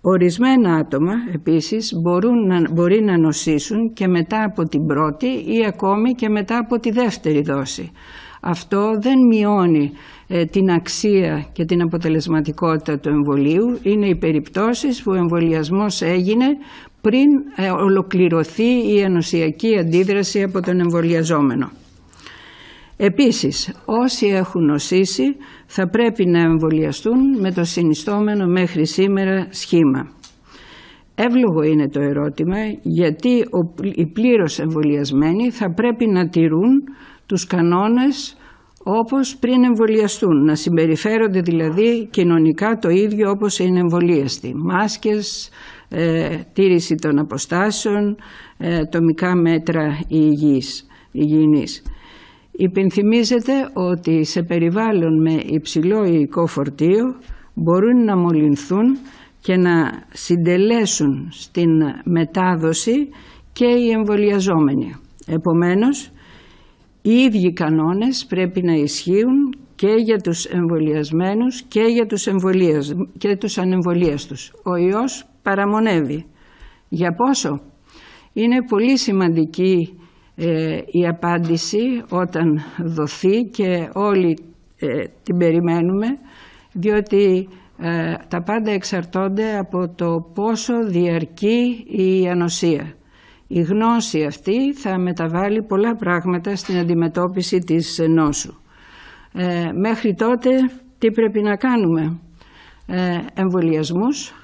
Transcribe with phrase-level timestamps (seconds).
[0.00, 6.12] Ορισμένα άτομα επίσης μπορούν να, μπορεί να νοσήσουν και μετά από την πρώτη ή ακόμη
[6.12, 7.90] και μετά από τη δεύτερη δόση.
[8.40, 9.92] Αυτό δεν μειώνει
[10.26, 13.78] ε, την αξία και την αποτελεσματικότητα του εμβολίου.
[13.82, 16.46] Είναι οι περιπτώσεις που ο εμβολιασμός έγινε
[17.00, 21.70] πριν ε, ολοκληρωθεί η ενωσιακή αντίδραση από τον εμβολιαζόμενο.
[22.96, 25.36] Επίσης, όσοι έχουν νοσήσει
[25.66, 30.10] θα πρέπει να εμβολιαστούν με το συνιστόμενο μέχρι σήμερα σχήμα.
[31.14, 33.44] Εύλογο είναι το ερώτημα γιατί
[33.94, 36.82] οι πλήρως εμβολιασμένοι θα πρέπει να τηρούν
[37.26, 38.36] τους κανόνες
[38.88, 44.54] όπως πριν εμβολιαστούν, να συμπεριφέρονται δηλαδή κοινωνικά το ίδιο όπως είναι εμβολίαστοι.
[44.54, 45.48] Μάσκες,
[45.88, 48.16] ε, τήρηση των αποστάσεων,
[48.56, 51.82] ε, τομικά μέτρα υγιής, υγιεινής.
[52.58, 57.14] Υπενθυμίζεται ότι σε περιβάλλον με υψηλό υλικό φορτίο
[57.54, 58.98] μπορούν να μολυνθούν
[59.40, 61.70] και να συντελέσουν στην
[62.04, 63.08] μετάδοση
[63.52, 64.94] και οι εμβολιαζόμενοι.
[65.26, 66.10] Επομένως,
[67.02, 73.36] οι ίδιοι κανόνες πρέπει να ισχύουν και για τους εμβολιασμένους και για τους, εμβολίες, και
[73.36, 74.52] τους ανεμβολίαστους.
[74.64, 76.26] Ο ιός παραμονεύει.
[76.88, 77.60] Για πόσο;
[78.32, 79.98] Είναι πολύ σημαντική
[80.38, 84.38] ε, η απάντηση όταν δοθεί και όλοι
[84.78, 86.06] ε, την περιμένουμε
[86.72, 92.94] διότι ε, τα πάντα εξαρτώνται από το πόσο διαρκεί η ανοσία.
[93.46, 98.54] Η γνώση αυτή θα μεταβάλει πολλά πράγματα στην αντιμετώπιση της νόσου.
[99.74, 100.50] μέχρι τότε
[100.98, 102.18] τι πρέπει να κάνουμε;
[102.86, 104.34] Ε, εμβολιασμούς,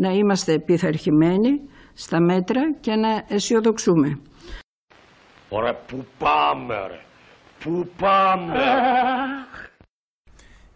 [0.00, 1.60] να είμαστε πειθαρχημένοι
[1.94, 4.18] στα μέτρα και να αισιοδοξούμε.
[5.50, 7.00] Ωραία, πού πάμε ρε,
[7.58, 8.54] πού πάμε.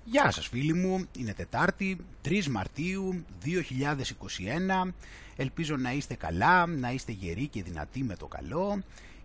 [0.05, 4.93] Γεια σας φίλοι μου, είναι Τετάρτη, 3 Μαρτίου 2021.
[5.37, 8.83] Ελπίζω να είστε καλά, να είστε γεροί και δυνατοί με το καλό.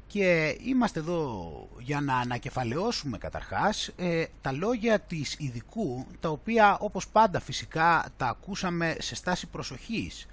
[0.08, 7.08] Και είμαστε εδώ για να ανακεφαλαιώσουμε καταρχάς ε, τα λόγια της ειδικού, τα οποία όπως
[7.08, 10.28] πάντα φυσικά τα ακούσαμε σε στάση προσοχής.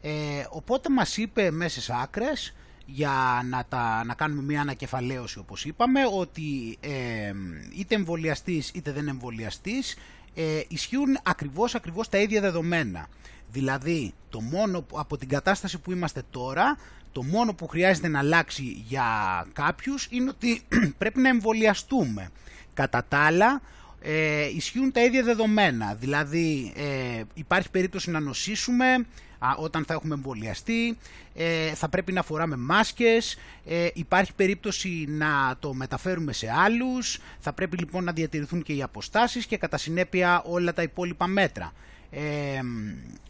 [0.00, 0.10] Ε,
[0.50, 2.54] οπότε μας είπε μέσα σε άκρες
[2.92, 7.32] για να, τα, να κάνουμε μια ανακεφαλαίωση όπως είπαμε ότι ε,
[7.76, 9.96] είτε εμβολιαστής είτε δεν εμβολιαστής
[10.34, 13.08] ε, ισχύουν ακριβώς, ακριβώς τα ίδια δεδομένα.
[13.52, 16.78] Δηλαδή το μόνο από την κατάσταση που είμαστε τώρα
[17.12, 19.06] το μόνο που χρειάζεται να αλλάξει για
[19.52, 20.62] κάποιους είναι ότι
[20.98, 22.30] πρέπει να εμβολιαστούμε.
[22.74, 23.60] Κατά τα άλλα
[24.02, 25.94] ε, ισχύουν τα ίδια δεδομένα.
[25.94, 29.06] Δηλαδή ε, υπάρχει περίπτωση να νοσήσουμε,
[29.56, 30.98] όταν θα έχουμε εμβολιαστεί,
[31.34, 37.52] ε, θα πρέπει να φοράμε μάσκες, ε, υπάρχει περίπτωση να το μεταφέρουμε σε άλλους, θα
[37.52, 41.72] πρέπει λοιπόν να διατηρηθούν και οι αποστάσεις και κατά συνέπεια όλα τα υπόλοιπα μέτρα.
[42.10, 42.60] Ε,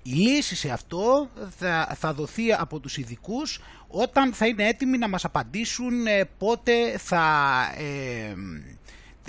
[0.03, 1.28] η λύση σε αυτό
[1.59, 5.92] θα, θα δοθεί από τους ειδικούς όταν θα είναι έτοιμοι να μας απαντήσουν
[6.38, 7.25] πότε θα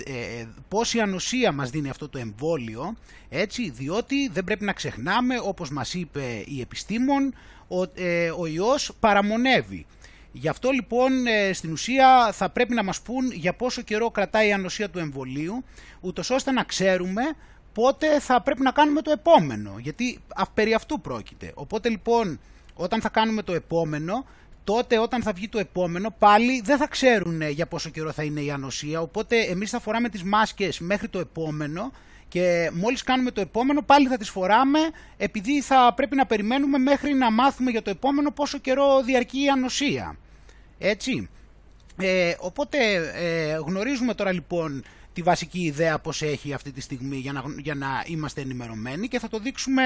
[0.06, 2.96] ε, πόση ανοσία μας δίνει αυτό το εμβόλιο,
[3.28, 7.34] έτσι, διότι δεν πρέπει να ξεχνάμε, όπως μας είπε η επιστήμον,
[7.68, 9.86] ο, ε, ο ιός παραμονεύει.
[10.32, 14.48] Γι' αυτό λοιπόν ε, στην ουσία θα πρέπει να μας πούν για πόσο καιρό κρατάει
[14.48, 15.64] η ανοσία του εμβολίου,
[16.00, 17.22] ούτως ώστε να ξέρουμε
[17.72, 20.18] πότε θα πρέπει να κάνουμε το επόμενο, γιατί
[20.54, 21.52] περί αυτού πρόκειται.
[21.54, 22.40] Οπότε λοιπόν
[22.74, 24.26] όταν θα κάνουμε το επόμενο
[24.64, 28.22] τότε όταν θα βγει το επόμενο πάλι δεν θα ξέρουν ε, για πόσο καιρό θα
[28.22, 31.92] είναι η ανοσία, οπότε εμείς θα φοράμε τις μάσκες μέχρι το επόμενο
[32.28, 34.78] και μόλις κάνουμε το επόμενο πάλι θα τις φοράμε
[35.16, 39.48] επειδή θα πρέπει να περιμένουμε μέχρι να μάθουμε για το επόμενο πόσο καιρό διαρκεί η
[39.48, 40.16] ανοσία.
[40.78, 41.28] Έτσι.
[41.96, 42.76] Ε, οπότε
[43.14, 47.74] ε, γνωρίζουμε τώρα λοιπόν τη βασική ιδέα πως έχει αυτή τη στιγμή για να, για
[47.74, 49.82] να είμαστε ενημερωμένοι και θα το δείξουμε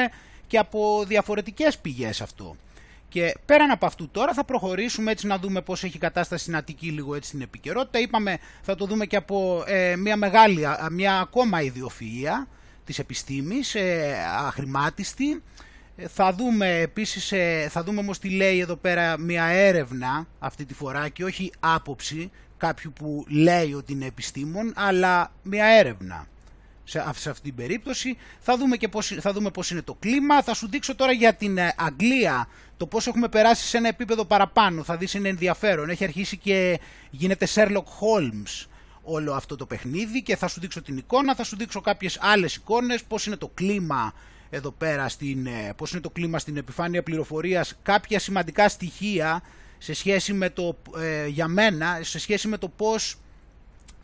[0.46, 2.56] και από διαφορετικές πηγές αυτό.
[3.16, 6.86] Και πέραν από αυτού τώρα θα προχωρήσουμε έτσι να δούμε πώς έχει κατάσταση στην Αττική
[6.90, 7.98] λίγο έτσι στην επικαιρότητα.
[7.98, 12.46] Είπαμε θα το δούμε και από ε, μια μεγάλη, μια ακόμα ιδιοφυΐα
[12.84, 15.42] της επιστήμης, ε, αχρημάτιστη.
[15.96, 20.64] Ε, θα δούμε επίσης, ε, θα δούμε όμως τι λέει εδώ πέρα μια έρευνα αυτή
[20.64, 26.26] τη φορά και όχι άποψη κάποιου που λέει ότι είναι επιστήμον, αλλά μια έρευνα
[26.88, 28.16] σε, αυτή την περίπτωση.
[28.40, 30.42] Θα δούμε και πώς, θα δούμε πώς είναι το κλίμα.
[30.42, 34.24] Θα σου δείξω τώρα για την ε, Αγγλία το πώς έχουμε περάσει σε ένα επίπεδο
[34.24, 34.82] παραπάνω.
[34.82, 35.90] Θα δεις είναι ενδιαφέρον.
[35.90, 36.80] Έχει αρχίσει και
[37.10, 38.66] γίνεται Sherlock Holmes
[39.02, 42.54] όλο αυτό το παιχνίδι και θα σου δείξω την εικόνα, θα σου δείξω κάποιες άλλες
[42.54, 44.12] εικόνες, πώς είναι το κλίμα
[44.50, 49.42] εδώ πέρα, στην, ε, πώς είναι το κλίμα στην επιφάνεια πληροφορίας, κάποια σημαντικά στοιχεία
[49.78, 53.18] σε σχέση με το, ε, για μένα, σε σχέση με το πώς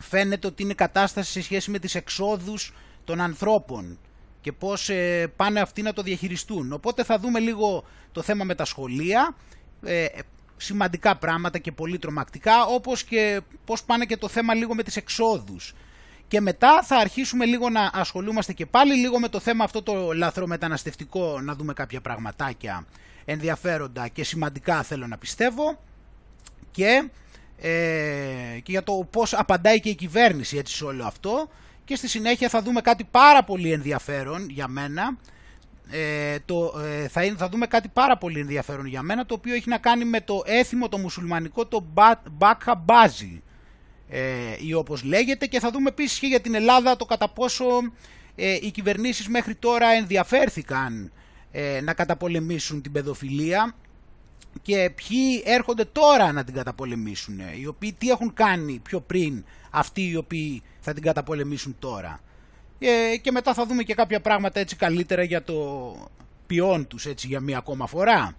[0.09, 2.73] φαίνεται ότι είναι κατάσταση σε σχέση με τις εξόδους
[3.03, 3.99] των ανθρώπων
[4.41, 6.73] και πώς ε, πάνε αυτοί να το διαχειριστούν.
[6.73, 9.35] Οπότε θα δούμε λίγο το θέμα με τα σχολεία,
[9.83, 10.05] ε,
[10.57, 14.95] σημαντικά πράγματα και πολύ τρομακτικά, όπως και πώς πάνε και το θέμα λίγο με τις
[14.95, 15.73] εξόδους.
[16.27, 20.11] Και μετά θα αρχίσουμε λίγο να ασχολούμαστε και πάλι λίγο με το θέμα αυτό το
[20.11, 22.85] λαθρομεταναστευτικό, να δούμε κάποια πραγματάκια
[23.25, 25.79] ενδιαφέροντα και σημαντικά θέλω να πιστεύω
[26.71, 27.03] και, ε,
[28.63, 31.49] και για το πώς απαντάει και η κυβέρνηση έτσι σε όλο αυτό.
[31.85, 35.17] Και στη συνέχεια θα δούμε κάτι πάρα πολύ ενδιαφέρον για μένα.
[35.91, 39.69] Ε, το, ε, θα, θα δούμε κάτι πάρα πολύ ενδιαφέρον για μένα το οποίο έχει
[39.69, 41.85] να κάνει με το έθιμο το μουσουλμανικό το
[42.31, 43.41] Μπάκχα Μπάζι.
[44.09, 45.45] Ε, ή όπως λέγεται.
[45.45, 47.65] Και θα δούμε επίσης και για την Ελλάδα το κατά πόσο
[48.35, 51.11] ε, οι κυβερνήσεις μέχρι τώρα ενδιαφέρθηκαν
[51.51, 53.75] ε, να καταπολεμήσουν την παιδοφιλία
[54.61, 60.09] και ποιοι έρχονται τώρα να την καταπολεμήσουν, οι οποίοι τι έχουν κάνει πιο πριν αυτοί
[60.09, 62.19] οι οποίοι θα την καταπολεμήσουν τώρα.
[62.79, 65.95] Ε, και μετά θα δούμε και κάποια πράγματα έτσι καλύτερα για το
[66.47, 68.35] ποιόν τους έτσι για μία ακόμα φορά.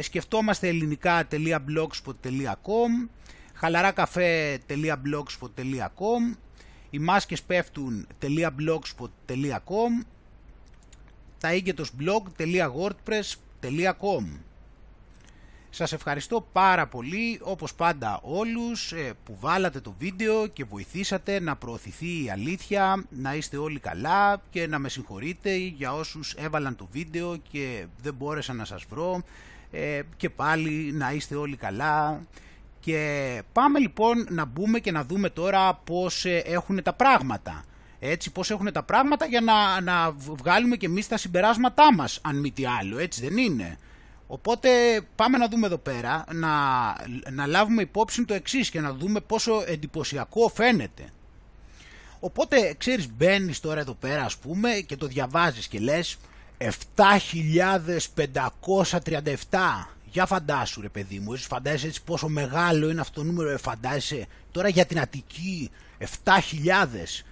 [0.00, 3.08] σκεφτόμαστε ελληνικά.blogspot.com,
[3.54, 6.36] χαλαράκαφέ.blogspot.com
[6.90, 10.04] οι μάσκες πέφτουν.blogspot.com
[11.40, 14.45] τα ίγκετος blog.wordpress.com
[15.76, 21.56] Σας ευχαριστώ πάρα πολύ όπως πάντα όλους ε, που βάλατε το βίντεο και βοηθήσατε να
[21.56, 26.88] προωθηθεί η αλήθεια, να είστε όλοι καλά και να με συγχωρείτε για όσους έβαλαν το
[26.92, 29.22] βίντεο και δεν μπόρεσα να σας βρω
[29.70, 32.20] ε, και πάλι να είστε όλοι καλά
[32.80, 37.64] και πάμε λοιπόν να μπούμε και να δούμε τώρα πώς ε, έχουν τα πράγματα.
[37.98, 42.36] Έτσι, πώς έχουν τα πράγματα για να, να βγάλουμε και εμείς τα συμπεράσματά μας, αν
[42.36, 43.78] μη τι άλλο, έτσι δεν είναι.
[44.26, 44.68] Οπότε
[45.14, 46.48] πάμε να δούμε εδώ πέρα, να,
[47.30, 51.04] να λάβουμε υπόψη το εξής και να δούμε πόσο εντυπωσιακό φαίνεται.
[52.20, 56.16] Οπότε, ξέρεις, μπαίνεις τώρα εδώ πέρα ας πούμε και το διαβάζεις και λες
[56.58, 56.66] 7.537
[60.04, 63.56] για φαντάσου ρε παιδί μου, έτσι φαντάζεσαι έτσι πόσο μεγάλο είναι αυτό το νούμερο, ε,
[63.56, 65.70] φαντάζεσαι τώρα για την Αττική
[66.24, 67.24] 7.000.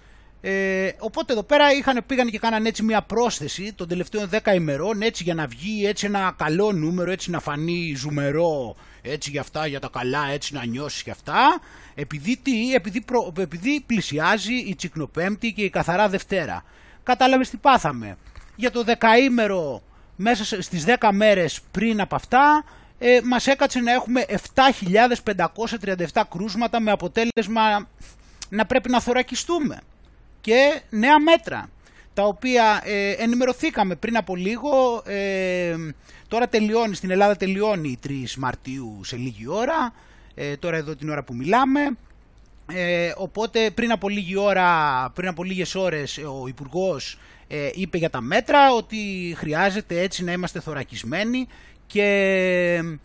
[0.46, 5.02] Ε, οπότε εδώ πέρα είχαν, πήγαν και κάνανε έτσι μια πρόσθεση των τελευταίων 10 ημερών
[5.02, 9.66] έτσι για να βγει έτσι ένα καλό νούμερο, έτσι να φανεί ζουμερό έτσι για αυτά,
[9.66, 11.60] για τα καλά, έτσι να νιώσει και αυτά.
[11.94, 16.64] Επειδή, τι, επειδή, προ, επειδή πλησιάζει η Τσικνοπέμπτη και η Καθαρά Δευτέρα.
[17.02, 18.16] Κατάλαβες τι πάθαμε.
[18.56, 19.82] Για το δεκαήμερο
[20.16, 22.64] μέσα στις 10 μέρες πριν από αυτά
[22.98, 24.24] ε, μας έκατσε να έχουμε
[26.12, 27.88] 7.537 κρούσματα με αποτέλεσμα
[28.48, 29.78] να πρέπει να θωρακιστούμε
[30.44, 31.68] και νέα μέτρα
[32.14, 35.02] τα οποία ε, ενημερωθήκαμε πριν από λίγο.
[35.06, 35.76] Ε,
[36.28, 39.92] τώρα τελειώνει, στην Ελλάδα τελειώνει 3 Μαρτίου σε λίγη ώρα.
[40.34, 41.80] Ε, τώρα εδώ την ώρα που μιλάμε.
[42.72, 48.10] Ε, οπότε πριν από λίγη ώρα, πριν από λίγες ώρες ο Υπουργός ε, είπε για
[48.10, 51.46] τα μέτρα ότι χρειάζεται έτσι να είμαστε θωρακισμένοι
[51.86, 52.98] και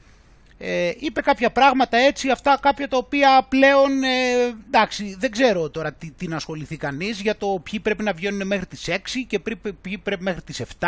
[0.61, 5.93] ε, είπε κάποια πράγματα έτσι, αυτά κάποια τα οποία πλέον, ε, εντάξει, δεν ξέρω τώρα
[5.93, 8.95] τι, τι να ασχοληθεί κανείς για το ποιοι πρέπει να βγαίνουν μέχρι τις 6
[9.27, 9.39] και
[9.81, 10.87] ποιοι πρέπει μέχρι τις 7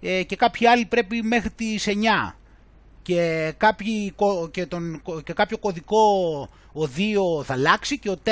[0.00, 1.92] ε, και κάποιοι άλλοι πρέπει μέχρι τις 9
[3.02, 4.14] και, κάποιοι,
[4.50, 5.98] και, τον, και κάποιο κωδικό
[6.72, 6.82] ο
[7.40, 8.30] 2 θα αλλάξει και ο 4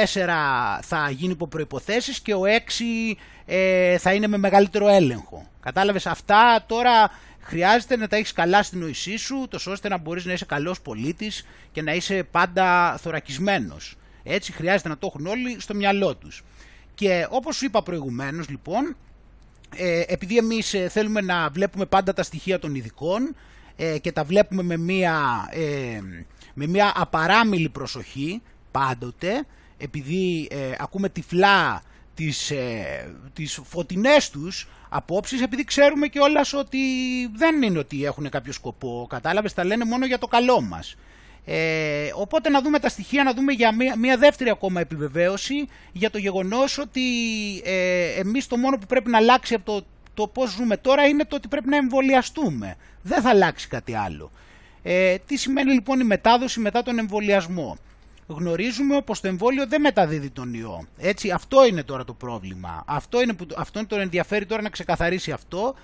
[0.80, 3.16] θα γίνει υπό προϋποθέσεις και ο 6
[3.47, 5.47] ε, θα είναι με μεγαλύτερο έλεγχο.
[5.61, 7.11] Κατάλαβες αυτά τώρα
[7.47, 10.81] χρειάζεται να τα έχεις καλά στην νοησή σου τόσο ώστε να μπορείς να είσαι καλός
[10.81, 13.97] πολίτης και να είσαι πάντα θωρακισμένος.
[14.23, 16.45] Έτσι χρειάζεται να το έχουν όλοι στο μυαλό τους.
[16.95, 18.97] Και όπως σου είπα προηγουμένως λοιπόν,
[19.76, 23.35] ε, επειδή εμείς ε, θέλουμε να βλέπουμε πάντα τα στοιχεία των ειδικών
[23.76, 26.00] ε, και τα βλέπουμε με μια, ε,
[26.55, 29.47] με μια απαράμιλη προσοχή πάντοτε,
[29.79, 30.49] επειδή
[30.79, 31.83] ακούμε τυφλά
[32.15, 32.53] τις,
[33.33, 36.19] τις φωτεινές τους απόψεις, επειδή ξέρουμε και
[36.59, 36.79] ότι
[37.35, 40.97] δεν είναι ότι έχουν κάποιο σκοπό, κατάλαβες, τα λένε μόνο για το καλό μας.
[41.49, 46.11] Ε, οπότε να δούμε τα στοιχεία, να δούμε για μια, μια δεύτερη ακόμα επιβεβαίωση για
[46.11, 47.03] το γεγονός ότι
[47.65, 51.25] ε, εμείς το μόνο που πρέπει να αλλάξει από το, το πώς ζούμε τώρα είναι
[51.25, 52.76] το ότι πρέπει να εμβολιαστούμε.
[53.03, 54.31] Δεν θα αλλάξει κάτι άλλο.
[54.83, 57.76] Ε, τι σημαίνει λοιπόν η μετάδοση μετά τον εμβολιασμό;
[58.26, 60.87] Γνωρίζουμε πως το εμβόλιο δεν μεταδίδει τον ιό.
[60.99, 62.85] Έτσι, αυτό είναι τώρα το πρόβλημα.
[62.87, 65.75] Αυτό είναι που αυτό τον ενδιαφέρει τώρα να ξεκαθαρίσει αυτό.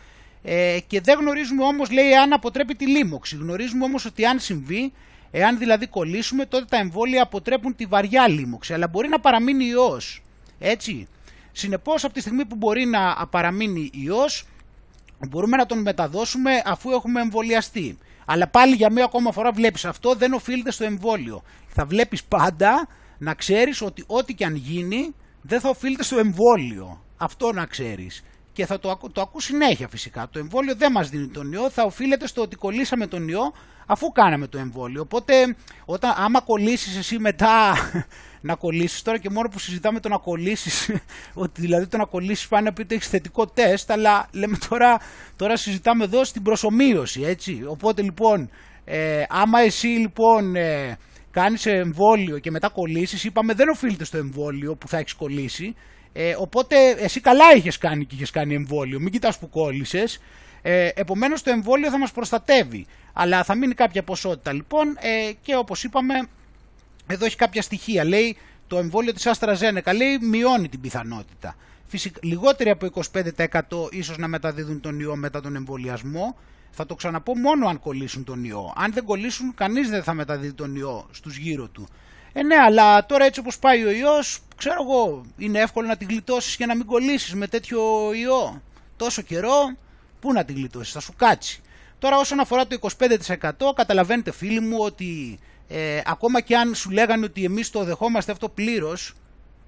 [0.42, 3.36] Ε, και δεν γνωρίζουμε όμως, λέει, αν αποτρέπει τη λίμωξη.
[3.36, 4.92] Γνωρίζουμε όμως ότι αν συμβεί,
[5.34, 10.22] Εάν δηλαδή κολλήσουμε, τότε τα εμβόλια αποτρέπουν τη βαριά λίμωξη, αλλά μπορεί να παραμείνει ιός.
[10.58, 11.08] Έτσι.
[11.52, 14.46] Συνεπώς, από τη στιγμή που μπορεί να παραμείνει ιός,
[15.28, 17.98] μπορούμε να τον μεταδώσουμε αφού έχουμε εμβολιαστεί.
[18.24, 21.42] Αλλά πάλι για μία ακόμα φορά βλέπεις αυτό δεν οφείλεται στο εμβόλιο.
[21.66, 22.88] Θα βλέπεις πάντα
[23.18, 27.04] να ξέρεις ότι ό,τι και αν γίνει δεν θα οφείλεται στο εμβόλιο.
[27.16, 28.22] Αυτό να ξέρεις.
[28.52, 30.28] Και θα το, το ακού συνέχεια φυσικά.
[30.32, 33.52] Το εμβόλιο δεν μας δίνει τον ιό, θα οφείλεται στο ότι κολλήσαμε τον ιό
[33.86, 35.00] αφού κάναμε το εμβόλιο.
[35.00, 37.74] Οπότε, όταν, άμα κολλήσεις εσύ μετά
[38.48, 40.90] να κολλήσεις, τώρα και μόνο που συζητάμε το να κολλήσεις,
[41.44, 45.00] ότι δηλαδή το να κολλήσεις πάνε να πει ότι έχεις θετικό τεστ, αλλά λέμε τώρα,
[45.36, 47.64] τώρα συζητάμε εδώ στην προσωμείωση, έτσι.
[47.68, 48.50] Οπότε λοιπόν,
[48.84, 50.98] ε, άμα εσύ λοιπόν ε,
[51.30, 55.74] κάνεις εμβόλιο και μετά κολλήσεις, είπαμε δεν οφείλεται στο εμβόλιο που θα έχεις κολλήσει.
[56.12, 59.00] Ε, οπότε εσύ καλά είχες κάνει και είχες κάνει εμβόλιο.
[59.00, 60.20] Μην κοιτάς που κόλλησες.
[60.62, 62.86] Ε, Επομένως το εμβόλιο θα μας προστατεύει.
[63.12, 66.14] Αλλά θα μείνει κάποια ποσότητα λοιπόν ε, και όπως είπαμε,
[67.06, 68.04] εδώ έχει κάποια στοιχεία.
[68.04, 71.56] Λέει το εμβόλιο της AstraZeneca λέει μειώνει την πιθανότητα.
[71.86, 76.36] Φυσικά, λιγότεροι από 25% ίσως να μεταδίδουν τον ιό μετά τον εμβολιασμό.
[76.70, 78.72] Θα το ξαναπώ μόνο αν κολλήσουν τον ιό.
[78.76, 81.88] Αν δεν κολλήσουν, κανείς δεν θα μεταδίδει τον ιό στους γύρω του.
[82.32, 86.08] Ε, ναι, αλλά τώρα έτσι όπως πάει ο ιός, ξέρω εγώ, είναι εύκολο να την
[86.08, 87.80] γλιτώσεις και να μην κολλήσεις με τέτοιο
[88.12, 88.62] ιό.
[88.96, 89.76] Τόσο καιρό,
[90.20, 91.62] πού να την γλιτώσεις, θα σου κάτσει.
[91.98, 97.24] Τώρα όσον αφορά το 25% καταλαβαίνετε φίλοι μου ότι ε, ακόμα και αν σου λέγανε
[97.24, 99.14] ότι εμείς το δεχόμαστε αυτό πλήρως,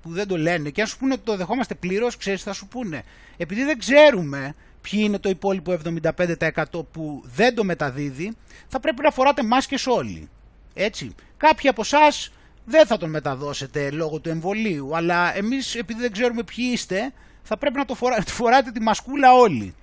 [0.02, 2.68] που δεν το λένε, και αν σου πούνε ότι το δεχόμαστε πλήρως, ξέρεις θα σου
[2.68, 3.02] πούνε.
[3.36, 8.36] Επειδή δεν ξέρουμε ποιοι είναι το υπόλοιπο 75% που δεν το μεταδίδει,
[8.68, 10.28] θα πρέπει να φοράτε μάσκες όλοι.
[10.74, 11.14] Έτσι.
[11.36, 12.32] Κάποιοι από εσάς
[12.64, 17.56] δεν θα τον μεταδώσετε λόγω του εμβολίου, αλλά εμείς επειδή δεν ξέρουμε ποιοι είστε, θα
[17.56, 17.94] πρέπει να το
[18.38, 19.74] φοράτε τη μασκούλα όλοι.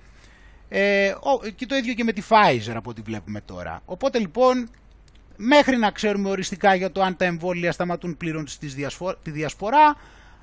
[0.68, 1.12] Ε,
[1.56, 3.82] και το ίδιο και με τη Pfizer από ό,τι βλέπουμε τώρα.
[3.84, 4.70] Οπότε λοιπόν,
[5.36, 8.46] μέχρι να ξέρουμε οριστικά για το αν τα εμβόλια σταματούν πλήρων
[9.22, 9.96] τη διασπορά,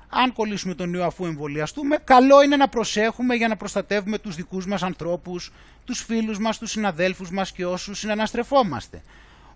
[0.08, 4.66] αν κολλήσουμε τον ιό αφού εμβολιαστούμε, καλό είναι να προσέχουμε για να προστατεύουμε τους δικούς
[4.66, 5.52] μας ανθρώπους,
[5.84, 9.02] τους φίλους μας, τους συναδέλφους μας και όσους συναναστρεφόμαστε.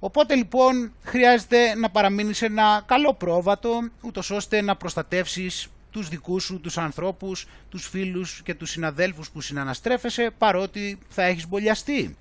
[0.04, 6.44] Οπότε λοιπόν χρειάζεται να παραμείνεις σε ένα καλό πρόβατο, ούτως ώστε να προστατεύσεις τους δικούς
[6.44, 12.16] σου, τους ανθρώπους, τους φίλους και τους συναδέλφους που συναναστρέφεσαι παρότι θα έχεις μπολιαστεί.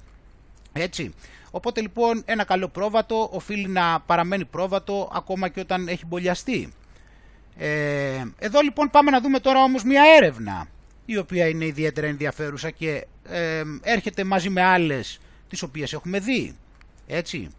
[0.73, 1.13] Έτσι.
[1.51, 6.73] Οπότε λοιπόν ένα καλό πρόβατο οφείλει να παραμένει πρόβατο ακόμα και όταν έχει μπολιαστεί.
[7.57, 10.67] Ε, εδώ λοιπόν πάμε να δούμε τώρα όμως μια έρευνα
[11.05, 16.55] η οποία είναι ιδιαίτερα ενδιαφέρουσα και ε, έρχεται μαζί με άλλες τις οποίες έχουμε δει.
[17.07, 17.49] Έτσι.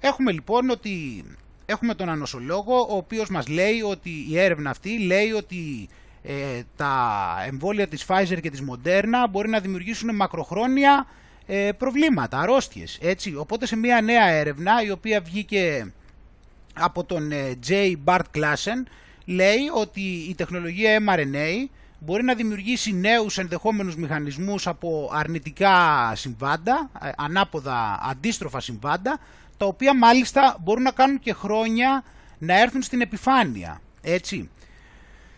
[0.00, 1.24] Έχουμε λοιπόν ότι
[1.66, 5.88] έχουμε τον ανοσολόγο ο οποίος μας λέει ότι η έρευνα αυτή λέει ότι
[6.22, 11.06] ε, τα εμβόλια της Pfizer και της Moderna μπορεί να δημιουργήσουν μακροχρόνια
[11.46, 12.98] ε, προβλήματα, αρρώστιες.
[13.02, 13.36] Έτσι.
[13.36, 15.92] Οπότε σε μια νέα έρευνα η οποία βγήκε
[16.74, 17.94] από τον ε, J.
[18.04, 18.86] Bart Klassen
[19.24, 27.10] λέει ότι η τεχνολογία mRNA μπορεί να δημιουργήσει νέους ενδεχόμενους μηχανισμούς από αρνητικά συμβάντα, ε,
[27.16, 29.18] ανάποδα αντίστροφα συμβάντα,
[29.56, 32.04] τα οποία μάλιστα μπορούν να κάνουν και χρόνια
[32.38, 33.80] να έρθουν στην επιφάνεια.
[34.02, 34.50] Έτσι.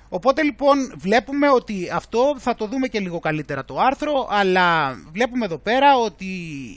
[0.08, 5.44] Οπότε λοιπόν βλέπουμε ότι αυτό θα το δούμε και λίγο καλύτερα το άρθρο, αλλά βλέπουμε
[5.44, 6.24] εδώ πέρα ότι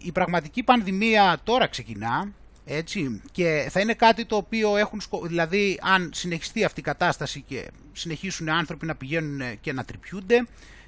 [0.04, 2.32] η πραγματική πανδημία τώρα ξεκινά,
[2.66, 7.68] έτσι, και θα είναι κάτι το οποίο έχουν, δηλαδή αν συνεχιστεί αυτή η κατάσταση και
[7.94, 10.48] συνεχίσουν οι άνθρωποι να πηγαίνουν και να τρυπιούνται,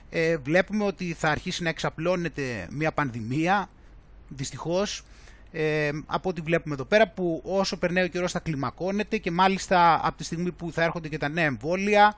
[0.09, 3.69] ε, βλέπουμε ότι θα αρχίσει να εξαπλώνεται μια πανδημία,
[4.27, 5.03] δυστυχώς,
[5.55, 9.99] ε, από ό,τι βλέπουμε εδώ πέρα που όσο περνάει ο καιρός θα κλιμακώνεται και μάλιστα
[10.03, 12.15] από τη στιγμή που θα έρχονται και τα νέα εμβόλια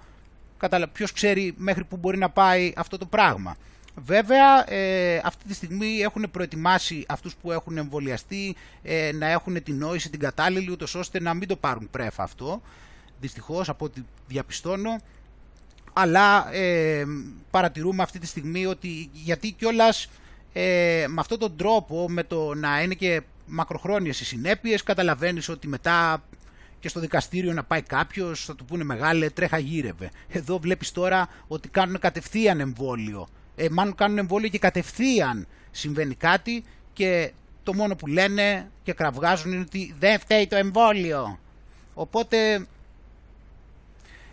[0.91, 3.55] ποιος ξέρει μέχρι που μπορεί να πάει αυτό το πράγμα.
[3.95, 9.77] Βέβαια, ε, αυτή τη στιγμή έχουν προετοιμάσει αυτούς που έχουν εμβολιαστεί ε, να έχουν την
[9.77, 12.61] νόηση, την κατάλληλη, ούτως ώστε να μην το πάρουν πρέφα αυτό.
[13.19, 14.99] δυστυχώς από ό,τι διαπιστώνω
[15.97, 17.05] αλλά ε,
[17.51, 20.09] παρατηρούμε αυτή τη στιγμή ότι γιατί κιόλας
[20.57, 25.67] ε, με αυτόν τον τρόπο, με το να είναι και μακροχρόνιες οι συνέπειες, καταλαβαίνεις ότι
[25.67, 26.23] μετά
[26.79, 30.11] και στο δικαστήριο να πάει κάποιος, θα του πούνε μεγάλε, τρέχα γύρευε.
[30.29, 33.27] Εδώ βλέπεις τώρα ότι κάνουν κατευθείαν εμβόλιο.
[33.55, 37.31] Ε, μάλλον κάνουν εμβόλιο και κατευθείαν συμβαίνει κάτι και
[37.63, 41.39] το μόνο που λένε και κραυγάζουν είναι ότι δεν φταίει το εμβόλιο.
[41.93, 42.67] Οπότε,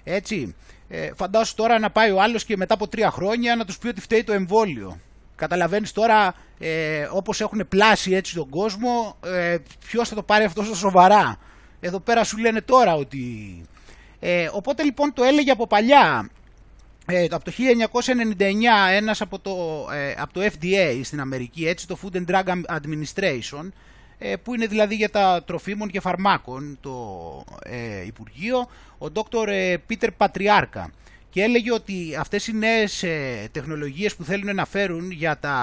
[0.05, 0.55] έτσι,
[0.89, 3.89] ε, φαντάσου τώρα να πάει ο άλλος και μετά από τρία χρόνια να τους πει
[3.89, 4.99] ότι φταίει το εμβόλιο.
[5.43, 9.57] Καταλαβαίνεις τώρα ε, όπως έχουν πλάσει έτσι τον κόσμο ε,
[9.87, 11.37] ποιος θα το πάρει αυτό στα σοβαρά.
[11.81, 13.25] Εδώ πέρα σου λένε τώρα ότι...
[14.21, 16.31] Ε, οπότε λοιπόν το έλεγε από παλιά
[17.07, 17.53] ε, από το
[18.37, 18.43] 1999
[18.91, 23.69] ένας από το, ε, από το FDA στην Αμερική, έτσι το Food and Drug Administration,
[24.19, 26.95] ε, που είναι δηλαδή για τα τροφίμων και φαρμάκων το
[27.63, 28.69] ε, Υπουργείο,
[28.99, 29.77] ο Dr.
[29.87, 30.91] Πίτερ Πατριάρκα.
[31.33, 33.05] Και έλεγε ότι αυτές οι νέες
[33.53, 35.57] τεχνολογίες που θέλουν να φέρουν για τα,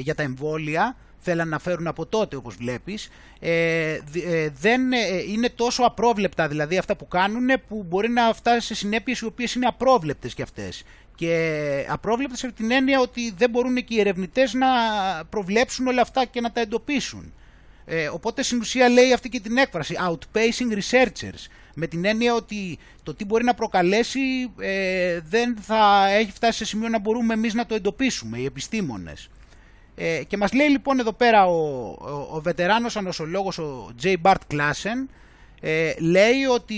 [0.00, 3.08] για τα εμβόλια θέλαν να φέρουν από τότε όπως βλέπεις
[3.40, 8.66] ε, ε, δεν ε, είναι τόσο απρόβλεπτα δηλαδή αυτά που κάνουν που μπορεί να φτάσει
[8.66, 13.50] σε συνέπειες οι οποίες είναι απρόβλεπτες και αυτές και απρόβλεπτες από την έννοια ότι δεν
[13.50, 14.66] μπορούν και οι ερευνητές να
[15.30, 17.32] προβλέψουν όλα αυτά και να τα εντοπίσουν.
[17.86, 21.46] Ε, οπότε στην ουσία λέει αυτή και την έκφραση outpacing researchers
[21.78, 24.20] με την έννοια ότι το τι μπορεί να προκαλέσει
[24.58, 29.28] ε, δεν θα έχει φτάσει σε σημείο να μπορούμε εμείς να το εντοπίσουμε οι επιστήμονες.
[29.94, 34.14] Ε, και μας λέει λοιπόν εδώ πέρα ο, ο, ο βετεράνος ανοσολόγος ο J.
[34.22, 35.06] Bart Klassen
[35.60, 36.76] ε, λέει, ότι,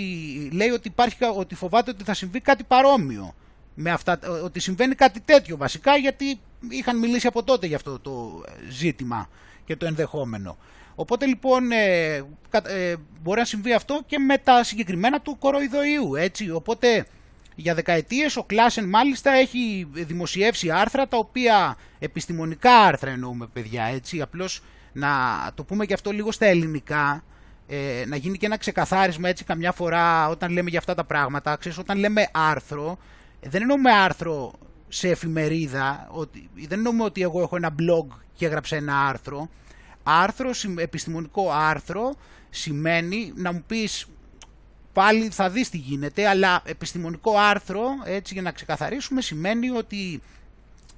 [0.53, 3.35] λέει ότι, υπάρχει, ότι φοβάται ότι θα συμβεί κάτι παρόμοιο
[3.75, 8.45] με αυτά, ότι συμβαίνει κάτι τέτοιο βασικά γιατί είχαν μιλήσει από τότε για αυτό το
[8.71, 9.29] ζήτημα
[9.65, 10.57] και το ενδεχόμενο.
[11.01, 12.15] Οπότε λοιπόν ε,
[12.63, 16.51] ε, μπορεί να συμβεί αυτό και με τα συγκεκριμένα του κοροϊδοϊού έτσι.
[16.51, 17.07] Οπότε
[17.55, 24.21] για δεκαετίες ο Κλάσεν μάλιστα έχει δημοσιεύσει άρθρα τα οποία επιστημονικά άρθρα εννοούμε παιδιά έτσι.
[24.21, 25.09] Απλώς να
[25.55, 27.25] το πούμε και αυτό λίγο στα ελληνικά
[27.69, 31.57] ε, να γίνει και ένα ξεκαθάρισμα έτσι καμιά φορά όταν λέμε για αυτά τα πράγματα.
[31.57, 32.99] Ξέρεις όταν λέμε άρθρο
[33.41, 34.53] δεν εννοούμε άρθρο
[34.89, 39.49] σε εφημερίδα ότι, δεν εννοούμε ότι εγώ έχω ένα blog και έγραψα ένα άρθρο
[40.09, 42.15] άρθρο, επιστημονικό άρθρο
[42.51, 44.07] σημαίνει να μου πεις
[44.93, 50.23] πάλι θα δεις τι γίνεται, αλλά επιστημονικό άρθρο, έτσι για να ξεκαθαρίσουμε, σημαίνει ότι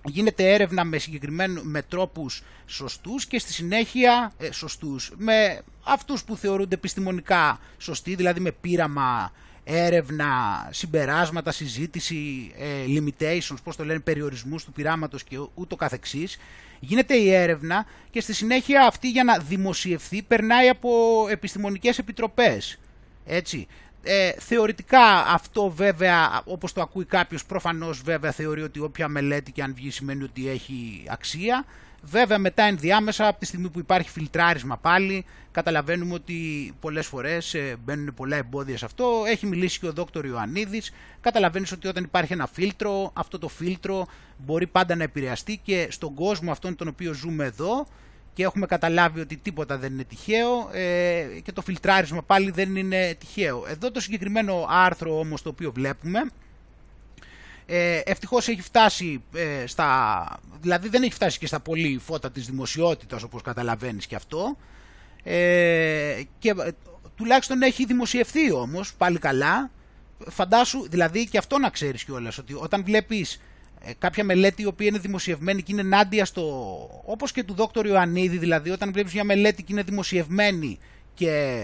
[0.05, 6.37] γίνεται έρευνα με, συγκεκριμένου, με τρόπους σωστούς και στη συνέχεια ε, σωστούς, με αυτούς που
[6.37, 9.33] θεωρούνται επιστημονικά σωστοί, δηλαδή με πείραμα,
[9.65, 10.29] έρευνα,
[10.71, 16.39] συμπεράσματα, συζήτηση, ε, limitations, πώς το λένε, περιορισμούς του πειράματος και ούτω καθεξής.
[16.81, 20.91] Γίνεται η έρευνα και στη συνέχεια αυτή για να δημοσιευθεί περνάει από
[21.31, 22.79] επιστημονικές επιτροπές.
[23.27, 23.67] Έτσι.
[24.03, 29.63] Ε, θεωρητικά αυτό βέβαια, όπως το ακούει κάποιος, προφανώς βέβαια θεωρεί ότι όποια μελέτη και
[29.63, 31.65] αν βγει σημαίνει ότι έχει αξία.
[32.03, 37.77] Βέβαια μετά ενδιάμεσα από τη στιγμή που υπάρχει φιλτράρισμα πάλι καταλαβαίνουμε ότι πολλές φορές ε,
[37.85, 39.23] μπαίνουν πολλά εμπόδια σε αυτό.
[39.27, 40.93] Έχει μιλήσει και ο δόκτωρ Ιωαννίδης.
[41.21, 44.07] Καταλαβαίνεις ότι όταν υπάρχει ένα φίλτρο, αυτό το φίλτρο
[44.39, 47.87] μπορεί πάντα να επηρεαστεί και στον κόσμο αυτόν τον οποίο ζούμε εδώ
[48.35, 53.15] και έχουμε καταλάβει ότι τίποτα δεν είναι τυχαίο ε, και το φιλτράρισμα πάλι δεν είναι
[53.19, 53.65] τυχαίο.
[53.69, 56.21] Εδώ το συγκεκριμένο άρθρο όμως το οποίο βλέπουμε
[57.73, 60.27] ε, ευτυχώς έχει φτάσει ε, στα...
[60.61, 64.57] δηλαδή δεν έχει φτάσει και στα πολύ φώτα της δημοσιότητας όπως καταλαβαίνεις και αυτό
[65.23, 66.71] ε, και ε,
[67.17, 69.71] τουλάχιστον έχει δημοσιευθεί όμως πάλι καλά
[70.29, 73.41] φαντάσου δηλαδή και αυτό να ξέρεις κιόλας ότι όταν βλέπεις
[73.85, 76.43] ε, κάποια μελέτη η οποία είναι δημοσιευμένη και είναι ενάντια στο.
[77.05, 80.79] όπως και του Δόκτωρ Ιωαννίδη, δηλαδή, όταν βλέπεις μια μελέτη και είναι δημοσιευμένη
[81.15, 81.63] και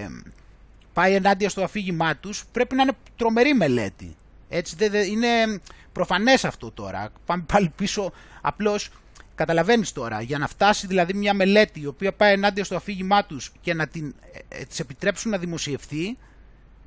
[0.92, 4.16] πάει ενάντια στο αφήγημά τους, πρέπει να είναι τρομερή μελέτη.
[4.48, 4.76] Έτσι,
[5.10, 5.60] είναι
[5.96, 7.08] προφανές αυτό τώρα.
[7.26, 8.12] Πάμε πάλι πίσω.
[8.40, 8.90] Απλώς
[9.34, 13.52] καταλαβαίνεις τώρα, για να φτάσει δηλαδή μια μελέτη η οποία πάει ενάντια στο αφήγημά τους
[13.60, 16.16] και να την ε, ε της επιτρέψουν να δημοσιευθεί,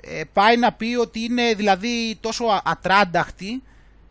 [0.02, 3.64] ε, πάει να πει ότι είναι δηλαδή τόσο ατράνταχτη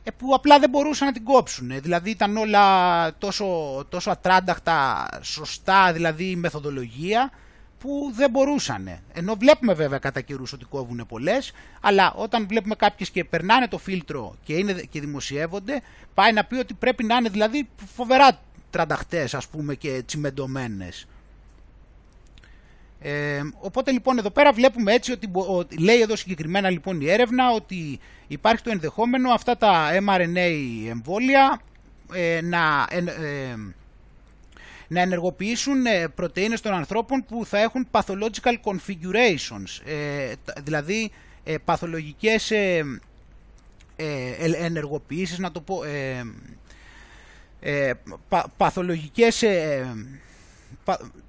[0.04, 1.80] ε, που απλά δεν μπορούσαν να την κόψουν.
[1.80, 2.64] Δηλαδή ήταν όλα
[3.18, 3.46] τόσο,
[3.88, 7.30] τόσο ατράνταχτα, σωστά δηλαδή η μεθοδολογία
[7.78, 8.98] που δεν μπορούσαν.
[9.12, 13.78] Ενώ βλέπουμε βέβαια κατά καιρούς ότι κόβουν πολλές, αλλά όταν βλέπουμε κάποιες και περνάνε το
[13.78, 15.80] φίλτρο και, είναι, και δημοσιεύονται,
[16.14, 20.88] πάει να πει ότι πρέπει να είναι δηλαδή φοβερά τρανταχτές, ας πούμε, και τσιμεντομένε.
[23.00, 25.30] Ε, οπότε λοιπόν εδώ πέρα βλέπουμε έτσι ότι,
[25.78, 30.50] λέει εδώ συγκεκριμένα λοιπόν η έρευνα ότι υπάρχει το ενδεχόμενο αυτά τα mRNA
[30.88, 31.60] εμβόλια
[32.12, 33.54] ε, να, ε,
[34.88, 41.10] να ενεργοποιήσουν ε, πρωτεΐνες των ανθρώπων που θα έχουν pathological configurations, ε, δηλαδή
[41.44, 42.84] ε, παθολογικές ε,
[44.58, 45.80] ενεργοποιήσεις, να το πω,
[48.28, 49.44] πα, παθολογικές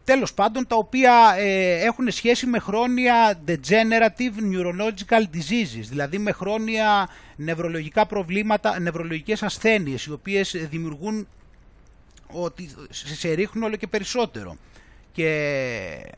[0.04, 1.36] τέλος πάντων τα οποία
[1.84, 10.12] έχουν σχέση με χρόνια degenerative neurological diseases, δηλαδή με χρόνια νευρολογικά προβλήματα, νευρολογικές ασθένειες οι
[10.12, 11.28] οποίες δημιουργούν
[12.32, 14.58] ότι σε ρίχνουν όλο και περισσότερο.
[15.12, 16.12] Και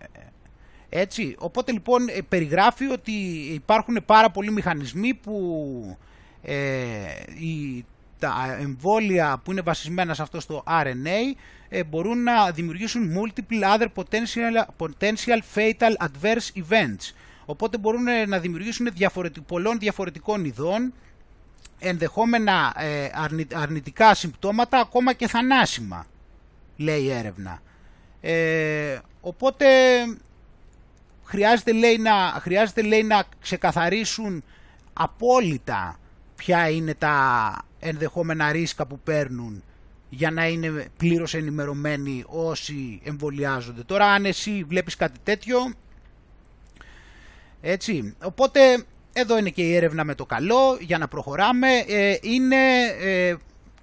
[0.89, 3.11] έτσι, οπότε λοιπόν ε, περιγράφει ότι
[3.53, 5.97] υπάρχουν πάρα πολλοί μηχανισμοί που
[6.41, 6.55] ε,
[8.19, 11.35] τα εμβόλια που είναι βασισμένα σε αυτό στο RNA
[11.69, 17.13] ε, μπορούν να δημιουργήσουν multiple other potential, potential fatal adverse events.
[17.45, 20.93] Οπότε μπορούν ε, να δημιουργήσουν διαφορετικ, πολλών διαφορετικών ειδών
[21.81, 23.09] ενδεχόμενα ε,
[23.53, 26.05] αρνητικά συμπτώματα, ακόμα και θανάσιμα,
[26.77, 27.61] λέει η έρευνα.
[28.21, 29.65] Ε, οπότε
[31.23, 34.43] χρειάζεται λέει, να, χρειάζεται λέει να ξεκαθαρίσουν
[34.93, 35.99] απόλυτα
[36.35, 39.63] ποια είναι τα ενδεχόμενα ρίσκα που παίρνουν
[40.09, 43.83] για να είναι πλήρως ενημερωμένοι όσοι εμβολιάζονται.
[43.83, 45.73] Τώρα αν εσύ βλέπεις κάτι τέτοιο,
[47.61, 48.59] έτσι, οπότε
[49.13, 51.67] εδώ είναι και η έρευνα με το καλό για να προχωράμε.
[51.87, 52.55] Ε, είναι
[52.99, 53.35] ε,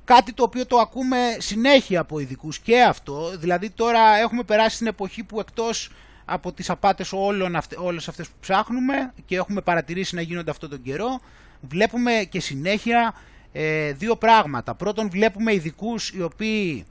[0.04, 3.38] κάτι το οποίο το ακούμε συνέχεια από ειδικούς και αυτό.
[3.38, 5.90] Δηλαδή τώρα έχουμε περάσει στην εποχή που εκτός
[6.24, 10.70] από τις απάτες όλων αυτε, όλες αυτές που ψάχνουμε και έχουμε παρατηρήσει να γίνονται αυτόν
[10.70, 11.20] τον καιρό,
[11.60, 13.14] βλέπουμε και συνέχεια
[13.52, 14.74] ε, δύο πράγματα.
[14.74, 16.84] Πρώτον βλέπουμε ειδικούς οι οποίοι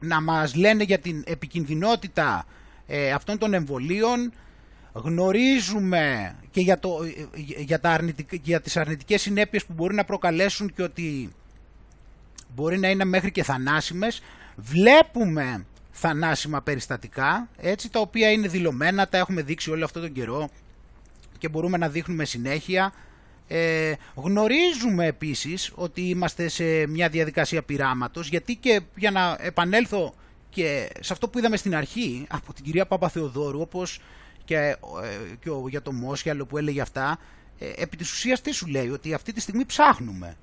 [0.00, 2.46] να μας λένε για την επικινδυνότητα
[3.14, 4.32] αυτών των εμβολίων,
[4.92, 6.98] γνωρίζουμε και για, το,
[7.56, 8.00] για, τα
[8.30, 11.32] για τις αρνητικές συνέπειες που μπορεί να προκαλέσουν και ότι
[12.54, 14.22] μπορεί να είναι μέχρι και θανάσιμες.
[14.56, 20.48] Βλέπουμε θανάσιμα περιστατικά, έτσι, τα οποία είναι δηλωμένα, τα έχουμε δείξει όλο αυτό τον καιρό
[21.38, 22.92] και μπορούμε να δείχνουμε συνέχεια.
[23.48, 30.14] Ε, γνωρίζουμε επίσης ότι είμαστε σε μια διαδικασία πειράματος, γιατί και για να επανέλθω
[30.50, 34.00] και σε αυτό που είδαμε στην αρχή από την κυρία Παπαθεοδόρου, όπως
[34.50, 34.76] και, ε,
[35.40, 37.18] και ο, για το Μόσιαλο που έλεγε αυτά,
[37.58, 40.36] ε, επί της ουσίας τι σου λέει, ότι αυτή τη στιγμή ψάχνουμε.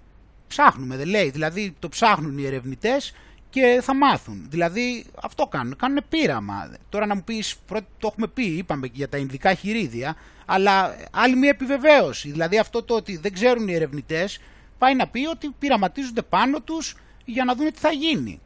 [0.48, 1.30] Ψάχνουμε, δεν λέει.
[1.30, 3.13] Δηλαδή το ψάχνουν οι ερευνητές
[3.50, 4.46] και θα μάθουν.
[4.50, 6.72] Δηλαδή αυτό κάνουν, κάνουν πείραμα.
[6.89, 10.15] Τώρα να μου πεις, πρώτα το έχουμε πει, είπαμε και για τα ειδικά χειρίδια,
[10.46, 12.32] αλλά άλλη μια επιβεβαίωση.
[12.32, 14.39] Δηλαδή αυτό το ότι δεν ξέρουν οι ερευνητές,
[14.78, 18.41] πάει να πει ότι πειραματίζονται πάνω τους για να δουν τι θα γίνει.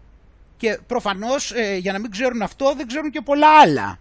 [0.57, 3.99] Και προφανώς ε, για να μην ξέρουν αυτό δεν ξέρουν και πολλά άλλα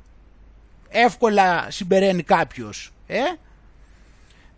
[0.90, 2.92] εύκολα συμπεραίνει κάποιος.
[3.06, 3.18] Ε;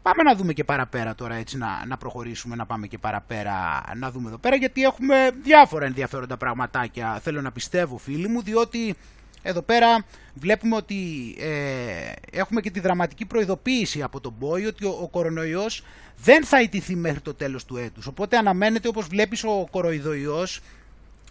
[0.03, 4.11] Πάμε να δούμε και παραπέρα τώρα έτσι να, να προχωρήσουμε, να πάμε και παραπέρα να
[4.11, 8.95] δούμε εδώ πέρα γιατί έχουμε διάφορα ενδιαφέροντα πραγματάκια θέλω να πιστεύω φίλοι μου διότι
[9.43, 10.97] εδώ πέρα βλέπουμε ότι
[11.39, 15.85] ε, έχουμε και τη δραματική προειδοποίηση από τον Μπόι ότι ο, ο κορονοϊός
[16.17, 18.07] δεν θα ιτηθεί μέχρι το τέλος του έτους.
[18.07, 20.61] Οπότε αναμένεται όπως βλέπεις ο κοροϊδοϊός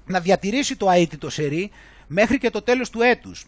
[0.06, 1.72] να διατηρήσει το αίτητο σερί
[2.08, 3.46] μέχρι και το τέλος του έτους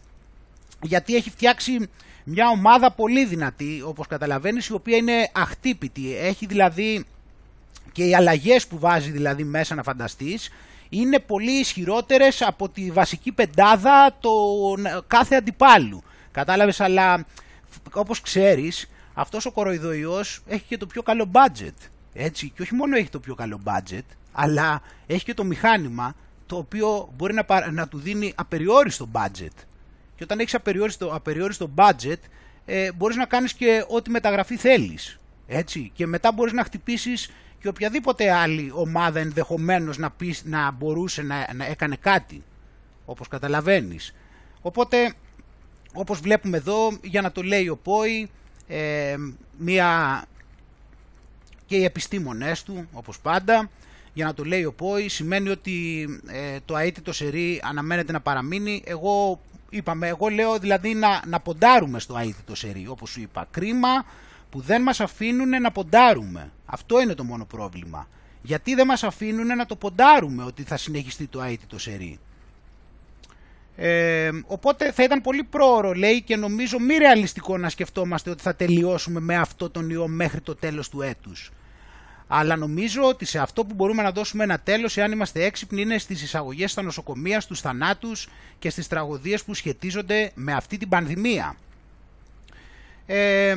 [0.84, 1.88] γιατί έχει φτιάξει
[2.24, 6.16] μια ομάδα πολύ δυνατή, όπως καταλαβαίνεις, η οποία είναι αχτύπητη.
[6.16, 7.04] Έχει δηλαδή
[7.92, 10.50] και οι αλλαγές που βάζει δηλαδή μέσα να φανταστείς,
[10.88, 16.02] είναι πολύ ισχυρότερες από τη βασική πεντάδα των κάθε αντιπάλου.
[16.30, 17.26] Κατάλαβες, αλλά
[17.92, 21.88] όπως ξέρεις, αυτός ο κοροϊδοϊός έχει και το πιο καλό budget.
[22.12, 26.14] Έτσι, και όχι μόνο έχει το πιο καλό budget, αλλά έχει και το μηχάνημα
[26.46, 29.64] το οποίο μπορεί να, να του δίνει απεριόριστο budget.
[30.16, 32.18] Και όταν έχεις απεριόριστο, απεριόριστο budget,
[32.64, 35.18] ε, μπορείς να κάνεις και ό,τι μεταγραφή θέλεις.
[35.46, 35.90] Έτσι.
[35.94, 41.48] Και μετά μπορείς να χτυπήσεις και οποιαδήποτε άλλη ομάδα ενδεχομένως να, πεις, να μπορούσε να,
[41.54, 42.42] να έκανε κάτι.
[43.04, 44.14] Όπως καταλαβαίνεις.
[44.60, 45.12] Οπότε,
[45.92, 48.30] όπως βλέπουμε εδώ, για να το λέει ο Πόη,
[48.66, 49.16] ε,
[49.58, 50.24] μία
[51.66, 53.70] και οι επιστήμονές του, όπως πάντα,
[54.12, 58.82] για να το λέει ο Πόη, σημαίνει ότι ε, το αίτητο σερί αναμένεται να παραμείνει.
[58.86, 59.40] Εγώ
[59.76, 63.46] είπαμε, εγώ λέω δηλαδή να, να ποντάρουμε στο αίτητο σερί, όπως σου είπα.
[63.50, 64.04] Κρίμα
[64.50, 66.52] που δεν μας αφήνουν να ποντάρουμε.
[66.66, 68.08] Αυτό είναι το μόνο πρόβλημα.
[68.42, 72.18] Γιατί δεν μας αφήνουν να το ποντάρουμε ότι θα συνεχιστεί το αίτητο σερί;
[73.76, 78.54] Ε, οπότε θα ήταν πολύ πρόωρο λέει και νομίζω μη ρεαλιστικό να σκεφτόμαστε ότι θα
[78.54, 81.50] τελειώσουμε με αυτό τον ιό μέχρι το τέλος του έτους
[82.28, 85.98] αλλά νομίζω ότι σε αυτό που μπορούμε να δώσουμε ένα τέλος, εάν είμαστε έξυπνοι, είναι
[85.98, 91.56] στις εισαγωγές στα νοσοκομεία, στους θανάτους και στις τραγωδίες που σχετίζονται με αυτή την πανδημία.
[93.06, 93.54] Ε,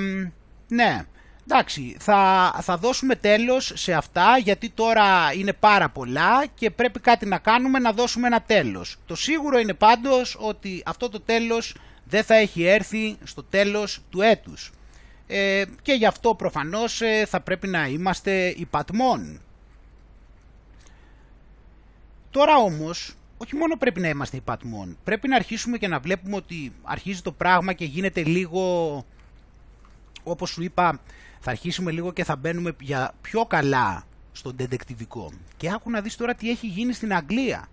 [0.68, 1.06] ναι,
[1.50, 7.26] Εντάξει, θα, θα δώσουμε τέλος σε αυτά γιατί τώρα είναι πάρα πολλά και πρέπει κάτι
[7.26, 8.98] να κάνουμε να δώσουμε ένα τέλος.
[9.06, 14.22] Το σίγουρο είναι πάντως ότι αυτό το τέλος δεν θα έχει έρθει στο τέλος του
[14.22, 14.72] έτους.
[15.28, 19.42] Ε, και γι' αυτό προφανώς ε, θα πρέπει να είμαστε υπατμών.
[22.30, 26.74] Τώρα όμως, όχι μόνο πρέπει να είμαστε υπατμών, πρέπει να αρχίσουμε και να βλέπουμε ότι
[26.84, 29.06] αρχίζει το πράγμα και γίνεται λίγο,
[30.24, 31.00] όπως σου είπα,
[31.40, 35.32] θα αρχίσουμε λίγο και θα μπαίνουμε για πιο καλά στον τεντεκτιβικό.
[35.58, 37.68] Και άκου να δεις τώρα τι έχει γίνει στην Αγγλία.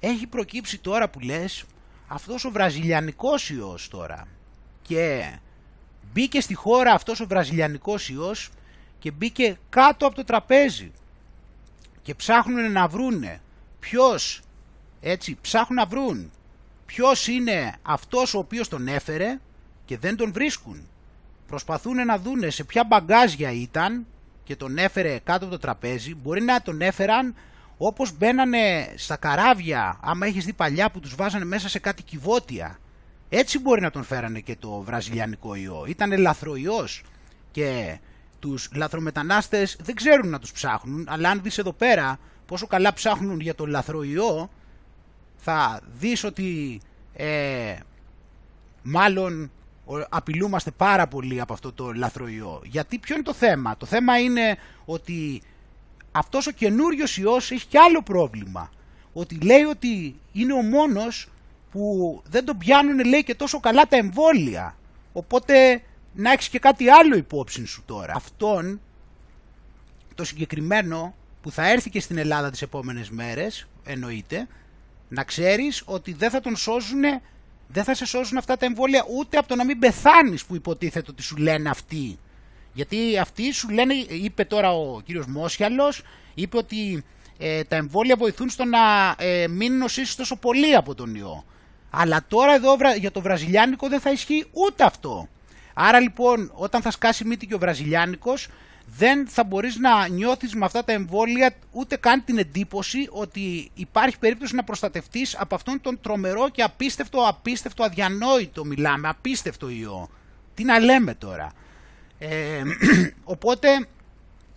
[0.00, 1.64] Έχει προκύψει τώρα που λες
[2.06, 4.26] αυτός ο βραζιλιανικός ιός τώρα.
[4.82, 5.32] Και
[6.16, 8.50] μπήκε στη χώρα αυτός ο βραζιλιανικός ιός
[8.98, 10.92] και μπήκε κάτω από το τραπέζι.
[12.02, 13.40] Και ψάχνουν να βρούνε
[13.80, 14.40] ποιος,
[15.00, 16.30] έτσι, ψάχνουν να βρουν
[16.86, 19.38] ποιος είναι αυτός ο οποίος τον έφερε
[19.84, 20.88] και δεν τον βρίσκουν
[21.46, 24.06] προσπαθούν να δούνε σε ποια μπαγκάζια ήταν
[24.44, 27.34] και τον έφερε κάτω από το τραπέζι, μπορεί να τον έφεραν
[27.78, 32.78] όπως μπαίνανε στα καράβια, άμα έχεις δει παλιά που τους βάζανε μέσα σε κάτι κυβότια.
[33.28, 35.84] Έτσι μπορεί να τον φέρανε και το βραζιλιανικό ιό.
[35.88, 37.02] Ήτανε λαθροϊός
[37.50, 37.98] και
[38.38, 43.40] τους λαθρομετανάστες δεν ξέρουν να τους ψάχνουν, αλλά αν δεις εδώ πέρα πόσο καλά ψάχνουν
[43.40, 44.50] για το λαθροϊό,
[45.36, 46.80] θα δεις ότι
[47.12, 47.76] ε,
[48.82, 49.50] μάλλον
[50.08, 52.60] απειλούμαστε πάρα πολύ από αυτό το λαθροϊό.
[52.64, 55.42] Γιατί ποιο είναι το θέμα; Το θέμα είναι ότι
[56.12, 58.70] αυτός ο καινούριος ιός έχει και άλλο πρόβλημα.
[59.12, 61.28] Ότι λέει ότι είναι ο μόνος
[61.76, 64.76] που δεν τον πιάνουν λέει και τόσο καλά τα εμβόλια.
[65.12, 68.12] Οπότε να έχεις και κάτι άλλο υπόψη σου τώρα.
[68.16, 68.80] Αυτόν
[70.14, 74.46] το συγκεκριμένο που θα έρθει και στην Ελλάδα τις επόμενες μέρες, εννοείται,
[75.08, 77.02] να ξέρεις ότι δεν θα τον σώζουν
[77.68, 81.10] δεν θα σε σώσουν αυτά τα εμβόλια ούτε από το να μην πεθάνεις που υποτίθεται
[81.10, 82.18] ότι σου λένε αυτοί.
[82.72, 86.02] Γιατί αυτοί σου λένε, είπε τώρα ο κύριος Μόσιαλος,
[86.34, 87.04] είπε ότι
[87.38, 91.44] ε, τα εμβόλια βοηθούν στο να ε, μην νοσήσεις τόσο πολύ από τον ιό.
[91.98, 95.28] Αλλά τώρα εδώ για το βραζιλιάνικο δεν θα ισχύει ούτε αυτό.
[95.74, 98.48] Άρα λοιπόν όταν θα σκάσει μύτη και ο βραζιλιάνικος
[98.86, 104.18] δεν θα μπορείς να νιώθεις με αυτά τα εμβόλια ούτε καν την εντύπωση ότι υπάρχει
[104.18, 110.08] περίπτωση να προστατευτείς από αυτόν τον τρομερό και απίστευτο, απίστευτο, αδιανόητο μιλάμε, απίστευτο ιό.
[110.54, 111.52] Τι να λέμε τώρα.
[112.18, 112.62] Ε,
[113.34, 113.68] οπότε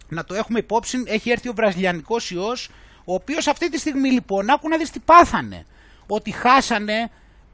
[0.08, 2.70] να το έχουμε υπόψη, έχει έρθει ο βραζιλιανικός ιός,
[3.06, 5.66] ο οποίος αυτή τη στιγμή λοιπόν, άκου να δεις τι πάθανε.
[6.08, 7.12] Ότι χάσανε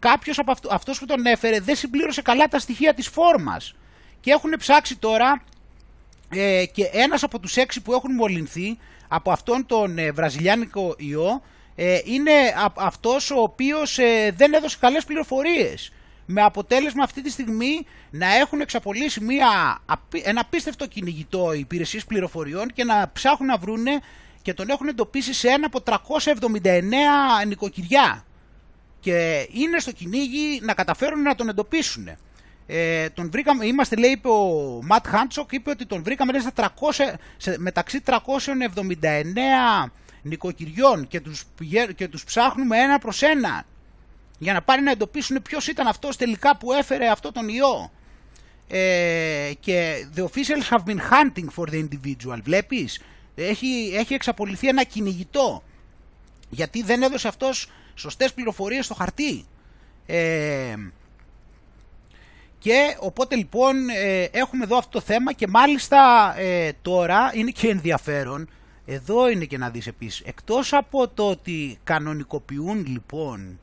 [0.09, 3.75] κάποιος από αυτό, αυτός που τον έφερε δεν συμπλήρωσε καλά τα στοιχεία της φόρμας.
[4.19, 5.43] Και έχουν ψάξει τώρα
[6.29, 11.41] ε, και ένας από τους έξι που έχουν μολυνθεί από αυτόν τον ε, βραζιλιάνικο ιό
[11.75, 15.91] ε, είναι α, αυτός ο οποίος ε, δεν έδωσε καλές πληροφορίες
[16.25, 19.79] με αποτέλεσμα αυτή τη στιγμή να έχουν εξαπολύσει μια,
[20.23, 23.99] ένα απίστευτο κυνηγητό υπηρεσίες πληροφοριών και να ψάχνουν να βρούνε
[24.41, 28.25] και τον έχουν εντοπίσει σε ένα από 379 νοικοκυριά
[29.05, 32.09] και είναι στο κυνήγι να καταφέρουν να τον εντοπίσουν.
[32.67, 36.73] Ε, τον βρήκαμε, είμαστε λέει είπε ο Ματ Χάντσοκ είπε ότι τον βρήκαμε λέει, στα
[36.79, 38.11] 300, σε, μεταξύ 379
[40.21, 41.43] νοικοκυριών και τους,
[41.95, 43.65] και τους ψάχνουμε ένα προς ένα
[44.37, 47.91] για να πάρει να εντοπίσουν ποιος ήταν αυτός τελικά που έφερε αυτό τον ιό
[48.67, 53.01] ε, και the officials have been hunting for the individual βλέπεις;
[53.35, 55.63] Έχει, έχει εξαπολυθεί ένα κυνηγητό
[56.49, 59.45] γιατί δεν έδωσε αυτός σωστές πληροφορίες στο χαρτί.
[60.05, 60.75] Ε,
[62.65, 67.67] και οπότε λοιπόν ε, έχουμε εδώ αυτό το θέμα και μάλιστα ε, τώρα είναι και
[67.67, 68.49] ενδιαφέρον,
[68.85, 73.59] εδώ είναι και να δεις επίσης, εκτός από το ότι κανονικοποιούν λοιπόν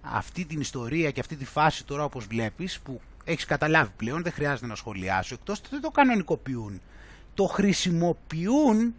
[0.00, 4.32] αυτή την ιστορία και αυτή τη φάση τώρα όπως βλέπεις που έχεις καταλάβει πλέον, δεν
[4.32, 6.80] χρειάζεται να σχολιάσω, εκτός ότι δεν το κανονικοποιούν,
[7.34, 8.94] το χρησιμοποιούν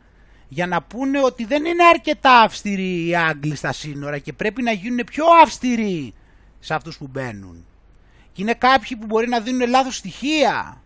[0.54, 4.72] για να πούνε ότι δεν είναι αρκετά αυστηροί οι Άγγλοι στα σύνορα και πρέπει να
[4.72, 6.14] γίνουν πιο αυστηροί
[6.60, 7.66] σε αυτούς που μπαίνουν.
[8.32, 10.82] Και είναι κάποιοι που μπορεί να δίνουν λάθος στοιχεία.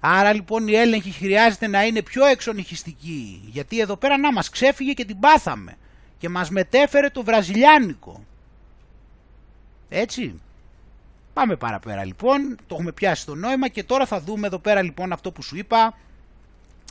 [0.00, 3.42] Άρα λοιπόν η έλεγχη χρειάζεται να είναι πιο εξονυχιστική.
[3.46, 5.76] Γιατί εδώ πέρα να μας ξέφυγε και την πάθαμε.
[6.18, 8.24] Και μας μετέφερε το βραζιλιάνικο.
[9.88, 10.40] Έτσι.
[11.32, 12.56] Πάμε παραπέρα λοιπόν.
[12.66, 15.56] Το έχουμε πιάσει το νόημα και τώρα θα δούμε εδώ πέρα λοιπόν αυτό που σου
[15.56, 15.94] είπα.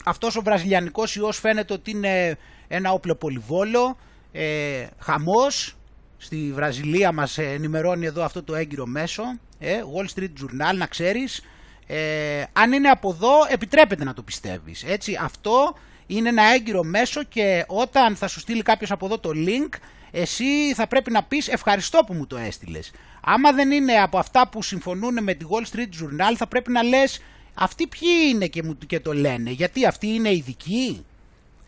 [0.06, 3.98] Αυτός ο βραζιλιανικός ιός φαίνεται ότι είναι ένα όπλο πολυβόλο.
[4.32, 5.74] Ε, χαμός.
[6.18, 9.24] Στη Βραζιλία μας ενημερώνει εδώ αυτό το έγκυρο μέσο
[9.60, 11.42] ε, Wall Street Journal, να ξέρεις,
[11.88, 14.84] ε, αν είναι από εδώ επιτρέπεται να το πιστεύεις.
[14.84, 15.76] Έτσι, αυτό
[16.08, 19.70] είναι ένα έγκυρο μέσο και όταν θα σου στείλει κάποιος από εδώ το link,
[20.12, 22.92] εσύ θα πρέπει να πεις ευχαριστώ που μου το έστειλες.
[23.22, 26.84] Άμα δεν είναι από αυτά που συμφωνούν με τη Wall Street Journal, θα πρέπει να
[26.84, 27.22] λες
[27.60, 31.06] αυτοί ποιοι είναι και, μου, και το λένε, γιατί αυτοί είναι ειδικοί.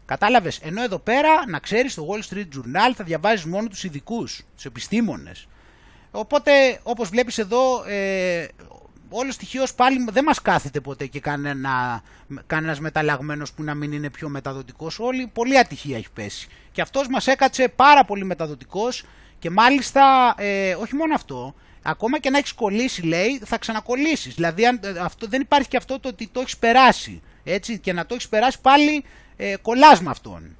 [0.06, 4.42] Κατάλαβες, ενώ εδώ πέρα να ξέρεις το Wall Street Journal θα διαβάζεις μόνο τους ειδικούς,
[4.56, 5.48] τους επιστήμονες.
[6.12, 8.48] Οπότε όπως βλέπεις εδώ ε,
[9.10, 12.04] όλος στοιχείο πάλι δεν μας κάθεται ποτέ και κανένα,
[12.48, 16.48] κανένας μεταλλαγμένος που να μην είναι πιο μεταδοτικός όλοι, πολύ ατυχία έχει πέσει.
[16.72, 19.04] Και αυτός μας έκατσε πάρα πολύ μεταδοτικός
[19.40, 24.34] και μάλιστα ε, όχι μόνο αυτό, ακόμα και να έχεις κολλήσει λέει θα ξανακολλήσεις.
[24.36, 27.94] Δηλαδή αν, ε, αυτό, δεν υπάρχει και αυτό το ότι το έχεις περάσει έτσι, και
[27.94, 29.04] να το έχεις περάσει πάλι
[29.36, 30.56] ε, κολλάς με αυτόν.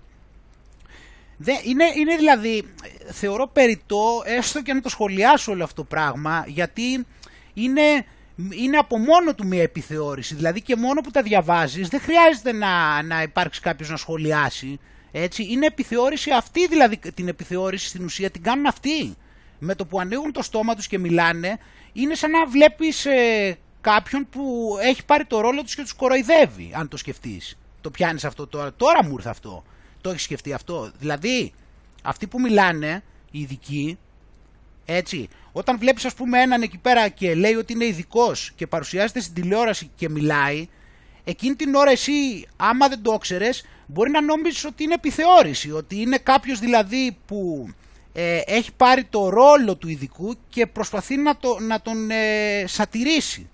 [1.38, 2.74] Δεν, είναι, είναι δηλαδή,
[3.12, 7.06] θεωρώ περιττό έστω και να το σχολιάσω όλο αυτό το πράγμα γιατί
[7.54, 8.06] είναι
[8.50, 10.36] είναι από μόνο του μια επιθεώρηση.
[10.36, 14.80] Δηλαδή και μόνο που τα διαβάζεις δεν χρειάζεται να, να υπάρξει κάποιος να σχολιάσει.
[15.12, 15.48] Έτσι.
[15.50, 19.16] Είναι επιθεώρηση αυτή δηλαδή την επιθεώρηση στην ουσία την κάνουν αυτοί.
[19.64, 21.58] Με το που ανοίγουν το στόμα τους και μιλάνε
[21.94, 26.72] είναι σαν να βλέπεις ε, κάποιον που έχει πάρει το ρόλο τους και τους κοροϊδεύει
[26.74, 27.58] αν το σκεφτείς.
[27.82, 28.74] Το πιάνεις αυτό τώρα.
[28.74, 29.64] Τώρα μου ήρθε αυτό.
[30.02, 30.92] Το έχεις σκεφτεί αυτό.
[31.00, 31.54] Δηλαδή
[32.02, 33.98] αυτοί που μιλάνε, οι ειδικοί,
[34.86, 39.20] έτσι, όταν βλέπεις ας πούμε έναν εκεί πέρα και λέει ότι είναι ειδικός και παρουσιάζεται
[39.20, 40.68] στην τηλεόραση και μιλάει,
[41.24, 46.02] εκείνη την ώρα εσύ άμα δεν το ξέρεις μπορεί να νόμιζες ότι είναι επιθεώρηση, ότι
[46.02, 47.68] είναι κάποιος δηλαδή που
[48.14, 53.50] ε, έχει πάρει το ρόλο του ειδικού και προσπαθεί να, το, να τον ε, σατηρήσει.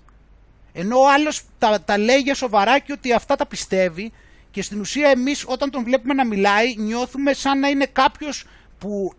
[0.74, 4.12] Ενώ ο άλλος τα, τα λέει για σοβαρά και ότι αυτά τα πιστεύει
[4.52, 8.46] και στην ουσία εμείς όταν τον βλέπουμε να μιλάει νιώθουμε σαν να είναι κάποιος
[8.78, 9.14] που,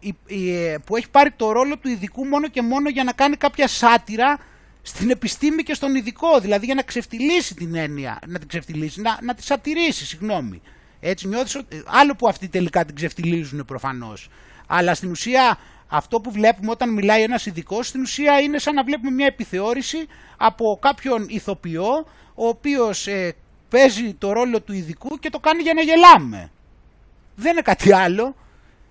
[0.85, 4.39] που έχει πάρει το ρόλο του ειδικού μόνο και μόνο για να κάνει κάποια σάτυρα
[4.83, 9.19] στην επιστήμη και στον ειδικό, δηλαδή για να ξεφτυλίσει την έννοια, να την ξεφτυλίσει, να,
[9.23, 10.63] να τη σατυρίσει, συγγνώμη.
[11.01, 14.29] Έτσι νιώθεις ότι, άλλο που αυτοί τελικά την ξεφτυλίζουν προφανώς,
[14.69, 18.85] αλλά στην ουσία αυτό που βλέπουμε όταν μιλάει ένας ειδικός, στην ουσία είναι σαν να
[18.85, 23.35] βλέπουμε μια επιθεώρηση από κάποιον ηθοποιό, ο οποίος ε,
[23.69, 26.51] παίζει το ρόλο του ειδικού και το κάνει για να γελάμε.
[27.35, 28.37] Δεν είναι κάτι άλλο.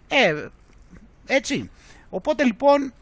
[0.08, 0.48] Ε,
[1.26, 1.70] έτσι.
[2.10, 2.94] Οπότε λοιπόν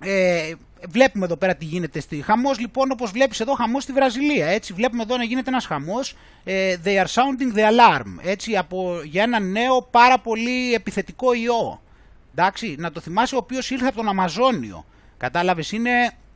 [0.00, 0.52] ε,
[0.88, 4.72] βλέπουμε εδώ πέρα τι γίνεται στη χαμός λοιπόν όπως βλέπεις εδώ χαμός στη Βραζιλία έτσι
[4.72, 9.22] βλέπουμε εδώ να γίνεται ένας χαμός ε, they are sounding the alarm έτσι από, για
[9.22, 11.82] ένα νέο πάρα πολύ επιθετικό ιό
[12.34, 14.84] εντάξει να το θυμάσαι ο οποίος ήρθε από τον Αμαζόνιο
[15.16, 15.90] κατάλαβες είναι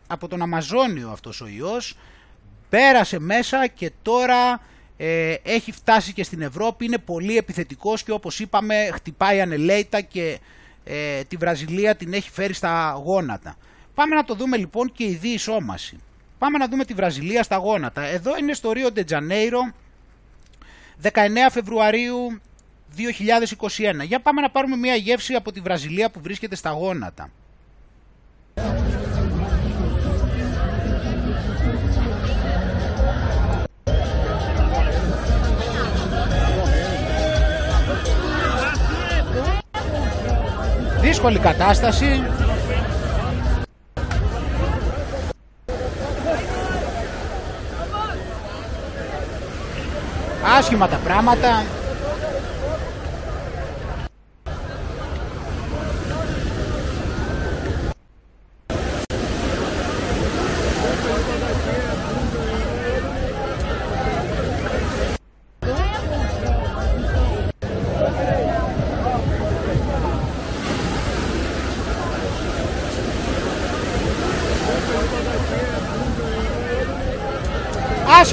[0.06, 1.96] από τον Αμαζόνιο αυτός ο ιός
[2.68, 4.60] πέρασε μέσα και τώρα
[4.96, 10.38] ε, έχει φτάσει και στην Ευρώπη είναι πολύ επιθετικός και όπως είπαμε χτυπάει ανελέητα και
[10.84, 13.56] ε, τη Βραζιλία την έχει φέρει στα γόνατα.
[13.94, 15.98] Πάμε να το δούμε λοιπόν και η διεισόμαση.
[16.38, 18.02] Πάμε να δούμε τη Βραζιλία στα γόνατα.
[18.02, 19.72] Εδώ είναι στο Ρίο Ντετζανέιρο
[21.02, 21.08] 19
[21.50, 22.40] Φεβρουαρίου
[22.96, 24.04] 2021.
[24.04, 27.30] Για πάμε να πάρουμε μια γεύση από τη Βραζιλία που βρίσκεται στα γόνατα.
[41.08, 42.24] δύσκολη κατάσταση.
[50.58, 51.77] Άσχημα τα πράγματα.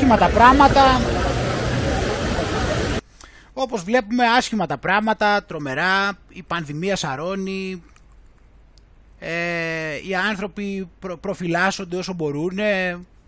[0.05, 1.01] Άσχημα τα πράγματα.
[3.53, 7.83] Όπως βλέπουμε άσχημα τα πράγματα, τρομερά, η πανδημία σαρώνει,
[9.19, 12.59] ε, οι άνθρωποι προ, προφυλάσσονται όσο μπορούν,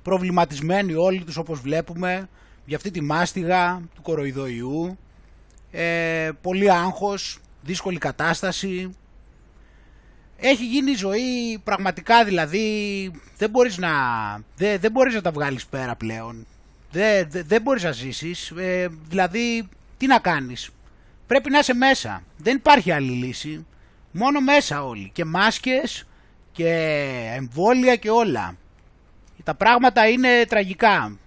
[0.01, 2.29] προβληματισμένοι όλοι τους όπως βλέπουμε,
[2.65, 4.97] για αυτή τη μάστιγα του κοροϊδοϊού,
[5.71, 8.95] ε, πολύ άγχος, δύσκολη κατάσταση,
[10.37, 13.89] έχει γίνει η ζωή πραγματικά δηλαδή δεν μπορείς να,
[14.55, 16.45] δεν, δεν μπορείς να τα βγάλεις πέρα πλέον.
[16.91, 18.52] Δεν, δεν, δεν μπορείς να ζήσεις.
[18.58, 20.69] Ε, δηλαδή τι να κάνεις;
[21.28, 22.23] Πρέπει να είσαι μέσα.
[22.38, 23.65] Δεν υπάρχει άλλη λύση.
[24.12, 25.10] Μόνο μέσα όλοι.
[25.13, 26.08] Και μάσκες
[26.52, 26.69] και
[27.36, 28.56] εμβόλια και όλα.
[29.44, 31.17] Τα πράγματα είναι τραγικά.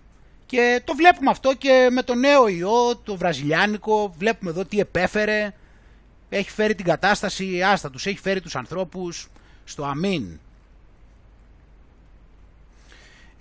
[0.46, 4.14] Και το βλέπουμε αυτό και με το νέο ιό, το βραζιλιάνικο.
[4.18, 5.52] Βλέπουμε εδώ τι επέφερε
[6.30, 9.28] έχει φέρει την κατάσταση, άστα τους, έχει φέρει τους ανθρώπους
[9.64, 10.40] στο αμήν.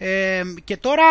[0.01, 1.03] Ε, και τώρα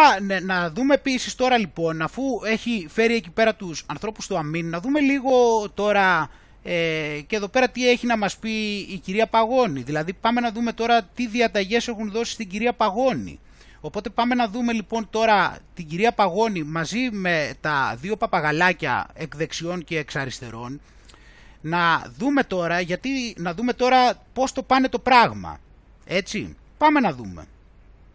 [0.43, 4.81] να δούμε επίσης τώρα λοιπόν, αφού έχει φέρει εκεί πέρα τους ανθρώπους στο αμήν, να
[4.81, 5.31] δούμε λίγο
[5.75, 6.31] τώρα
[6.63, 9.83] ε, και εδώ πέρα τι έχει να μας πει η κυρία Παγώνη.
[9.83, 13.41] Δηλαδή πάμε να δούμε τώρα τι διαταγές έχουν δώσει στην κυρία Παγώνη.
[13.81, 19.37] Οπότε πάμε να δούμε λοιπόν τώρα την κυρία Παγώνη μαζί με τα δύο παπαγαλάκια εκ
[19.37, 20.81] δεξιών και εξ αριστερών
[21.61, 25.59] να δούμε τώρα, γιατί να δούμε τώρα πώς το πάνε το πράγμα.
[26.05, 27.47] Έτσι, πάμε να δούμε.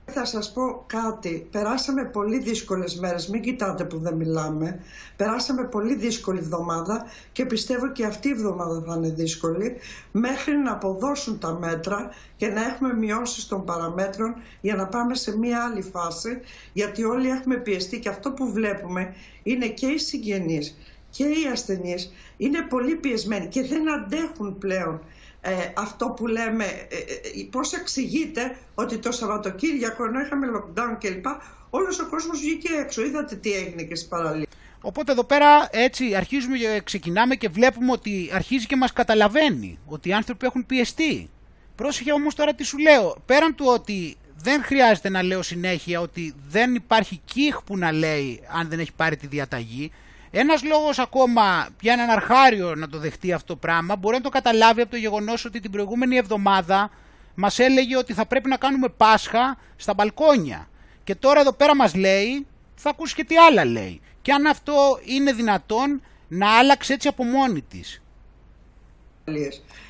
[0.06, 1.48] Θα σας πω κάτι.
[1.52, 3.28] Περάσαμε πολύ δύσκολες μέρες.
[3.30, 4.80] Μην κοιτάτε που δεν μιλάμε.
[5.16, 9.76] Περάσαμε πολύ δύσκολη εβδομάδα και πιστεύω και αυτή η εβδομάδα θα είναι δύσκολη
[10.12, 15.38] μέχρι να αποδώσουν τα μέτρα και να έχουμε μειώσεις των παραμέτρων για να πάμε σε
[15.38, 16.40] μία άλλη φάση
[16.74, 20.78] γιατί όλοι έχουμε πιεστεί και αυτό που βλέπουμε είναι και οι συγγενείς
[21.10, 25.02] και οι ασθενείς είναι πολύ πιεσμένοι και δεν αντέχουν πλέον
[25.46, 31.26] ε, αυτό που λέμε, ε, ε, πώς εξηγείται ότι το Σαββατοκύριακο ενώ είχαμε lockdown κλπ.
[31.70, 33.06] Όλος ο κόσμος βγήκε έξω.
[33.06, 34.48] Είδατε τι έγινε και στις παραλίες.
[34.82, 40.14] Οπότε εδώ πέρα έτσι αρχίζουμε, ξεκινάμε και βλέπουμε ότι αρχίζει και μας καταλαβαίνει ότι οι
[40.14, 41.30] άνθρωποι έχουν πιεστεί.
[41.76, 43.16] Πρόσεχε όμως τώρα τι σου λέω.
[43.26, 48.44] Πέραν του ότι δεν χρειάζεται να λέω συνέχεια ότι δεν υπάρχει κύχ που να λέει
[48.52, 49.92] αν δεν έχει πάρει τη διαταγή.
[50.36, 54.30] Ένας λόγος ακόμα για έναν αρχάριο να το δεχτεί αυτό το πράγμα μπορεί να το
[54.30, 56.92] καταλάβει από το γεγονός ότι την προηγούμενη εβδομάδα
[57.36, 60.70] μας έλεγε ότι θα πρέπει να κάνουμε Πάσχα στα μπαλκόνια.
[61.04, 64.02] Και τώρα εδώ πέρα μας λέει, θα ακούσει και τι άλλα λέει.
[64.22, 68.02] Και αν αυτό είναι δυνατόν να άλλαξε έτσι από μόνη της.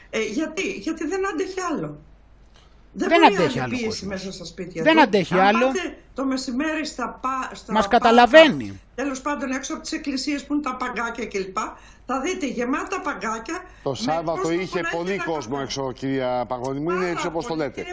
[0.09, 1.99] Ε, γιατί, γιατί δεν αντέχει άλλο.
[2.93, 5.71] Δεν, δεν αντέχει άλλο πίεση μέσα στα σπίτια Δεν αντέχει άλλο.
[6.13, 8.81] το μεσημέρι στα, πα, στα Μας καταλαβαίνει.
[8.95, 11.57] Τέλος πάντων έξω από τις εκκλησίες που είναι τα παγκάκια κλπ.
[12.05, 13.63] Θα δείτε γεμάτα παγκάκια.
[13.83, 16.89] Το Σάββατο είχε πολύ κόσμο έξω κυρία Παγώνη μου.
[16.89, 17.85] Είναι έτσι όπως το λέτε.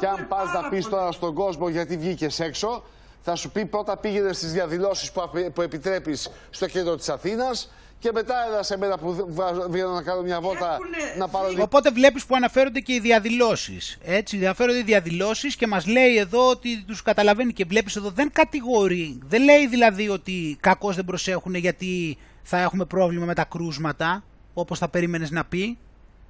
[0.00, 2.84] Και αν πας να πεις τώρα στον κόσμο γιατί βγήκες έξω
[3.22, 5.12] θα σου πει πρώτα πήγαινε στις διαδηλώσεις
[5.52, 9.34] που επιτρέπεις στο κέντρο της Αθήνας και μετά έλα σε μέρα που
[9.70, 10.78] βγαίνω να κάνω μια βότα
[11.18, 13.98] να πάρω Οπότε βλέπεις που αναφέρονται και οι διαδηλώσεις.
[14.02, 18.30] Έτσι, αναφέρονται οι διαδηλώσεις και μας λέει εδώ ότι τους καταλαβαίνει και βλέπεις εδώ δεν
[18.32, 19.18] κατηγορεί.
[19.24, 24.24] Δεν λέει δηλαδή ότι κακώς δεν προσέχουν γιατί θα έχουμε πρόβλημα με τα κρούσματα,
[24.54, 25.78] όπως θα περίμενες να πει.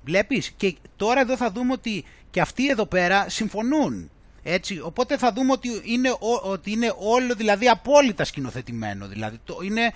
[0.05, 4.11] Βλέπεις; Και τώρα εδώ θα δούμε ότι και αυτοί εδώ πέρα συμφωνούν.
[4.47, 9.07] Έτσι, οπότε θα δούμε ότι είναι, ότι είναι όλο δηλαδή απόλυτα σκηνοθετημένο.
[9.07, 9.93] Δηλαδή, το, είναι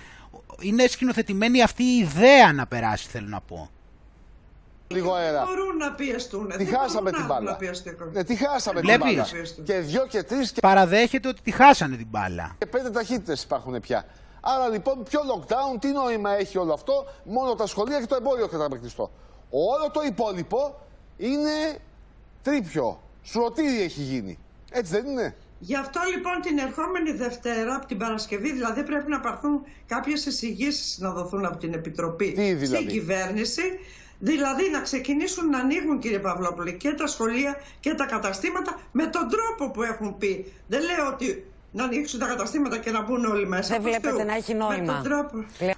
[0.59, 3.69] είναι σκηνοθετημένη αυτή η ιδέα να περάσει, θέλω να πω.
[4.87, 5.43] Λίγο αέρα.
[5.45, 6.51] Μπορούν να πιεστούν.
[6.57, 7.57] Τη χάσαμε την μπάλα.
[8.11, 9.27] Ναι, τη χάσαμε την μπάλα.
[9.63, 10.51] Και δυο και τρεις.
[10.51, 10.59] Και...
[10.61, 12.55] Παραδέχεται ότι τη χάσανε την μπάλα.
[12.57, 14.05] Και πέντε ταχύτητες υπάρχουν πια.
[14.41, 18.47] Άρα λοιπόν, πιο lockdown, τι νόημα έχει όλο αυτό, μόνο τα σχολεία και το εμπόριο
[18.47, 19.11] καταπληκτιστό.
[19.49, 20.79] Όλο το υπόλοιπο
[21.17, 21.77] είναι
[22.41, 23.01] τρίπιο.
[23.23, 24.39] Σουρωτήρι έχει γίνει.
[24.71, 29.19] Έτσι δεν είναι; Γι' αυτό λοιπόν την ερχόμενη Δευτέρα, από την Παρασκευή, δηλαδή πρέπει να
[29.19, 33.61] πάρθουν κάποιες εισηγήσεις να δοθούν από την Επιτροπή δηλαδή; στην κυβέρνηση.
[34.19, 39.27] Δηλαδή να ξεκινήσουν να ανοίγουν κύριε Παυλόπουλη και τα σχολεία και τα καταστήματα με τον
[39.29, 40.53] τρόπο που έχουν πει.
[40.67, 43.73] Δεν λέω ότι να ανοίξουν τα καταστήματα και να μπουν όλοι μέσα.
[43.73, 45.03] Δεν βλέπετε να έχει νόημα.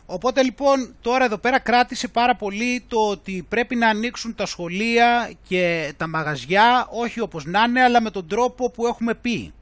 [0.05, 5.31] Οπότε λοιπόν τώρα εδώ πέρα κράτησε πάρα πολύ το ότι πρέπει να ανοίξουν τα σχολεία
[5.47, 9.53] και τα μαγαζιά όχι όπως να είναι αλλά με τον τρόπο που έχουμε πει.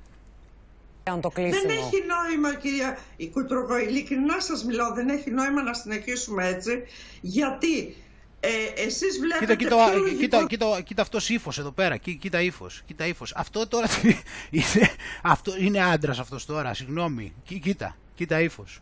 [1.52, 2.98] Δεν έχει νόημα, κυρία
[3.32, 6.84] Κουτρογό, ειλικρινά σας μιλάω, δεν έχει νόημα να συνεχίσουμε έτσι,
[7.22, 7.96] γιατί
[8.40, 8.50] ε,
[8.86, 13.34] εσείς βλέπετε κοίτα, κοίτα, κοίτα, κοίτα, κοίτα αυτός ύφος εδώ πέρα, κοίτα ύφος, κοίτα ύφος.
[13.36, 13.88] Αυτό τώρα
[14.52, 14.92] είναι,
[15.24, 17.34] αυτό, είναι άντρας αυτός τώρα, συγγνώμη.
[17.44, 18.80] Κοίτα, κοίτα ύφος.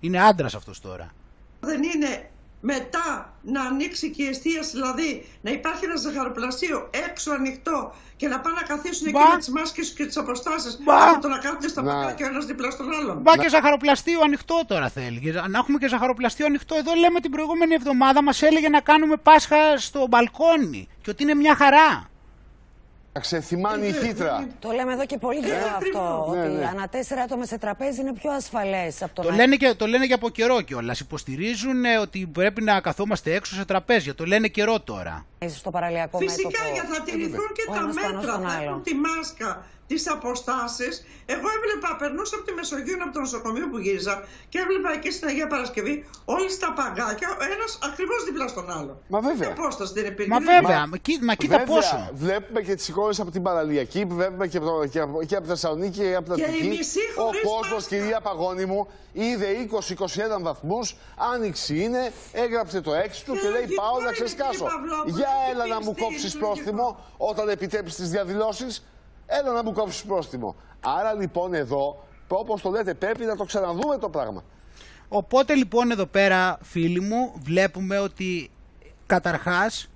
[0.00, 1.14] Είναι άντρας αυτός τώρα.
[1.60, 2.30] Δεν είναι
[2.60, 8.40] μετά να ανοίξει και η εστίαση, δηλαδή να υπάρχει ένα ζαχαροπλαστείο έξω ανοιχτό και να
[8.40, 10.78] πάνε να καθίσουν εκεί με τις μάσκες και τις αποστάσεις.
[10.86, 13.18] Από το να κάθονται στα πακάκια ο ένας δίπλα στον άλλον.
[13.18, 15.34] Μπα και ζαχαροπλαστείο ανοιχτό τώρα θέλει.
[15.48, 16.74] Να έχουμε και ζαχαροπλαστείο ανοιχτό.
[16.74, 21.34] Εδώ λέμε την προηγούμενη εβδομάδα μας έλεγε να κάνουμε Πάσχα στο μπαλκόνι και ότι είναι
[21.34, 22.10] μια χαρά.
[23.18, 24.46] Ξεθυμάνει η χύτρα.
[24.58, 26.32] Το λέμε εδώ και πολύ καιρό αυτό.
[26.34, 26.66] Ναι, ότι ναι.
[26.66, 30.06] ανά τέσσερα άτομα σε τραπέζι είναι πιο ασφαλές από το, το, λένε και, το λένε
[30.06, 31.00] και από καιρό κιόλας.
[31.00, 34.14] Υποστηρίζουν ε, ότι πρέπει να καθόμαστε έξω σε τραπέζια.
[34.14, 35.26] Το λένε καιρό τώρα.
[35.46, 38.40] Στο παραλιακό Φυσικά για θα τηρηθούν και τα μέτρα.
[38.40, 41.04] Θα έχουν τη μάσκα τις αποστάσεις.
[41.26, 44.14] Εγώ έβλεπα, περνούσα από τη Μεσογείο από το νοσοκομείο που γύριζα
[44.48, 49.02] και έβλεπα εκεί στην Αγία Παρασκευή όλοι στα παγκάκια, ο ένας ακριβώς δίπλα στον άλλο.
[49.08, 49.46] Μα βέβαια.
[49.46, 50.30] Και απόσταση δεν υπήρχε.
[50.30, 52.10] Μα βέβαια, μα, μα κοίτα βέβαια, πόσο.
[52.12, 55.98] Βλέπουμε και τις εικόνες από την παραλιακή, βλέπουμε και από, και από, και από Θεσσαλονίκη
[55.98, 56.78] και από τα Αττική.
[57.16, 59.46] Ο κόσμος, κυρία Παγώνη μου, είδε
[60.38, 60.96] 20-21 βαθμούς,
[61.34, 64.66] άνοιξη είναι, έγραψε το έξι του και λέει πάω να ξεσκάσω.
[65.06, 68.82] Για έλα να μου κόψεις πρόστιμο όταν επιτρέπει τις διαδηλώσεις
[69.28, 70.56] έλα να μου κόψεις πρόστιμο.
[70.80, 74.44] Άρα λοιπόν εδώ, όπως το λέτε, πρέπει να το ξαναδούμε το πράγμα.
[75.08, 78.50] Οπότε λοιπόν εδώ πέρα, φίλοι μου, βλέπουμε ότι
[79.06, 79.88] καταρχάς,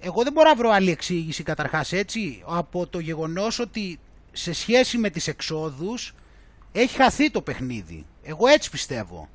[0.00, 3.98] εγώ δεν μπορώ να βρω άλλη εξήγηση καταρχάς έτσι, από το γεγονός ότι
[4.32, 6.14] σε σχέση με τις εξόδους
[6.72, 8.06] έχει χαθεί το παιχνίδι.
[8.22, 9.28] Εγώ έτσι πιστεύω.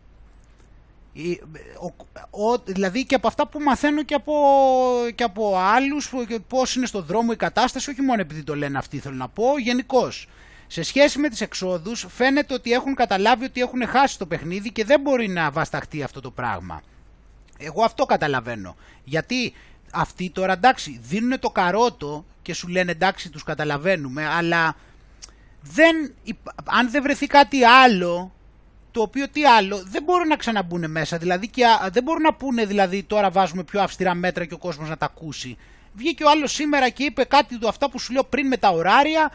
[2.29, 4.33] Ο, δηλαδή και από αυτά που μαθαίνω και από,
[5.15, 6.13] και από άλλους
[6.47, 9.57] πώς είναι στο δρόμο η κατάσταση όχι μόνο επειδή το λένε αυτοί θέλω να πω
[9.57, 10.27] γενικώς.
[10.67, 14.85] σε σχέση με τις εξόδους φαίνεται ότι έχουν καταλάβει ότι έχουν χάσει το παιχνίδι και
[14.85, 16.81] δεν μπορεί να βασταχτεί αυτό το πράγμα
[17.57, 19.53] εγώ αυτό καταλαβαίνω γιατί
[19.91, 24.75] αυτοί τώρα εντάξει δίνουν το καρότο και σου λένε εντάξει τους καταλαβαίνουμε αλλά
[25.61, 26.13] δεν,
[26.65, 28.31] αν δεν βρεθεί κάτι άλλο
[28.91, 31.17] το οποίο τι άλλο, δεν μπορούν να ξαναμπούν μέσα.
[31.17, 34.89] Δηλαδή και δεν μπορούν να πούνε δηλαδή τώρα βάζουμε πιο αυστηρά μέτρα και ο κόσμος
[34.89, 35.57] να τα ακούσει.
[35.93, 38.69] Βγήκε ο άλλος σήμερα και είπε κάτι του αυτά που σου λέω πριν με τα
[38.69, 39.31] ωράρια.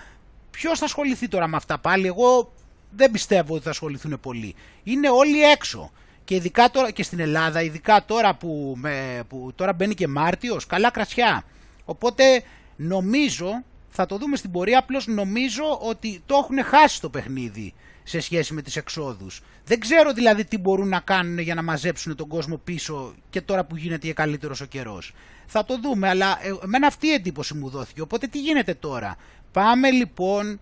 [0.51, 2.53] Ποιος θα ασχοληθεί τώρα με αυτά πάλι; Εγώ
[2.91, 4.55] δεν πιστεύω ότι θα ασχοληθούν πολύ.
[4.83, 5.91] Είναι όλοι έξω.
[6.25, 10.67] Και ειδικά τώρα και στην Ελλάδα, ειδικά τώρα που, με, που τώρα μπαίνει και Μάρτιος,
[10.67, 11.45] καλά κρασιά.
[11.85, 12.43] Οπότε
[12.77, 17.75] νομίζω, θα το δούμε στην πορεία, απλώς νομίζω ότι το έχουν χάσει το παιχνίδι
[18.05, 19.41] σε σχέση με τις εξόδους.
[19.65, 23.65] Δεν ξέρω δηλαδή τι μπορούν να κάνουν για να μαζέψουν τον κόσμο πίσω και τώρα
[23.65, 25.15] που γίνεται και καλύτερος ο καιρός.
[25.47, 28.01] Θα το δούμε, αλλά ε, εμένα αυτή η εντύπωση μου δόθηκε.
[28.01, 29.17] Οπότε τι γίνεται τώρα;
[29.55, 30.61] Πάμε λοιπόν,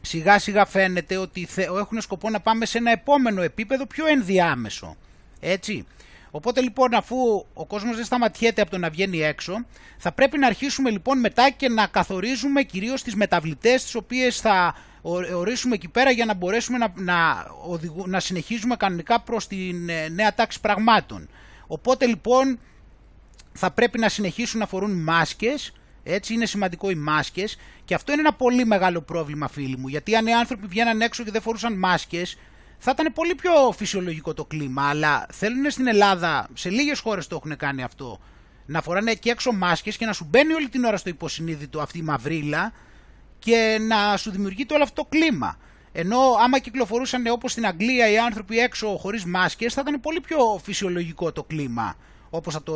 [0.00, 1.48] σιγά σιγά φαίνεται ότι
[1.78, 4.96] έχουν σκοπό να πάμε σε ένα επόμενο επίπεδο πιο ενδιάμεσο.
[5.40, 5.86] Έτσι.
[6.30, 9.64] Οπότε λοιπόν αφού ο κόσμος δεν σταματιέται από το να βγαίνει έξω,
[9.98, 14.74] θα πρέπει να αρχίσουμε λοιπόν μετά και να καθορίζουμε κυρίως τις μεταβλητές τις οποίες θα
[15.34, 17.46] ορίσουμε εκεί πέρα για να μπορέσουμε να, να,
[18.06, 21.28] να συνεχίζουμε κανονικά προς την ε, νέα τάξη πραγμάτων.
[21.66, 22.58] Οπότε λοιπόν
[23.52, 25.72] θα πρέπει να συνεχίσουν να φορούν μάσκες,
[26.02, 27.58] έτσι είναι σημαντικό οι μάσκες.
[27.84, 29.88] Και αυτό είναι ένα πολύ μεγάλο πρόβλημα φίλοι μου.
[29.88, 32.38] Γιατί αν οι άνθρωποι βγαίναν έξω και δεν φορούσαν μάσκες
[32.78, 34.88] θα ήταν πολύ πιο φυσιολογικό το κλίμα.
[34.88, 38.20] Αλλά θέλουν στην Ελλάδα, σε λίγες χώρες το έχουν κάνει αυτό
[38.66, 41.98] να φοράνε και έξω μάσκες και να σου μπαίνει όλη την ώρα στο υποσυνείδητο αυτή
[41.98, 42.72] η μαυρίλα
[43.38, 45.58] και να σου δημιουργείται όλο αυτό το κλίμα.
[45.92, 50.60] Ενώ άμα κυκλοφορούσαν όπως στην Αγγλία οι άνθρωποι έξω χωρίς μάσκες θα ήταν πολύ πιο
[50.62, 51.96] φυσιολογικό το κλίμα
[52.30, 52.74] όπως θα το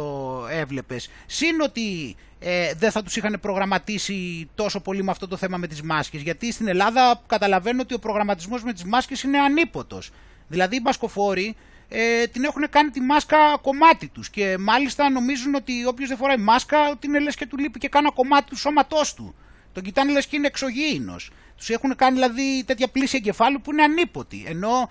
[0.51, 1.11] έβλεπες.
[1.27, 5.67] Συν ότι ε, δεν θα τους είχαν προγραμματίσει τόσο πολύ με αυτό το θέμα με
[5.67, 10.11] τις μάσκες γιατί στην Ελλάδα καταλαβαίνω ότι ο προγραμματισμός με τις μάσκες είναι ανίποτος.
[10.49, 11.57] Δηλαδή οι μπασκοφόροι
[11.89, 16.37] ε, την έχουν κάνει τη μάσκα κομμάτι τους και μάλιστα νομίζουν ότι όποιος δεν φοράει
[16.37, 19.35] μάσκα ότι είναι λες και του λείπει και κάνα κομμάτι του σώματός του.
[19.73, 21.31] Τον κοιτάνε λες και είναι εξωγήινος.
[21.57, 24.45] Τους έχουν κάνει δηλαδή τέτοια πλήση εγκεφάλου που είναι ανίποτη.
[24.47, 24.91] Ενώ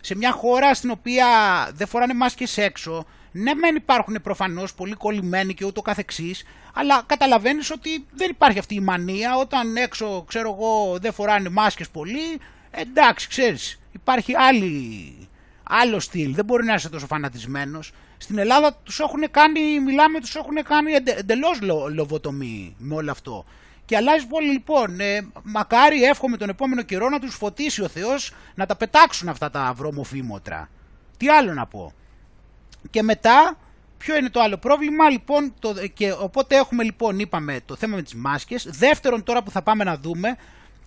[0.00, 1.26] σε μια χώρα στην οποία
[1.74, 7.70] δεν φοράνε μάσκες έξω, ναι μεν υπάρχουν προφανώς πολύ κολλημένοι και ούτω καθεξής, αλλά καταλαβαίνεις
[7.70, 13.28] ότι δεν υπάρχει αυτή η μανία όταν έξω ξέρω εγώ δεν φοράνε μάσκες πολύ, εντάξει
[13.28, 15.28] ξέρεις υπάρχει άλλη,
[15.62, 17.92] άλλο στυλ, δεν μπορεί να είσαι τόσο φανατισμένος.
[18.18, 21.60] Στην Ελλάδα τους έχουν κάνει, μιλάμε, τους έχουν κάνει εντελώς
[21.94, 23.44] λοβοτομή με όλο αυτό.
[23.84, 25.00] Και αλλάζει πολύ λοιπόν.
[25.00, 29.50] Ε, μακάρι εύχομαι τον επόμενο καιρό να τους φωτίσει ο Θεός να τα πετάξουν αυτά
[29.50, 30.68] τα βρωμοφήμωτρα.
[31.16, 31.92] Τι άλλο να πω.
[32.90, 33.58] Και μετά,
[33.98, 38.02] ποιο είναι το άλλο πρόβλημα, λοιπόν, το, και οπότε έχουμε λοιπόν, είπαμε, το θέμα με
[38.02, 38.66] τις μάσκες.
[38.70, 40.36] Δεύτερον τώρα που θα πάμε να δούμε,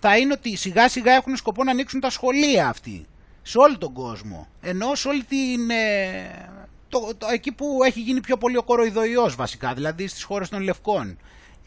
[0.00, 3.06] θα είναι ότι σιγά σιγά έχουν σκοπό να ανοίξουν τα σχολεία αυτοί.
[3.42, 4.48] Σε όλο τον κόσμο.
[4.60, 5.70] Ενώ σε όλη την...
[5.70, 6.50] Ε,
[6.88, 10.62] το, το, εκεί που έχει γίνει πιο πολύ ο κοροϊδοϊός βασικά, δηλαδή στις χώρες των
[10.62, 11.18] Λευκών.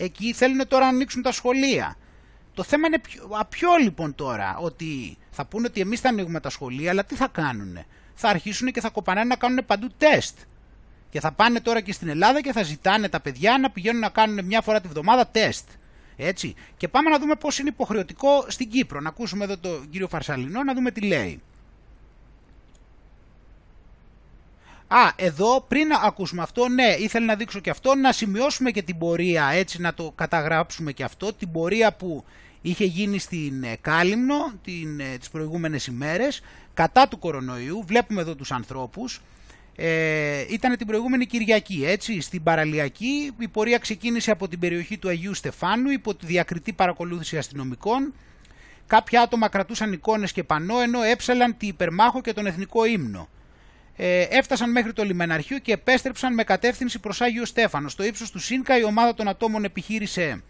[0.01, 1.97] Εκεί θέλουν τώρα να ανοίξουν τα σχολεία.
[2.53, 6.49] Το θέμα είναι ποιο, ποιο λοιπόν τώρα, ότι θα πούνε ότι εμείς θα ανοίγουμε τα
[6.49, 7.77] σχολεία, αλλά τι θα κάνουν.
[8.13, 10.37] Θα αρχίσουν και θα κοπανάνε να κάνουν παντού τεστ.
[11.09, 14.09] Και θα πάνε τώρα και στην Ελλάδα και θα ζητάνε τα παιδιά να πηγαίνουν να
[14.09, 15.69] κάνουν μια φορά τη βδομάδα τεστ.
[16.15, 16.55] Έτσι.
[16.77, 18.99] Και πάμε να δούμε πώς είναι υποχρεωτικό στην Κύπρο.
[18.99, 21.41] Να ακούσουμε εδώ τον κύριο Φαρσαλινό να δούμε τι λέει.
[24.91, 28.97] Α, εδώ πριν ακούσουμε αυτό, ναι, ήθελα να δείξω και αυτό, να σημειώσουμε και την
[28.97, 32.23] πορεία, έτσι να το καταγράψουμε και αυτό, την πορεία που
[32.61, 36.41] είχε γίνει στην ε, Κάλυμνο την, ε, τις προηγούμενες ημέρες,
[36.73, 39.21] κατά του κορονοϊού, βλέπουμε εδώ τους ανθρώπους,
[39.75, 45.09] ε, ήταν την προηγούμενη Κυριακή, έτσι, στην Παραλιακή, η πορεία ξεκίνησε από την περιοχή του
[45.09, 48.13] Αγίου Στεφάνου, υπό τη διακριτή παρακολούθηση αστυνομικών,
[48.87, 53.27] κάποια άτομα κρατούσαν εικόνες και πανό, ενώ έψαλαν τη υπερμάχο και τον εθνικό ύμνο
[54.01, 57.91] ε, έφτασαν μέχρι το λιμεναρχείο και επέστρεψαν με κατεύθυνση προς Άγιο Στέφανος.
[57.91, 60.43] Στο ύψος του ΣΥΝΚΑ η ομάδα των ατόμων επιχείρησε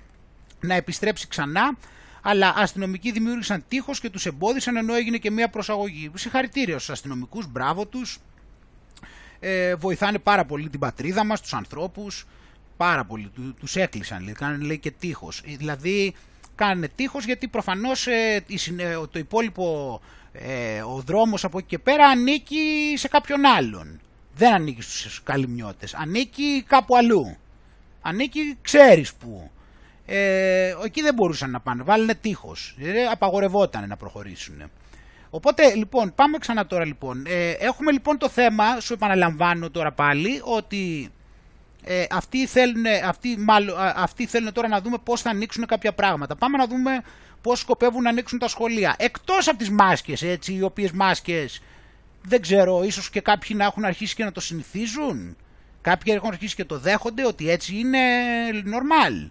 [0.59, 1.77] να επιστρέψει ξανά,
[2.21, 6.11] αλλά αστυνομικοί δημιούργησαν τείχος και τους εμπόδισαν ενώ έγινε και μια προσαγωγή.
[6.13, 8.19] Συγχαρητήρια στους αστυνομικούς, μπράβο τους.
[9.39, 12.27] Ε, βοηθάνε πάρα πολύ την πατρίδα μας, τους ανθρώπους,
[12.77, 15.41] πάρα πολύ, τους έκλεισαν, λέει, κάνουν λέει και τείχος.
[15.45, 16.13] Ε, δηλαδή
[16.55, 18.43] κάνουν τείχος γιατί προφανώς ε,
[19.11, 20.01] το υπόλοιπο
[20.31, 23.99] ε, ο δρόμος από εκεί και πέρα ανήκει σε κάποιον άλλον.
[24.35, 27.37] Δεν ανήκει στους καλυμνιώτες, ανήκει κάπου αλλού.
[28.01, 29.51] Ανήκει ξέρεις που.
[30.05, 34.69] ε, εκεί δεν μπορούσαν να πάνε, βάλανε τείχος, ε, απαγορευόταν να προχωρήσουν.
[35.29, 37.25] Οπότε λοιπόν πάμε ξανά τώρα λοιπόν.
[37.27, 41.09] Ε, έχουμε λοιπόν το θέμα, σου επαναλαμβάνω τώρα πάλι, ότι
[41.83, 46.35] ε, αυτοί, θέλουν, αυτοί, μάλλον, αυτοί θέλουν τώρα να δούμε πώς θα ανοίξουν κάποια πράγματα.
[46.35, 47.01] Πάμε να δούμε
[47.41, 48.95] πώς σκοπεύουν να ανοίξουν τα σχολεία.
[48.97, 51.61] Εκτός από τις μάσκες, έτσι, οι οποίες μάσκες,
[52.23, 55.37] δεν ξέρω, ίσως και κάποιοι να έχουν αρχίσει και να το συνηθίζουν.
[55.81, 57.99] Κάποιοι έχουν αρχίσει και το δέχονται ότι έτσι είναι
[58.49, 59.29] normal.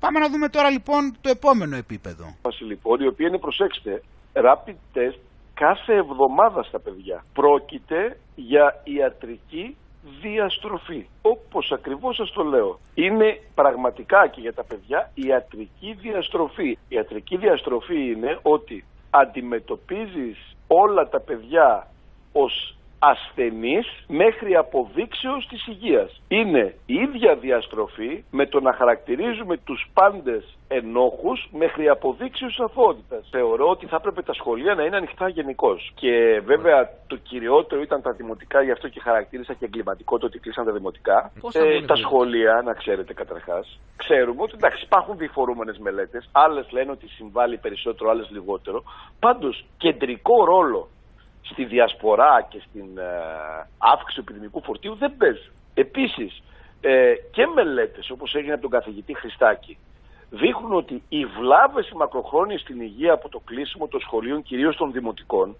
[0.00, 2.36] Πάμε να δούμε τώρα λοιπόν το επόμενο επίπεδο.
[2.68, 4.02] Λοιπόν, η οποία είναι, προσέξτε,
[4.32, 5.18] rapid test
[5.54, 7.24] κάθε εβδομάδα στα παιδιά.
[7.32, 9.76] Πρόκειται για ιατρική
[10.20, 11.06] διαστροφή.
[11.22, 12.78] Όπως ακριβώς σας το λέω.
[12.94, 16.68] Είναι πραγματικά και για τα παιδιά ιατρική διαστροφή.
[16.68, 21.86] Η ιατρική διαστροφή είναι ότι αντιμετωπίζεις όλα τα παιδιά
[22.32, 26.20] ως ασθενής μέχρι αποδείξεως της υγείας.
[26.28, 33.28] Είναι η ίδια διαστροφή με το να χαρακτηρίζουμε τους πάντες ενόχους μέχρι αποδείξεως αθότητας.
[33.30, 35.92] Θεωρώ ότι θα έπρεπε τα σχολεία να είναι ανοιχτά γενικώς.
[35.94, 40.38] Και βέβαια το κυριότερο ήταν τα δημοτικά, γι' αυτό και χαρακτήρισα και εγκληματικό το ότι
[40.38, 41.32] κλείσαν τα δημοτικά.
[41.52, 46.28] Ε, τα σχολεία, να ξέρετε καταρχάς, ξέρουμε ότι εντάξει, υπάρχουν διφορούμενες μελέτες.
[46.32, 48.82] Άλλες λένε ότι συμβάλλει περισσότερο, άλλες λιγότερο.
[49.18, 50.88] Πάντως, κεντρικό ρόλο
[51.50, 53.02] στη διασπορά και στην ε,
[53.78, 55.50] αύξηση του επιδημικού φορτίου δεν παίζει.
[55.74, 56.42] Επίσης,
[56.80, 59.78] ε, και μελέτες όπως έγινε από τον καθηγητή Χριστάκη
[60.30, 65.56] δείχνουν ότι οι βλάβες μακροχρόνιες στην υγεία από το κλείσιμο των σχολείων, κυρίως των δημοτικών,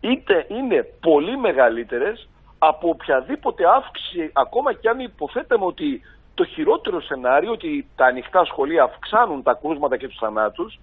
[0.00, 6.02] είτε είναι πολύ μεγαλύτερες από οποιαδήποτε αύξηση, ακόμα και αν υποθέταμε ότι
[6.38, 10.78] το χειρότερο σενάριο ότι τα ανοιχτά σχολεία αυξάνουν τα κρούσματα και τους θανάτους,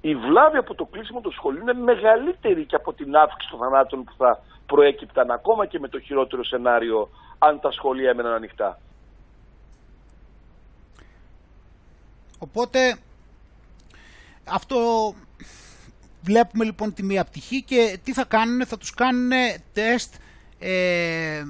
[0.00, 4.04] η βλάβη από το κλείσιμο των σχολείων είναι μεγαλύτερη και από την αύξηση των θανάτων
[4.04, 4.30] που θα
[4.66, 7.08] προέκυπταν ακόμα και με το χειρότερο σενάριο
[7.38, 8.78] αν τα σχολεία έμεναν ανοιχτά.
[12.38, 12.98] Οπότε
[14.48, 14.78] αυτό
[16.22, 19.30] βλέπουμε λοιπόν τη μία πτυχή και τι θα κάνουν, θα τους κάνουν
[19.72, 20.14] τεστ
[20.58, 21.42] ε,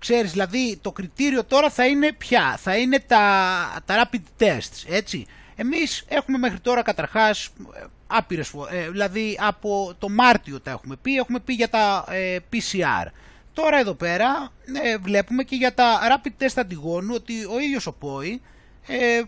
[0.00, 5.26] Ξέρεις, δηλαδή το κριτήριο τώρα θα είναι ποια, θα είναι τα, τα rapid tests, έτσι.
[5.56, 11.16] Εμείς έχουμε μέχρι τώρα καταρχάς ε, άπειρες ε, δηλαδή από το Μάρτιο τα έχουμε πει,
[11.16, 13.06] έχουμε πει για τα ε, PCR.
[13.52, 17.92] Τώρα εδώ πέρα ε, βλέπουμε και για τα rapid test αντιγόνου ότι ο ίδιος ο
[17.92, 18.40] ΠΟΗ
[18.86, 19.22] ε,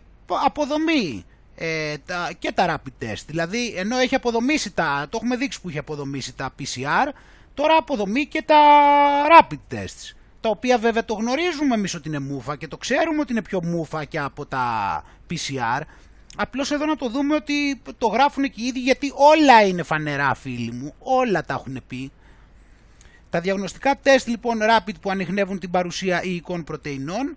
[0.45, 1.25] αποδομεί
[2.07, 3.23] τα, και τα rapid test.
[3.27, 7.13] Δηλαδή ενώ έχει αποδομήσει τα, το έχουμε δείξει που έχει αποδομήσει τα PCR,
[7.55, 8.61] τώρα αποδομεί και τα
[9.39, 13.33] rapid tests τα οποία βέβαια το γνωρίζουμε εμείς ότι είναι μούφα και το ξέρουμε ότι
[13.33, 15.81] είναι πιο μούφα και από τα PCR.
[16.37, 20.35] Απλώς εδώ να το δούμε ότι το γράφουν και οι ίδιοι γιατί όλα είναι φανερά
[20.35, 22.13] φίλοι μου, όλα τα έχουν πει.
[23.31, 27.37] Τα διαγνωστικά τεστ λοιπόν rapid που ανοιχνεύουν την παρουσία υλικών πρωτεϊνών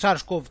[0.00, 0.42] SARS-CoV-2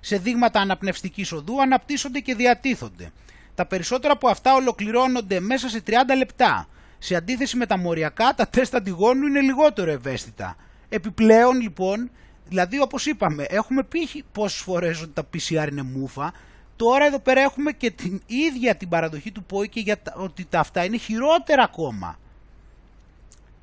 [0.00, 3.12] σε δείγματα αναπνευστικής οδού αναπτύσσονται και διατίθονται.
[3.54, 6.68] Τα περισσότερα από αυτά ολοκληρώνονται μέσα σε 30 λεπτά.
[6.98, 10.56] Σε αντίθεση με τα μοριακά, τα τεστ αντιγόνου είναι λιγότερο ευαίσθητα.
[10.92, 12.10] Επιπλέον λοιπόν,
[12.48, 16.32] δηλαδή όπως είπαμε, έχουμε πει πόσες φορές ότι τα PCR είναι μούφα,
[16.76, 20.60] τώρα εδώ πέρα έχουμε και την ίδια την παραδοχή του ΠΟΗ και για ότι τα
[20.60, 22.18] αυτά είναι χειρότερα ακόμα.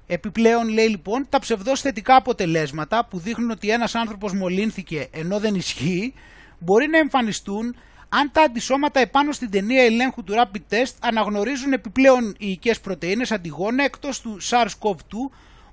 [0.08, 5.56] Επιπλέον λέει λοιπόν τα ψευδώς θετικά αποτελέσματα που δείχνουν ότι ένας άνθρωπος μολύνθηκε ενώ δεν
[5.56, 6.14] ισχύει
[6.60, 7.76] μπορεί να εμφανιστούν
[8.10, 13.84] αν τα αντισώματα επάνω στην ταινία ελέγχου του Rapid Test αναγνωρίζουν επιπλέον ικές πρωτεΐνες αντιγόνα
[13.84, 14.96] εκτός του SARS-CoV-2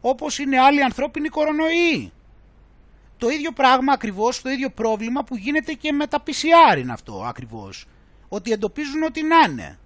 [0.07, 2.13] όπως είναι άλλοι ανθρώπινοι κορονοϊοί.
[3.19, 7.25] Το ίδιο πράγμα ακριβώς, το ίδιο πρόβλημα που γίνεται και με τα PCR είναι αυτό
[7.27, 7.87] ακριβώς.
[8.29, 9.79] Ότι εντοπίζουν ότι να είναι.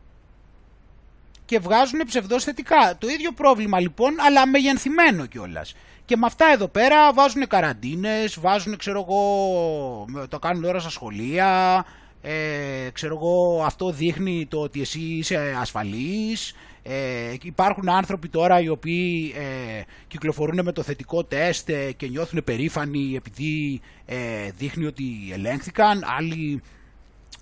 [1.44, 2.96] Και βγάζουν ψευδός θετικά.
[2.98, 5.74] Το ίδιο πρόβλημα λοιπόν, αλλά μεγενθυμένο κιόλας.
[6.04, 11.84] Και με αυτά εδώ πέρα βάζουν καραντίνες, βάζουν ξέρω εγώ, το κάνουν ώρα στα σχολεία,
[12.22, 16.54] ε, ξέρω εγώ αυτό δείχνει το ότι εσύ είσαι ασφαλής,
[16.90, 22.44] ε, υπάρχουν άνθρωποι τώρα οι οποίοι ε, κυκλοφορούν με το θετικό τεστ ε, και νιώθουν
[22.44, 24.16] περήφανοι επειδή ε,
[24.56, 26.02] δείχνει ότι ελέγχθηκαν.
[26.18, 26.62] Άλλοι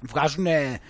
[0.03, 0.81] βγάζουν ε,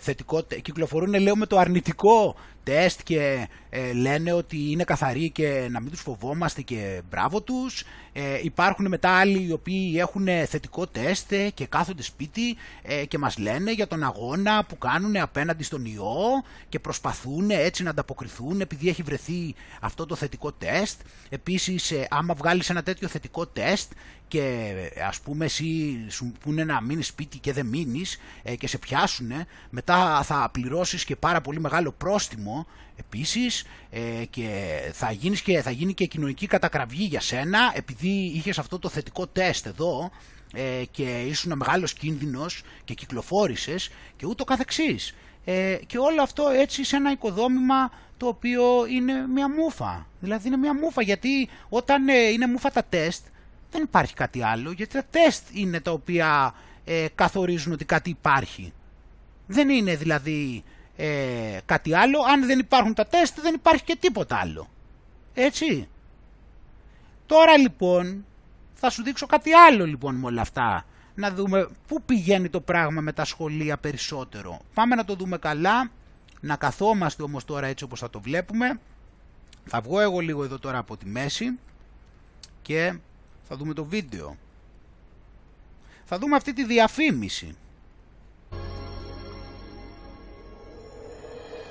[0.00, 5.80] θετικό, κυκλοφορούν λέω με το αρνητικό τεστ και ε, λένε ότι είναι καθαροί και να
[5.80, 7.84] μην τους φοβόμαστε και μπράβο τους.
[8.12, 13.18] Ε, υπάρχουν μετά άλλοι οι οποίοι έχουν θετικό τεστ ε, και κάθονται σπίτι ε, και
[13.18, 18.60] μας λένε για τον αγώνα που κάνουν απέναντι στον ιό και προσπαθούν έτσι να ανταποκριθούν
[18.60, 21.00] επειδή έχει βρεθεί αυτό το θετικό τεστ.
[21.28, 23.92] Επίσης άμα βγάλεις ένα τέτοιο θετικό τεστ
[24.28, 24.72] και
[25.06, 28.18] ας πούμε εσύ σου πούνε να μείνεις σπίτι και δεν μείνεις
[28.58, 29.32] και σε πιάσουν
[29.70, 32.66] μετά θα πληρώσεις και πάρα πολύ μεγάλο πρόστιμο
[32.96, 34.48] επίσης ε, και,
[34.92, 39.26] θα γίνεις και θα γίνει και κοινωνική κατακραυγή για σένα επειδή είχες αυτό το θετικό
[39.26, 40.10] τεστ εδώ
[40.52, 45.14] ε, και ήσουν μεγάλος κίνδυνος και κυκλοφόρησες και ούτω καθεξής.
[45.44, 50.06] Ε, και όλο αυτό έτσι σε ένα οικοδόμημα το οποίο είναι μια μούφα.
[50.20, 53.26] Δηλαδή είναι μια μούφα γιατί όταν ε, είναι μούφα τα τεστ
[53.74, 56.54] δεν υπάρχει κάτι άλλο γιατί τα τεστ είναι τα οποία
[56.84, 58.72] ε, καθορίζουν ότι κάτι υπάρχει.
[59.46, 60.62] Δεν είναι δηλαδή
[60.96, 62.18] ε, κάτι άλλο.
[62.32, 64.68] Αν δεν υπάρχουν τα τεστ δεν υπάρχει και τίποτα άλλο.
[65.34, 65.88] Έτσι.
[67.26, 68.24] Τώρα λοιπόν
[68.74, 70.84] θα σου δείξω κάτι άλλο λοιπόν με όλα αυτά.
[71.14, 74.60] Να δούμε πού πηγαίνει το πράγμα με τα σχολεία περισσότερο.
[74.74, 75.90] Πάμε να το δούμε καλά.
[76.40, 78.80] Να καθόμαστε όμως τώρα έτσι όπως θα το βλέπουμε.
[79.64, 81.58] Θα βγω εγώ λίγο εδώ τώρα από τη μέση
[82.62, 82.94] και
[83.47, 84.37] θα δούμε το βίντεο.
[86.05, 87.55] Θα δούμε αυτή τη διαφήμιση.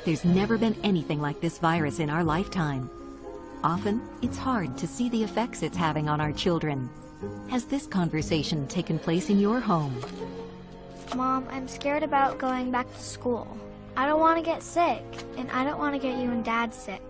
[0.05, 2.89] There's never been anything like this virus in our lifetime.
[3.63, 6.89] Often, it's hard to see the effects it's having on our children.
[7.51, 9.95] Has this conversation taken place in your home?
[11.17, 13.49] Mom, I'm scared about going back to school.
[13.97, 15.05] I don't want to get sick,
[15.37, 17.03] and I don't want to get you and Dad sick.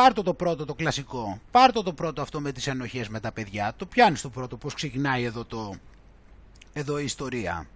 [0.00, 1.40] Πάρτο το πρώτο το κλασικό.
[1.50, 3.72] Πάρτο το πρώτο αυτό με τις ενοχές με τα παιδιά.
[3.76, 5.74] Το πιάνεις το πρώτο πώς ξεκινάει εδώ, το...
[6.72, 7.66] εδώ η ιστορία.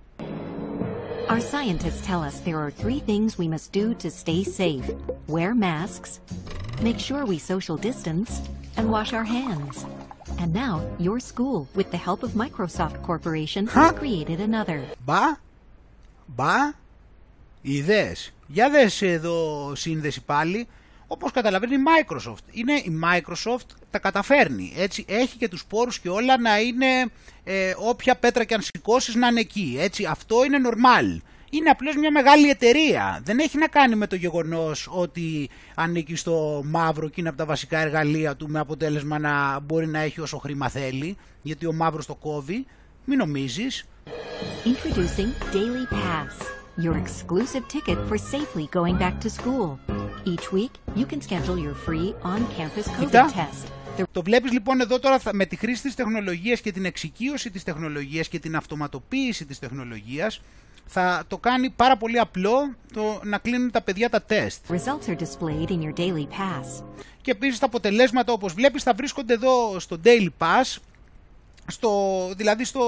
[1.29, 4.87] Our scientists tell us there are three things we must do to stay safe.
[5.35, 6.11] Wear masks,
[6.83, 8.31] make sure we social distance,
[8.77, 9.75] and wash our hands.
[10.41, 10.75] And now,
[11.07, 14.81] your school, with the help of Microsoft Corporation, has created another.
[15.05, 15.39] Μπα,
[16.27, 16.73] μπα,
[17.63, 18.33] ιδέες.
[18.47, 20.69] Για δες εδώ σύνδεση πάλι.
[21.15, 22.45] Όπως καταλαβαίνει η Microsoft.
[22.51, 24.73] Είναι η Microsoft τα καταφέρνει.
[24.77, 26.87] Έτσι έχει και τους πόρους και όλα να είναι
[27.45, 29.77] ε, όποια πέτρα και αν σηκώσεις να είναι εκεί.
[29.81, 31.21] Έτσι αυτό είναι normal.
[31.51, 33.21] Είναι απλώς μια μεγάλη εταιρεία.
[33.25, 37.45] Δεν έχει να κάνει με το γεγονός ότι ανήκει στο μαύρο και είναι από τα
[37.45, 41.17] βασικά εργαλεία του με αποτέλεσμα να μπορεί να έχει όσο χρήμα θέλει.
[41.43, 42.67] Γιατί ο μαύρος το κόβει.
[43.05, 43.85] Μην νομίζεις.
[44.65, 46.64] Introducing Daily Pass.
[46.77, 49.79] Your exclusive ticket for safely going back to school.
[50.25, 53.73] Each week, you can schedule your free on-campus COVID test.
[54.13, 58.29] Το βλέπεις λοιπόν εδώ τώρα με τη χρήση της τεχνολογίας και την εξοικείωση της τεχνολογίας
[58.29, 60.41] και την αυτοματοποίηση της τεχνολογίας
[60.87, 64.65] θα το κάνει πάρα πολύ απλό το να κλείνουν τα παιδιά τα τεστ.
[64.69, 66.85] Results are displayed in your daily pass.
[67.21, 70.77] Και επίσης τα αποτελέσματα όπως βλέπεις θα βρίσκονται εδώ στο Daily Pass
[71.67, 71.91] στο,
[72.37, 72.83] δηλαδή στο,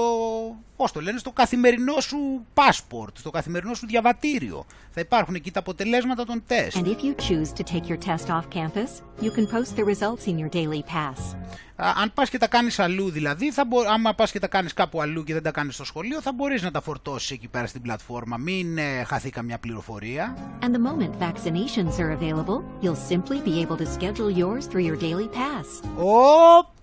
[0.75, 4.65] πώς το λένε, στο καθημερινό σου passport, στο καθημερινό σου διαβατήριο.
[4.91, 6.77] Θα υπάρχουν εκεί τα αποτελέσματα των τεστ.
[6.77, 10.27] And if you choose to take your test off campus, you can post the results
[10.27, 11.35] in your daily pass.
[11.75, 13.79] αν πας και τα κάνεις αλλού δηλαδή, θα μπο...
[13.81, 16.61] άμα πας και τα κάνεις κάπου αλλού και δεν τα κάνεις στο σχολείο, θα μπορείς
[16.61, 18.37] να τα φορτώσεις εκεί πέρα στην πλατφόρμα.
[18.37, 20.37] Μην ε, χαθεί καμιά πληροφορία.
[20.61, 24.97] And the moment vaccinations are available, you'll simply be able to schedule yours through your
[24.97, 25.67] daily pass.
[25.97, 26.76] Oh!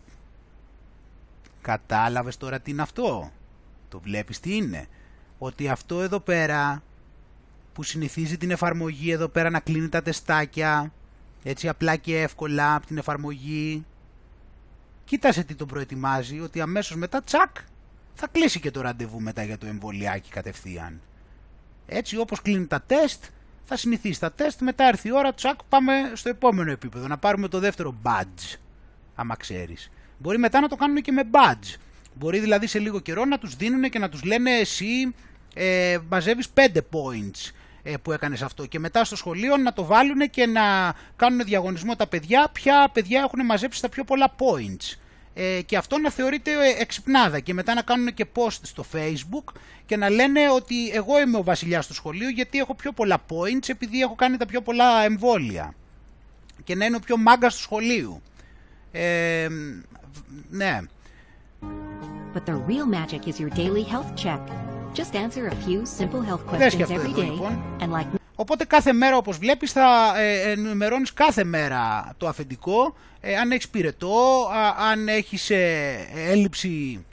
[1.64, 3.30] Κατάλαβες τώρα τι είναι αυτό;
[3.88, 4.86] Το βλέπεις τι είναι;
[5.38, 6.82] Ότι αυτό εδώ πέρα
[7.72, 10.92] που συνηθίζει την εφαρμογή εδώ πέρα να κλείνει τα τεστάκια
[11.42, 13.84] έτσι απλά και εύκολα από την εφαρμογή.
[15.04, 17.56] Κοίτασε τι τον προετοιμάζει ότι αμέσως μετά τσακ
[18.14, 21.00] θα κλείσει και το ραντεβού μετά για το εμβολιάκι κατευθείαν.
[21.86, 23.24] Έτσι όπως κλείνει τα τεστ
[23.64, 27.48] θα συνηθίσει τα τεστ μετά έρθει η ώρα τσακ πάμε στο επόμενο επίπεδο να πάρουμε
[27.48, 28.58] το δεύτερο badge
[29.14, 29.90] άμα ξέρεις.
[30.24, 31.76] Μπορεί μετά να το κάνουν και με badge.
[32.14, 35.14] Μπορεί δηλαδή σε λίγο καιρό να τους δίνουν και να τους λένε εσύ
[35.54, 37.52] ε, μαζεύεις 5 points
[37.82, 41.96] ε, που έκανες αυτό και μετά στο σχολείο να το βάλουν και να κάνουν διαγωνισμό
[41.96, 44.98] τα παιδιά ποια παιδιά έχουν μαζέψει τα πιο πολλά points
[45.34, 49.52] ε, και αυτό να θεωρείται ε, εξυπνάδα και μετά να κάνουν και post στο facebook
[49.86, 53.68] και να λένε ότι εγώ είμαι ο βασιλιάς του σχολείου γιατί έχω πιο πολλά points
[53.68, 55.74] επειδή έχω κάνει τα πιο πολλά εμβόλια
[56.64, 58.22] και να είναι ο πιο μάγκας του σχολείου.
[58.92, 59.48] Ε,
[60.50, 60.78] ναι.
[62.34, 64.40] But the real magic is your daily health check.
[64.94, 67.62] Just answer a few simple health questions every day λοιπόν.
[67.80, 72.94] and like Οπότε κάθε μέρα όπως βλέπεις θα ε, ενημερώνεις κάθε μέρα το αφεντικό
[73.26, 74.50] ε, αν έχεις πυρετό,
[74.90, 77.04] αν έχεις ε, έλλειψη,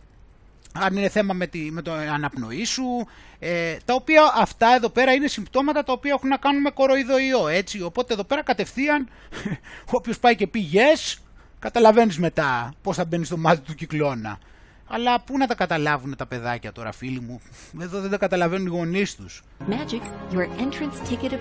[0.74, 3.08] αν είναι θέμα με, τη, με το αναπνοή σου,
[3.40, 7.48] ε, τα οποία αυτά εδώ πέρα είναι συμπτώματα τα οποία έχουν να κάνουν με κοροϊδοϊό,
[7.48, 7.82] έτσι.
[7.82, 9.10] Οπότε εδώ πέρα κατευθείαν
[9.98, 11.18] όποιος πάει και πει yes,
[11.62, 14.40] καταλαβαίνεις μετά πώς θα μπαίνεις στο μάτι του κυκλώνα.
[14.94, 17.42] Αλλά πού να τα καταλάβουν τα παιδάκια τώρα, φίλοι μου;
[17.82, 19.44] Εδώ δεν τα καταλαβαίνουν οι γονείς τους.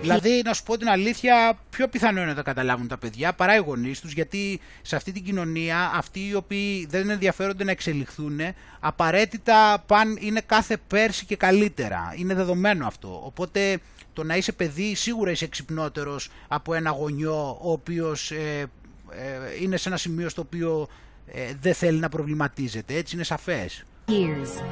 [0.00, 3.54] Δηλαδή, να σου πω την αλήθεια, πιο πιθανό είναι να τα καταλάβουν τα παιδιά παρά
[3.54, 8.40] οι γονείς τους, γιατί σε αυτή την κοινωνία αυτοί οι οποίοι δεν ενδιαφέρονται να εξελιχθούν,
[8.80, 12.14] απαραίτητα παν είναι κάθε πέρσι και καλύτερα.
[12.16, 13.22] Είναι δεδομένο αυτό.
[13.24, 13.78] Οπότε
[14.12, 18.66] το να είσαι παιδί σίγουρα είσαι εξυπνότερο από ένα γονιό ο οποίος ε,
[19.12, 20.88] ε, είναι σε ένα σημείο στο οποίο
[21.26, 22.94] ε, δεν θέλει να προβληματίζεται.
[22.94, 23.84] Έτσι είναι σαφές.
[24.08, 24.62] Years.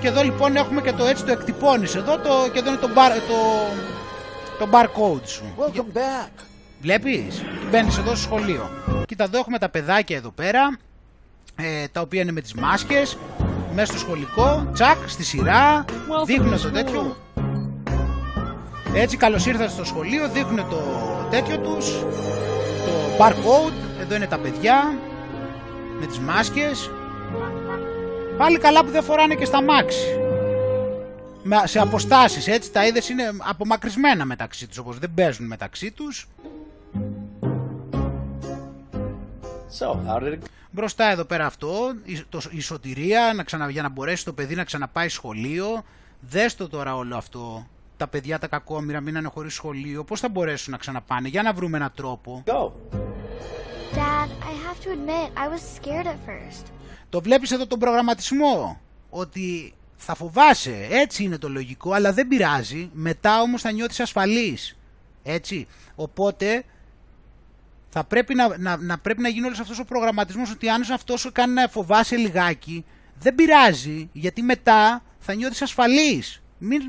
[0.00, 2.88] Και εδώ λοιπόν έχουμε και το έτσι το εκτυπώνεις εδώ το, και εδώ είναι το,
[2.88, 3.36] bar, το,
[4.58, 5.44] το barcode σου.
[5.58, 6.44] Welcome back.
[6.80, 8.70] Βλέπεις, μπαίνεις εδώ στο σχολείο.
[9.06, 10.78] Κοίτα εδώ έχουμε τα παιδάκια εδώ πέρα,
[11.56, 13.18] ε, τα οποία είναι με τις μάσκες,
[13.74, 15.84] μέσα στο σχολικό, τσακ, στη σειρά,
[16.26, 17.16] δείχνουν το τέτοιο.
[18.94, 20.82] Έτσι καλώς ήρθατε στο σχολείο, δείχνουν το
[21.30, 22.00] τέτοιο τους,
[22.84, 24.98] το barcode, εδώ είναι τα παιδιά,
[26.00, 26.90] με τις μάσκες.
[28.38, 30.06] Πάλι καλά που δεν φοράνε και στα μάξι.
[31.64, 36.28] Σε αποστάσεις έτσι, τα είδες είναι απομακρυσμένα μεταξύ τους, όπως δεν παίζουν μεταξύ τους.
[39.78, 40.38] So, how did it...
[40.70, 41.94] Μπροστά εδώ πέρα αυτό,
[42.50, 45.84] η σωτηρία να ξανα, για να μπορέσει το παιδί να ξαναπάει σχολείο.
[46.20, 47.66] Δες το τώρα όλο αυτό.
[47.98, 50.04] Τα παιδιά τα κακόμοιρα μείνανε χωρίς σχολείο.
[50.04, 52.42] Πώς θα μπορέσουν να ξαναπάνε; Για να βρούμε έναν τρόπο.
[52.46, 52.72] Go.
[53.94, 56.64] Dad, I have to admit, I was scared at first.
[57.08, 58.80] Το βλέπεις εδώ τον προγραμματισμό.
[59.10, 60.86] Ότι θα φοβάσαι.
[60.90, 61.92] Έτσι είναι το λογικό.
[61.92, 62.90] Αλλά δεν πειράζει.
[62.92, 64.76] Μετά όμως θα νιώθεις ασφαλής.
[65.22, 65.66] Έτσι.
[65.94, 66.64] Οπότε
[67.88, 71.20] θα πρέπει να, να, να, πρέπει να γίνει όλος αυτός ο προγραμματισμός ότι αν αυτός
[71.20, 72.84] σου κάνει να φοβάσαι λιγάκι,
[73.18, 76.42] δεν πειράζει, γιατί μετά θα νιώθεις ασφαλής.
[76.58, 76.82] Μην,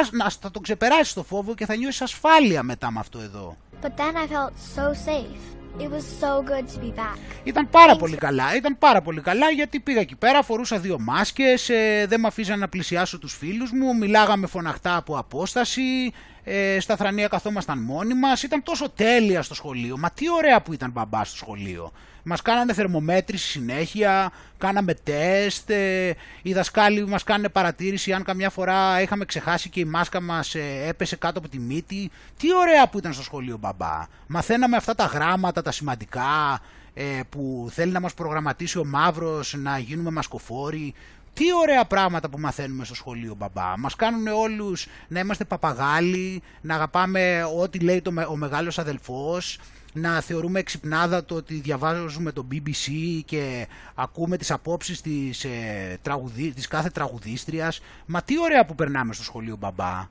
[0.00, 3.56] ας, ας, θα το ξεπεράσεις το φόβο και θα νιώσεις ασφάλεια μετά με αυτό εδώ.
[3.82, 5.56] But then I felt so safe.
[5.78, 7.18] It was so good to be back.
[7.44, 11.68] Ήταν πάρα πολύ καλά, ήταν πάρα πολύ καλά γιατί πήγα εκεί πέρα, φορούσα δύο μάσκες,
[11.68, 16.12] ε, δεν με αφήσαν να πλησιάσω τους φίλους μου, μιλάγαμε φωναχτά από απόσταση,
[16.44, 20.72] ε, στα θρανία καθόμασταν μόνοι μας, ήταν τόσο τέλεια στο σχολείο, μα τι ωραία που
[20.72, 21.92] ήταν μπαμπάς στο σχολείο.
[22.28, 29.00] Μας κάνανε θερμομέτρηση συνέχεια, κάναμε τεστ, ε, οι δασκάλοι μας κάνανε παρατήρηση αν καμιά φορά
[29.00, 32.10] είχαμε ξεχάσει και η μάσκα μας ε, έπεσε κάτω από τη μύτη.
[32.38, 34.06] Τι ωραία που ήταν στο σχολείο μπαμπά.
[34.26, 36.60] Μαθαίναμε αυτά τα γράμματα, τα σημαντικά,
[36.94, 40.94] ε, που θέλει να μας προγραμματίσει ο Μαύρος να γίνουμε μασκοφόροι.
[41.34, 43.78] Τι ωραία πράγματα που μαθαίνουμε στο σχολείο μπαμπά.
[43.78, 49.58] Μας κάνουν όλους να είμαστε παπαγάλοι, να αγαπάμε ό,τι λέει το, ο μεγάλος αδελφός,
[49.96, 52.90] να θεωρούμε εξυπνάδα το ότι διαβάζουμε το BBC
[53.24, 57.80] και ακούμε τις απόψεις της, ε, τραγουδί, της κάθε τραγουδίστριας.
[58.06, 60.08] Μα τι ωραία που περνάμε στο σχολείο μπαμπά.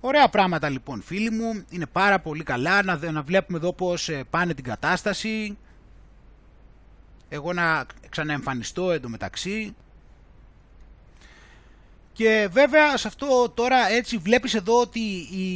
[0.00, 4.24] Ωραία πράγματα λοιπόν φίλοι μου, είναι πάρα πολύ καλά να, να βλέπουμε εδώ πως ε,
[4.30, 5.58] πάνε την κατάσταση.
[7.28, 9.74] Εγώ να ξαναεμφανιστώ εντωμεταξύ.
[12.18, 15.48] Και βέβαια σε αυτό τώρα έτσι βλέπεις εδώ ότι οι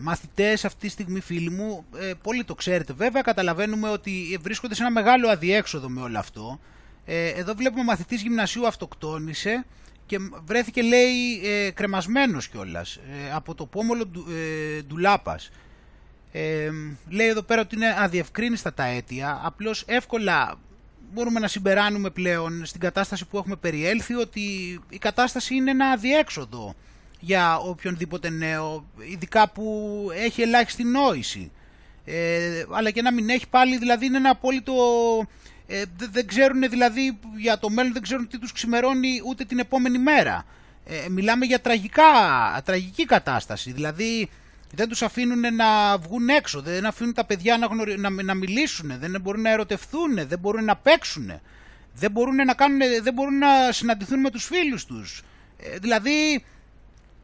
[0.00, 4.82] μαθητές αυτή τη στιγμή φίλοι μου, ε, πολύ το ξέρετε βέβαια, καταλαβαίνουμε ότι βρίσκονται σε
[4.82, 6.60] ένα μεγάλο αδιέξοδο με όλο αυτό.
[7.04, 9.64] Ε, εδώ βλέπουμε μαθητής γυμνασίου αυτοκτόνησε
[10.06, 15.50] και βρέθηκε λέει ε, κρεμασμένος κιόλας ε, από το πόμολο του, ε, Ντουλάπας.
[16.32, 16.70] Ε,
[17.08, 20.58] λέει εδώ πέρα ότι είναι αδιευκρίνηστα τα αίτια, απλώς εύκολα
[21.12, 24.40] μπορούμε να συμπεράνουμε πλέον στην κατάσταση που έχουμε περιέλθει ότι
[24.88, 26.74] η κατάσταση είναι ένα αδιέξοδο
[27.20, 31.50] για οποιονδήποτε νέο, ειδικά που έχει ελάχιστη νόηση.
[32.04, 34.74] Ε, αλλά και να μην έχει πάλι, δηλαδή είναι ένα απόλυτο...
[35.66, 39.98] Ε, δεν ξέρουν δηλαδή για το μέλλον, δεν ξέρουν τι τους ξημερώνει ούτε την επόμενη
[39.98, 40.44] μέρα.
[40.84, 42.02] Ε, μιλάμε για τραγικά,
[42.64, 44.28] τραγική κατάσταση, δηλαδή
[44.74, 47.98] δεν τους αφήνουν να βγουν έξω, δεν αφήνουν τα παιδιά να, γνωρι...
[47.98, 51.40] να, να μιλήσουν, δεν μπορούν να ερωτευθούν, δεν μπορούν να παίξουν,
[51.94, 55.22] δεν μπορούν να, κάνουν, δεν μπορούν να συναντηθούν με τους φίλους τους.
[55.58, 56.44] Ε, δηλαδή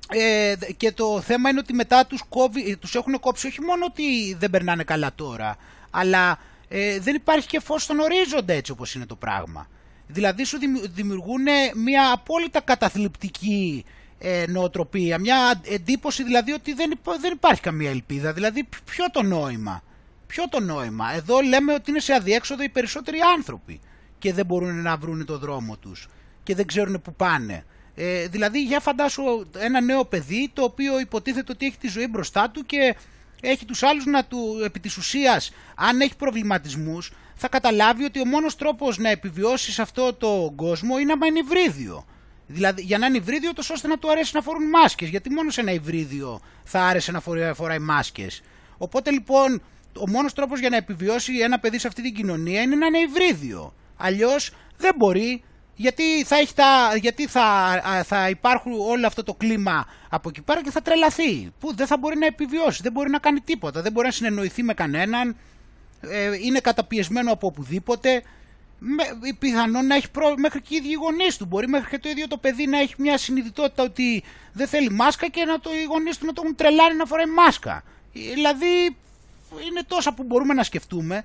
[0.08, 4.34] ε, και το θέμα είναι ότι μετά τους, κόβει, τους έχουν κόψει όχι μόνο ότι
[4.38, 5.56] δεν περνάνε καλά τώρα,
[5.90, 6.38] αλλά
[6.68, 9.68] ε, δεν υπάρχει και φως στον ορίζοντα έτσι όπως είναι το πράγμα.
[10.06, 10.58] Δηλαδή σου
[10.90, 13.84] δημιουργούν μια απόλυτα καταθλιπτική
[14.18, 19.82] ε, νοοτροπία, μια εντύπωση δηλαδή ότι δεν, δεν υπάρχει καμία ελπίδα, δηλαδή ποιο το νόημα,
[20.26, 23.80] ποιο το νόημα; Εδώ λέμε ότι είναι σε αδιέξοδο οι περισσότεροι άνθρωποι
[24.18, 26.08] και δεν μπορούν να βρουν το δρόμο τους
[26.42, 27.64] και δεν ξέρουν που πάνε.
[27.94, 29.22] Ε, δηλαδή για φαντάσου
[29.58, 32.96] ένα νέο παιδί το οποίο υποτίθεται ότι έχει τη ζωή μπροστά του και
[33.40, 38.24] έχει τους άλλους να του επί της ουσίας αν έχει προβληματισμούς θα καταλάβει ότι ο
[38.24, 42.06] μόνος τρόπος να επιβιώσει σε αυτό το κόσμο είναι να είναι υβρίδιο.
[42.46, 45.54] Δηλαδή για να είναι υβρίδιο τόσο ώστε να του αρέσει να φορούν μάσκες γιατί μόνος
[45.54, 48.42] σε ένα υβρίδιο θα άρεσε να φοράει, φοράει μάσκες.
[48.78, 49.62] Οπότε λοιπόν
[50.00, 52.98] ο μόνος τρόπος για να επιβιώσει ένα παιδί σε αυτή την κοινωνία είναι να είναι
[52.98, 53.74] υβρίδιο.
[53.96, 55.42] Αλλιώς δεν μπορεί
[55.76, 57.44] γιατί θα, έχει τα, γιατί θα,
[58.06, 61.52] θα υπάρχουν όλο αυτό το κλίμα από εκεί πέρα και θα τρελαθεί.
[61.60, 64.62] Που δεν θα μπορεί να επιβιώσει, δεν μπορεί να κάνει τίποτα, δεν μπορεί να συνεννοηθεί
[64.62, 65.36] με κανέναν,
[66.00, 68.22] ε, είναι καταπιεσμένο από οπουδήποτε
[68.78, 69.04] με,
[69.38, 71.46] πιθανόν να έχει πρόβλημα μέχρι και οι ίδιοι γονείς του.
[71.46, 74.22] Μπορεί μέχρι και το ίδιο το παιδί να έχει μια συνειδητότητα ότι
[74.52, 77.26] δεν θέλει μάσκα και να το, οι γονείς του να το έχουν τρελάνει να φοράει
[77.26, 77.82] μάσκα.
[78.12, 78.96] Δηλαδή
[79.68, 81.24] είναι τόσα που μπορούμε να σκεφτούμε.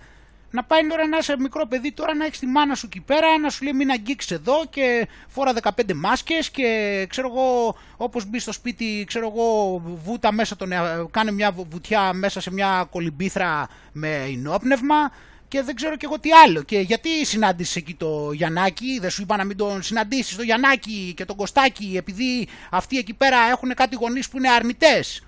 [0.52, 3.38] Να πάει τώρα να είσαι μικρό παιδί, τώρα να έχεις τη μάνα σου εκεί πέρα,
[3.38, 8.40] να σου λέει μην αγγίξεις εδώ και φόρα 15 μάσκες και ξέρω εγώ, όπως μπει
[8.40, 10.70] στο σπίτι, ξέρω εγώ, βούτα μέσα τον,
[11.12, 15.12] κάνε μια βουτιά μέσα σε μια κολυμπήθρα με ενόπνευμα
[15.50, 16.62] και δεν ξέρω και εγώ τι άλλο.
[16.62, 21.14] Και γιατί συνάντησες εκεί το Γιαννάκη, δεν σου είπα να μην τον συναντήσεις το Γιαννάκη
[21.16, 25.24] και τον Κωστάκη, επειδή αυτοί εκεί πέρα έχουν κάτι γονείς που είναι αρνητές.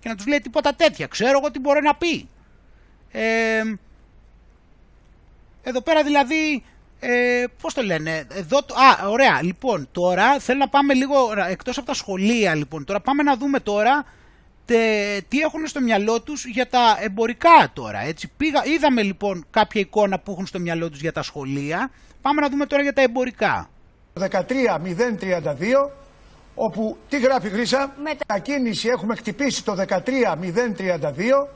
[0.00, 1.06] Και να τους λέει τίποτα τέτοια.
[1.06, 2.28] Ξέρω εγώ τι μπορεί να πει.
[3.10, 3.62] Ε,
[5.62, 6.64] εδώ πέρα δηλαδή,
[7.00, 11.16] ε, πώς το λένε, εδώ, α, ωραία, λοιπόν, τώρα θέλω να πάμε λίγο,
[11.48, 14.04] εκτός από τα σχολεία λοιπόν, τώρα πάμε να δούμε τώρα
[14.66, 14.76] τε,
[15.28, 20.18] τι έχουν στο μυαλό τους για τα εμπορικά τώρα, έτσι; Πήγα, είδαμε λοιπόν κάποια εικόνα
[20.18, 21.90] που έχουν στο μυαλό τους για τα σχολεία,
[22.22, 23.70] πάμε να δούμε τώρα για τα εμπορικά.
[24.20, 25.90] 13.032,
[26.54, 31.46] όπου τι γράφει Γρήσα, μετακίνηση έχουμε χτυπήσει το 13.032,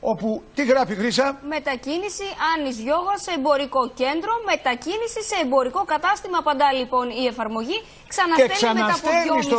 [0.00, 2.24] όπου τι γράφει Γρήσα; Μετακίνηση
[2.56, 6.38] Άννης Γιώγα σε εμπορικό κέντρο, μετακίνηση σε εμπορικό κατάστημα.
[6.38, 7.82] Απαντά λοιπόν η εφαρμογή.
[8.08, 9.58] Ξαναστέλνει, και ξαναστέλνει στο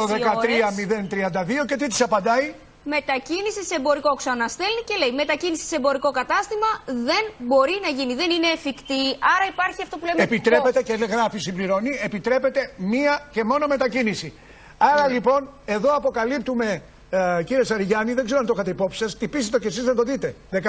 [1.61, 2.53] 13.032 και τι της απαντάει;
[2.93, 8.29] Μετακίνηση σε εμπορικό ξαναστέλνει και λέει μετακίνηση σε εμπορικό κατάστημα δεν μπορεί να γίνει, δεν
[8.31, 9.03] είναι εφικτή.
[9.33, 10.23] Άρα υπάρχει αυτό που λέμε.
[10.23, 14.33] Επιτρέπεται και γράφει συμπληρώνει, επιτρέπεται μία και μόνο μετακίνηση.
[14.77, 15.13] Άρα ναι.
[15.13, 19.17] λοιπόν εδώ αποκαλύπτουμε ε, κύριε Σαριγιάννη, δεν ξέρω αν το είχατε υπόψη σας.
[19.17, 20.35] Τυπήστε το και εσείς να το δείτε.
[20.51, 20.61] 13.032.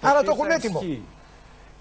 [0.00, 0.82] Άρα το έχουν έτοιμο.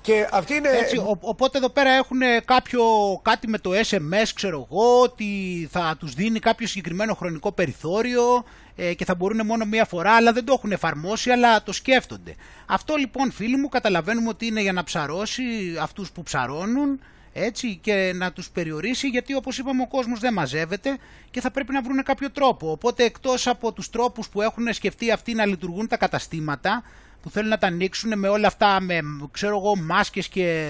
[0.01, 0.69] Και αυτή είναι...
[0.69, 2.83] Έτσι, οπότε εδώ πέρα έχουν κάποιο,
[3.21, 8.43] κάτι με το SMS, ξέρω εγώ, ότι θα τους δίνει κάποιο συγκεκριμένο χρονικό περιθώριο
[8.75, 12.35] ε, και θα μπορούν μόνο μία φορά, αλλά δεν το έχουν εφαρμόσει, αλλά το σκέφτονται.
[12.65, 15.43] Αυτό λοιπόν φίλοι μου καταλαβαίνουμε ότι είναι για να ψαρώσει
[15.81, 16.99] αυτούς που ψαρώνουν,
[17.33, 20.97] έτσι και να τους περιορίσει γιατί όπως είπαμε ο κόσμος δεν μαζεύεται
[21.31, 22.71] και θα πρέπει να βρουν κάποιο τρόπο.
[22.71, 26.83] Οπότε εκτός από τους τρόπους που έχουν σκεφτεί αυτοί να λειτουργούν τα καταστήματα
[27.21, 28.99] που θέλουν να τα ανοίξουν με όλα αυτά με
[29.31, 30.69] ξέρω εγώ μάσκες και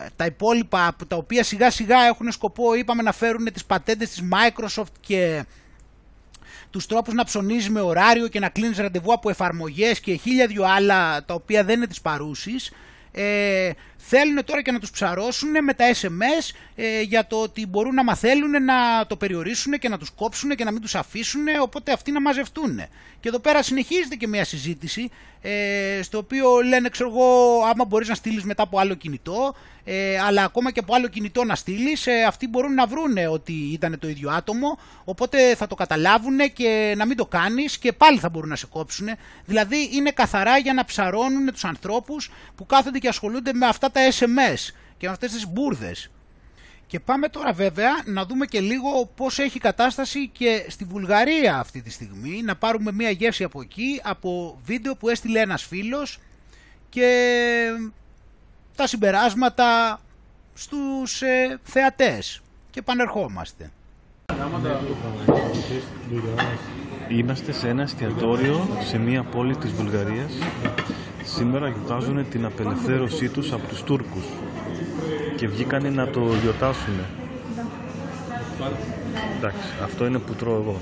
[0.00, 4.22] ε, τα υπόλοιπα τα οποία σιγά σιγά έχουν σκοπό είπαμε να φέρουν τις πατέντες της
[4.32, 5.44] Microsoft και
[6.76, 10.64] τους τρόπους να ψωνίζεις με ωράριο και να κλείνεις ραντεβού από εφαρμογές και χίλια δυο
[10.64, 12.72] άλλα τα οποία δεν είναι της παρούσης
[13.12, 13.70] ε,
[14.08, 18.04] θέλουν τώρα και να τους ψαρώσουν με τα SMS ε, για το ότι μπορούν να
[18.04, 22.12] μαθαίνουν να το περιορίσουν και να τους κόψουν και να μην τους αφήσουν οπότε αυτοί
[22.12, 22.76] να μαζευτούν.
[23.20, 25.10] Και εδώ πέρα συνεχίζεται και μια συζήτηση
[25.42, 29.54] ε, στο οποίο λένε ξέρω εγώ άμα μπορείς να στείλεις μετά από άλλο κινητό
[29.88, 33.52] ε, αλλά ακόμα και από άλλο κινητό να στείλεις, ε, αυτοί μπορούν να βρούνε ότι
[33.52, 38.18] ήταν το ίδιο άτομο, οπότε θα το καταλάβουν και να μην το κάνεις και πάλι
[38.18, 39.08] θα μπορούν να σε κόψουν.
[39.44, 44.08] Δηλαδή είναι καθαρά για να ψαρώνουν τους ανθρώπους που κάθονται και ασχολούνται με αυτά τα
[44.10, 46.10] SMS και με αυτές τις μπουρδες.
[46.86, 51.82] Και πάμε τώρα βέβαια να δούμε και λίγο πώς έχει κατάσταση και στη Βουλγαρία αυτή
[51.82, 52.42] τη στιγμή.
[52.42, 56.18] Να πάρουμε μία γεύση από εκεί, από βίντεο που έστειλε ένας φίλος
[56.88, 57.10] και
[58.76, 60.00] τα συμπεράσματα
[60.54, 63.70] στους ε, θεατές και πανερχόμαστε.
[67.08, 70.32] Είμαστε σε ένα εστιατόριο σε μια πόλη της Βουλγαρίας.
[71.34, 74.24] Σήμερα γιορτάζουν την απελευθέρωσή τους από τους Τούρκους
[75.36, 76.94] και βγήκανε να το γιορτάσουν.
[79.36, 80.76] Εντάξει, αυτό είναι που τρώω εγώ.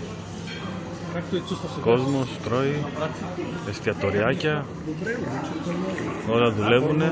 [1.80, 2.84] Κόσμος τρώει,
[3.68, 4.66] εστιατοριάκια,
[6.30, 7.02] όλα δουλεύουν.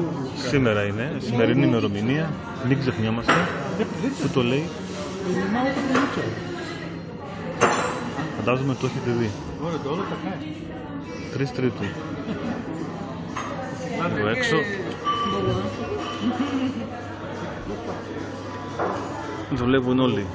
[0.49, 2.30] Σήμερα είναι, σημερινή ημερομηνία,
[2.68, 3.33] μην ξεχνιόμαστε.
[4.22, 4.64] Πού το λέει;
[8.37, 9.30] Φαντάζομαι το έχετε δει.
[11.33, 11.85] Τρεις τρίτου.
[14.01, 14.57] Εδώ έξω.
[19.53, 20.26] Δουλεύουν όλοι.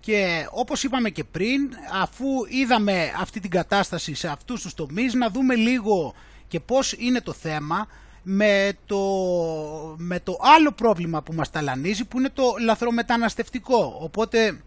[0.00, 1.70] Και όπως είπαμε και πριν,
[2.02, 6.14] αφού είδαμε αυτή την κατάσταση σε αυτούς τους τομείς, να δούμε λίγο
[6.48, 7.86] και πώς είναι το θέμα
[8.22, 8.98] με το,
[9.96, 13.98] με το άλλο πρόβλημα που μας ταλανίζει που είναι το λαθρομεταναστευτικό.
[14.00, 14.60] Οπότε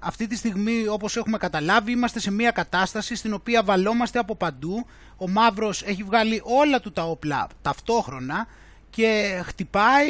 [0.00, 4.86] αυτή τη στιγμή όπως έχουμε καταλάβει είμαστε σε μια κατάσταση στην οποία βαλόμαστε από παντού.
[5.16, 8.46] Ο Μαύρος έχει βγάλει όλα του τα όπλα ταυτόχρονα
[8.90, 10.08] και χτυπάει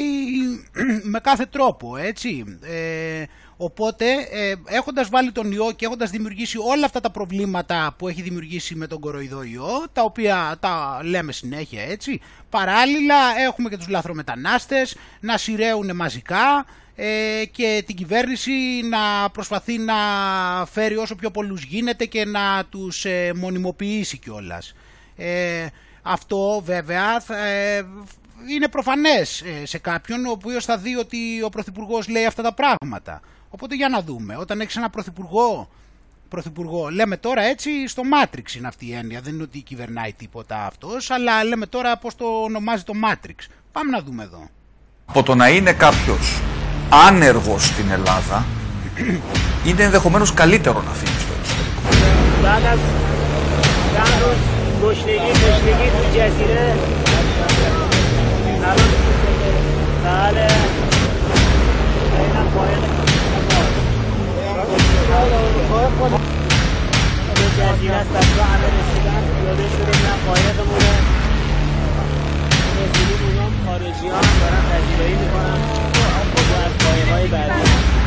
[1.12, 2.58] με κάθε τρόπο έτσι.
[2.62, 3.24] Ε,
[3.62, 8.22] Οπότε ε, έχοντας βάλει τον ιό και έχοντας δημιουργήσει όλα αυτά τα προβλήματα που έχει
[8.22, 12.20] δημιουργήσει με τον κοροϊδό ιό, τα οποία τα λέμε συνέχεια έτσι,
[12.50, 13.14] παράλληλα
[13.46, 16.66] έχουμε και τους λαθρομετανάστες να σειραίουν μαζικά
[17.02, 18.52] ε, και την κυβέρνηση
[18.88, 19.94] να προσπαθεί να
[20.70, 24.74] φέρει όσο πιο πολλούς γίνεται και να τους ε, μονιμοποιήσει κιόλας.
[25.16, 25.66] Ε,
[26.02, 27.82] αυτό βέβαια ε,
[28.50, 32.54] είναι προφανές ε, σε κάποιον ο οποίος θα δει ότι ο Πρωθυπουργός λέει αυτά τα
[32.54, 33.20] πράγματα.
[33.50, 35.68] Οπότε για να δούμε, όταν έχεις ένα πρωθυπουργό
[36.28, 36.88] πρωθυπουργό.
[36.88, 39.20] Λέμε τώρα έτσι στο Matrix είναι αυτή η έννοια.
[39.20, 43.46] Δεν είναι ότι κυβερνάει τίποτα αυτός, αλλά λέμε τώρα πώς το ονομάζει το Matrix.
[43.72, 44.48] Πάμε να δούμε εδώ.
[45.06, 46.40] Από το να είναι κάποιος
[46.89, 48.45] άνεργος στην Ελλάδα,
[49.65, 51.75] είναι ενδεχομένω καλύτερο να φύγει στο εξωτερικό.
[67.59, 70.93] جزیره است بچه همه رسیدن پیاده شده میرن قایق بوده
[72.81, 75.59] رسیدیم اونام خارجی ها هم دارن پذیرایی میکنن
[76.34, 77.99] last play, lay back.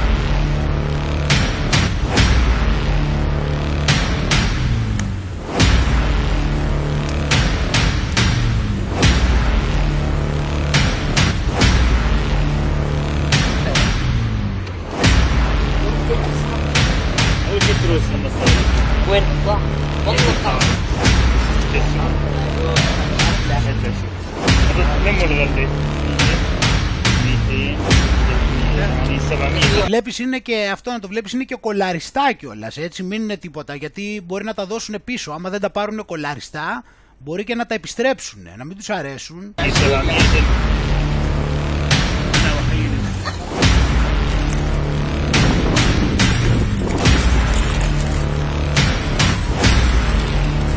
[30.20, 32.78] είναι και αυτό να το βλέπεις είναι και κολαριστά κιόλας.
[32.78, 33.76] Έτσι, μην είναι τίποτα.
[33.76, 35.32] Γιατί μπορεί να τα δώσουν πίσω.
[35.32, 36.84] Άμα δεν τα πάρουν κολαριστά,
[37.18, 38.48] μπορεί και να τα επιστρέψουν.
[38.58, 39.54] Να μην τους αρέσουν.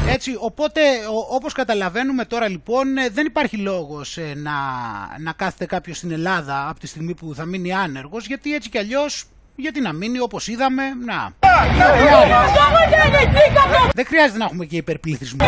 [0.09, 0.81] Έτσι, οπότε
[1.29, 4.51] όπως καταλαβαίνουμε τώρα λοιπόν ε, δεν υπάρχει λόγος ε, να,
[5.19, 8.77] να κάθεται κάποιος στην Ελλάδα από τη στιγμή που θα μείνει άνεργος γιατί έτσι κι
[8.77, 9.25] αλλιώς
[9.55, 11.29] γιατί να μείνει όπως είδαμε, να.
[13.93, 15.45] Δεν χρειάζεται να έχουμε και υπερπληθυσμό.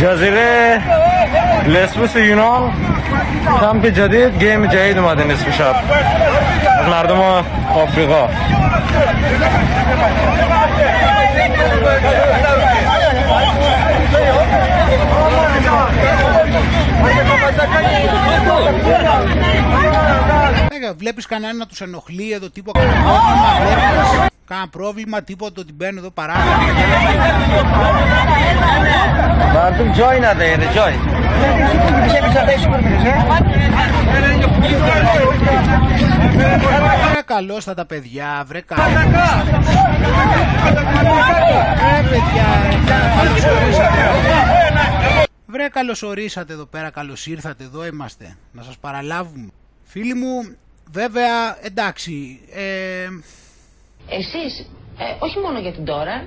[0.00, 0.82] جزیره
[1.66, 2.72] لسبوس یونان
[3.60, 5.74] کمپ جدید گیم جدید اومده نصف شب
[6.90, 7.20] مردم
[7.82, 8.28] آفریقا
[20.96, 22.80] Βλέπεις κανένα να τους ενοχλεί εδώ τίποτα
[24.51, 26.57] κανένα πρόβλημα, κανένα πρόβλημα τίποτα ότι μπαίνουν εδώ παράγοντα.
[29.53, 30.93] Μάρτουν joy να δίνει, joy.
[37.09, 38.85] Βρε καλώς θα τα παιδιά, βρε καλώς.
[41.81, 42.47] Βρε παιδιά,
[43.17, 43.97] καλώς ορίσατε.
[45.45, 49.47] Βρε καλώς ορίσατε εδώ πέρα, καλώς ήρθατε, εδώ είμαστε, να σας παραλάβουμε.
[49.83, 50.55] Φίλοι μου,
[50.91, 53.07] βέβαια, εντάξει, ε...
[54.09, 54.59] Εσείς,
[54.97, 56.23] ε, όχι μόνο για την τώρα,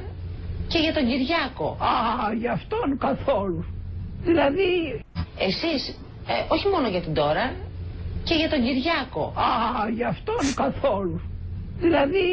[0.69, 1.77] και για τον Κυριάκο.
[1.81, 3.65] Α, για αυτόν καθόλου.
[4.23, 5.01] Δηλαδή...
[5.39, 5.89] Εσείς,
[6.27, 7.53] ε, όχι μόνο για την τώρα,
[8.25, 9.25] και για τον Κυριάκο.
[9.37, 11.21] Α, για αυτόν καθόλου.
[11.79, 12.27] Δηλαδή,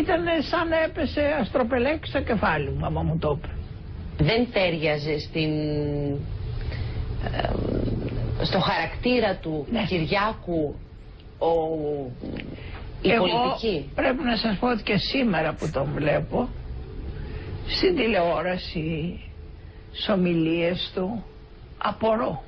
[0.00, 3.48] ήταν σαν έπεσε αστροπελέκι στο κεφάλι μου, άμα μου το είπε.
[4.18, 5.52] Δεν τέριαζε στην...
[7.32, 7.50] Ε,
[8.42, 9.84] στο χαρακτήρα του ναι.
[9.84, 10.74] Κυριάκου
[11.38, 11.50] ο,
[13.06, 13.90] η Εγώ πολιτική.
[13.94, 16.48] πρέπει να σας πω ότι και σήμερα που τον βλέπω
[17.66, 19.20] στην τηλεόραση,
[19.92, 21.24] στις ομιλίες του,
[21.78, 22.42] απορώ.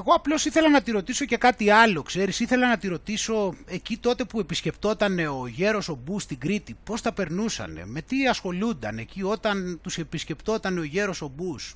[0.00, 3.96] Εγώ απλώς ήθελα να τη ρωτήσω και κάτι άλλο, ξέρεις, ήθελα να τη ρωτήσω εκεί
[3.96, 8.98] τότε που επισκεπτόταν ο γέρος ο Μπούς στην Κρήτη, πώς τα περνούσαν, με τι ασχολούνταν
[8.98, 11.74] εκεί όταν τους επισκεπτόταν ο γέρος ο Μπούς.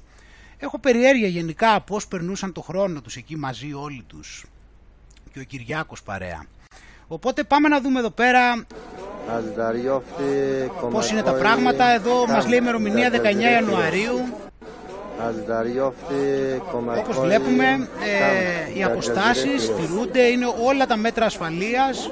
[0.59, 4.44] Έχω περιέργεια γενικά πώς περνούσαν το χρόνο τους εκεί μαζί όλοι τους
[5.32, 6.44] και ο Κυριάκος παρέα.
[7.06, 8.66] Οπότε πάμε να δούμε εδώ πέρα
[10.90, 11.84] πώς είναι τα πράγματα.
[11.84, 14.34] Εδώ μας λέει ημερομηνία 19 Ιανουαρίου.
[16.99, 17.89] Όπως βλέπουμε
[18.74, 22.11] ε, οι αποστάσεις τηρούνται, είναι όλα τα μέτρα ασφαλείας.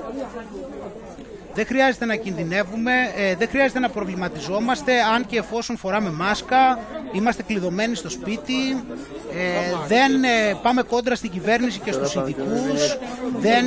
[1.54, 6.78] Δεν χρειάζεται να κινδυνεύουμε, ε, δεν χρειάζεται να προβληματιζόμαστε αν και εφόσον φοράμε μάσκα,
[7.12, 8.84] είμαστε κλειδωμένοι στο σπίτι,
[9.32, 12.98] ε, δεν ε, πάμε κόντρα στην κυβέρνηση και στους ειδικούς,
[13.38, 13.64] δεν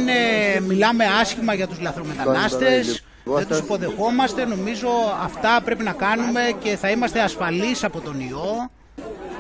[0.68, 4.90] μιλάμε άσχημα για τους λαθρομετανάστες, δεν τους υποδεχόμαστε, νομίζω
[5.24, 8.70] αυτά πρέπει να κάνουμε και θα είμαστε ασφαλείς από τον ιό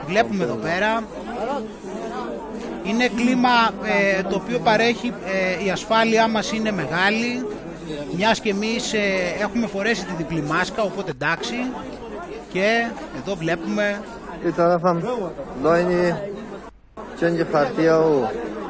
[0.07, 1.03] βλέπουμε εδώ πέρα.
[2.84, 3.49] Είναι κλίμα
[3.84, 5.14] ε, το οποίο παρέχει
[5.60, 7.48] ε, η ασφάλειά μας είναι μεγάλη
[8.15, 8.99] μιας και εμείς ε,
[9.41, 11.56] έχουμε φορέσει τη διπλή μάσκα οπότε εντάξει.
[12.52, 12.88] Και
[13.18, 14.02] εδώ βλέπουμε.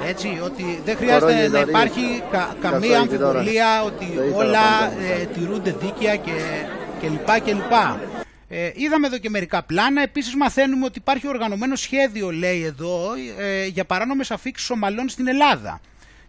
[0.07, 2.23] Έτσι ότι δεν χρειάζεται να υπάρχει
[2.61, 4.05] καμία αμφιβολία ότι
[4.35, 4.91] όλα
[5.33, 6.31] τηρούνται δίκαια και,
[7.01, 7.99] και λοιπά και λοιπά.
[8.49, 10.01] Ε, είδαμε εδώ και μερικά πλάνα.
[10.01, 15.81] Επίσης, μαθαίνουμε ότι υπάρχει οργανωμένο σχέδιο, λέει εδώ, ε, για παράνομες αφήξεις Σομαλών στην Ελλάδα.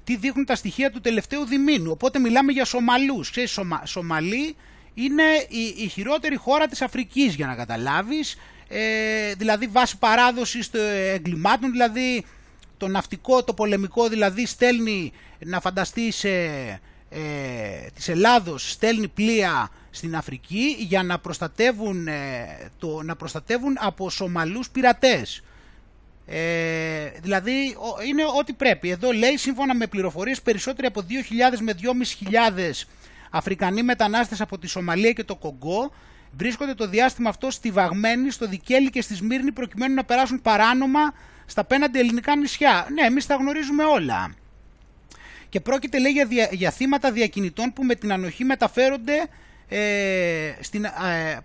[0.05, 1.91] Τι δείχνουν τα στοιχεία του τελευταίου διμήνου.
[1.91, 3.31] Οπότε μιλάμε για Σομαλούς.
[3.31, 4.57] Ξέρεις, Σομα, Σομαλοί
[4.95, 8.37] είναι η, η χειρότερη χώρα της Αφρικής, για να καταλάβεις.
[8.69, 10.71] Ε, δηλαδή, βάσει παράδοσης
[11.13, 12.25] εγκλημάτων, δηλαδή
[12.77, 16.25] το ναυτικό, το πολεμικό, δηλαδή στέλνει να φανταστείς
[17.09, 17.21] ε,
[17.95, 24.71] της Ελλάδος στέλνει πλοία στην Αφρική για να προστατεύουν, ε, το, να προστατεύουν από Σομαλούς
[24.71, 25.43] πειρατές.
[26.27, 27.77] Ε, δηλαδή
[28.07, 28.91] είναι ό,τι πρέπει.
[28.91, 32.87] Εδώ λέει σύμφωνα με πληροφορίες περισσότεροι από 2.000 με 2.500
[33.31, 35.93] Αφρικανοί μετανάστες από τη Σομαλία και το Κογκό
[36.37, 41.15] βρίσκονται το διάστημα αυτό στιβαγμένοι στο Δικέλη και στη Σμύρνη προκειμένου να περάσουν παράνομα
[41.47, 42.87] στα πέναντι ελληνικά νησιά.
[42.93, 44.35] Ναι, εμείς τα γνωρίζουμε όλα
[45.57, 49.27] και πρόκειται λέει για, για θύματα διακινητών που με την ανοχή μεταφέρονται
[49.69, 50.91] ε, στην, ε,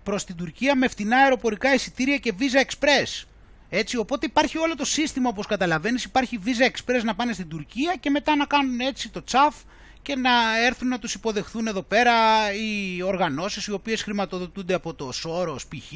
[0.02, 3.24] προς την Τουρκία με φτηνά αεροπορικά εισιτήρια και Visa Express.
[3.68, 7.94] Έτσι, οπότε υπάρχει όλο το σύστημα όπως καταλαβαίνεις, υπάρχει Visa Express να πάνε στην Τουρκία
[8.00, 9.54] και μετά να κάνουν έτσι το τσαφ
[10.02, 12.14] και να έρθουν να τους υποδεχθούν εδώ πέρα
[12.54, 15.92] οι οργανώσεις οι οποίες χρηματοδοτούνται από το Σόρος π.χ.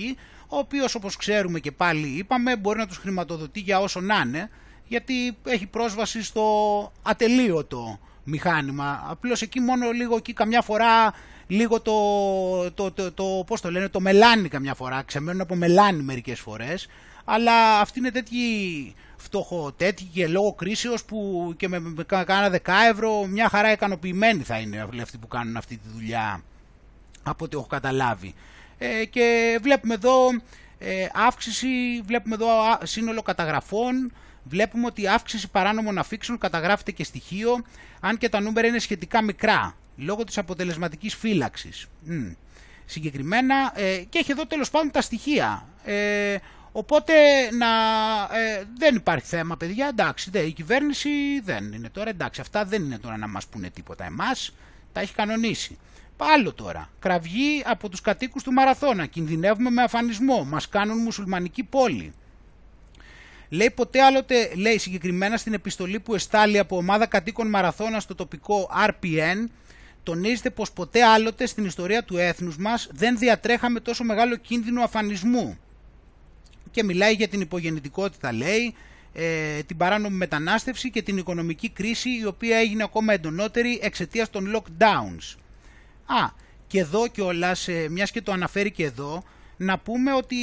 [0.49, 4.51] ο οποίος όπως ξέρουμε και πάλι είπαμε μπορεί να τους χρηματοδοτεί για όσο να είναι
[4.89, 6.47] γιατί έχει πρόσβαση στο
[7.03, 9.05] ατελείωτο μηχάνημα.
[9.09, 11.15] Απλώς εκεί μόνο λίγο εκεί καμιά φορά
[11.47, 16.03] λίγο το, το, το, το, πώς το λένε, το μελάνι καμιά φορά, ξεμένουν από μελάνι
[16.03, 16.89] μερικές φορές,
[17.25, 18.35] αλλά αυτή είναι τέτοιοι
[19.17, 24.59] φτωχοτέτοιοι και λόγω κρίσεως που και με, με κάνα δεκά ευρώ μια χαρά ικανοποιημένοι θα
[24.59, 26.43] είναι αυτοί που κάνουν αυτή τη δουλειά
[27.23, 28.35] από ό,τι έχω καταλάβει.
[28.79, 30.29] Ε, και βλέπουμε εδώ
[30.79, 32.49] ε, αύξηση, βλέπουμε εδώ
[32.83, 34.13] σύνολο καταγραφών,
[34.49, 37.65] βλέπουμε ότι η αύξηση παράνομων αφήξεων καταγράφεται και στοιχείο,
[38.01, 41.87] αν και τα νούμερα είναι σχετικά μικρά, λόγω της αποτελεσματικής φύλαξης.
[42.85, 45.69] Συγκεκριμένα, ε, και έχει εδώ τέλος πάντων τα στοιχεία.
[45.85, 46.37] Ε,
[46.73, 47.13] οπότε
[47.53, 47.67] να,
[48.39, 52.83] ε, δεν υπάρχει θέμα, παιδιά, εντάξει, δε, η κυβέρνηση δεν είναι τώρα, εντάξει, αυτά δεν
[52.83, 54.55] είναι τώρα να μας πούνε τίποτα εμάς,
[54.93, 55.79] τα έχει κανονίσει.
[56.19, 62.13] Άλλο τώρα, κραυγή από τους κατοίκους του Μαραθώνα, κινδυνεύουμε με αφανισμό, μας κάνουν μουσουλμανική πόλη.
[63.49, 68.71] Λέει ποτέ άλλοτε, λέει συγκεκριμένα στην επιστολή που εστάλει από ομάδα κατοίκων Μαραθώνας στο τοπικό
[68.89, 69.49] RPN,
[70.03, 75.59] τονίζεται πως ποτέ άλλοτε στην ιστορία του έθνους μας δεν διατρέχαμε τόσο μεγάλο κίνδυνο αφανισμού.
[76.71, 78.75] Και μιλάει για την υπογεννητικότητα, λέει,
[79.13, 84.57] ε, την παράνομη μετανάστευση και την οικονομική κρίση η οποία έγινε ακόμα εντονότερη εξαιτίας των
[84.57, 85.37] lockdowns.
[86.07, 86.31] Α,
[86.67, 89.25] και εδώ κιόλας, ε, μιας και το αναφέρει και εδώ,
[89.57, 90.37] να πούμε ότι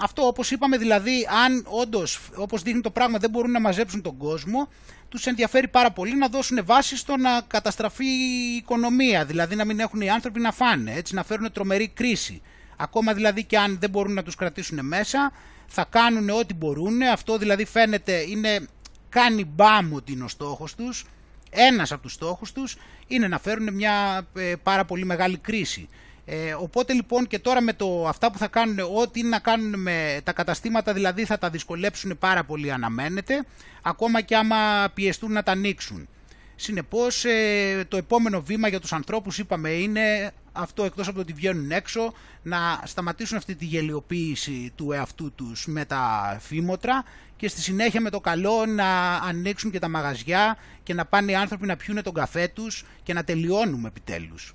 [0.00, 4.16] αυτό όπως είπαμε δηλαδή αν όντως όπως δείχνει το πράγμα δεν μπορούν να μαζέψουν τον
[4.16, 4.68] κόσμο
[5.08, 9.24] τους ενδιαφέρει πάρα πολύ να δώσουν βάση στο να καταστραφεί η οικονομία.
[9.24, 12.42] Δηλαδή να μην έχουν οι άνθρωποι να φάνε έτσι να φέρουν τρομερή κρίση.
[12.76, 15.32] Ακόμα δηλαδή και αν δεν μπορούν να τους κρατήσουν μέσα
[15.66, 17.02] θα κάνουν ό,τι μπορούν.
[17.02, 18.66] Αυτό δηλαδή φαίνεται είναι
[19.08, 21.04] κάνει μπάμ ότι είναι ο στόχος τους.
[21.50, 25.88] Ένας από τους στόχους τους είναι να φέρουν μια ε, πάρα πολύ μεγάλη κρίση
[26.30, 29.80] ε, οπότε λοιπόν και τώρα με το, αυτά που θα κάνουν, ό,τι είναι να κάνουν
[29.80, 33.44] με τα καταστήματα δηλαδή θα τα δυσκολέψουν πάρα πολύ αναμένεται,
[33.82, 36.08] ακόμα και άμα πιεστούν να τα ανοίξουν.
[36.56, 41.32] Συνεπώς ε, το επόμενο βήμα για τους ανθρώπους είπαμε είναι αυτό εκτός από το ότι
[41.32, 47.04] βγαίνουν έξω να σταματήσουν αυτή τη γελιοποίηση του εαυτού τους με τα φήμοτρα
[47.36, 51.34] και στη συνέχεια με το καλό να ανοίξουν και τα μαγαζιά και να πάνε οι
[51.34, 54.52] άνθρωποι να πιούν τον καφέ τους και να τελειώνουμε επιτέλους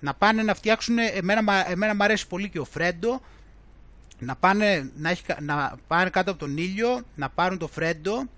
[0.00, 3.20] να πάνε να φτιάξουν, εμένα, εμένα μου αρέσει πολύ και ο Φρέντο,
[4.18, 8.28] να πάνε, να, έχει, να πάνε κάτω από τον ήλιο, να πάρουν το Φρέντο,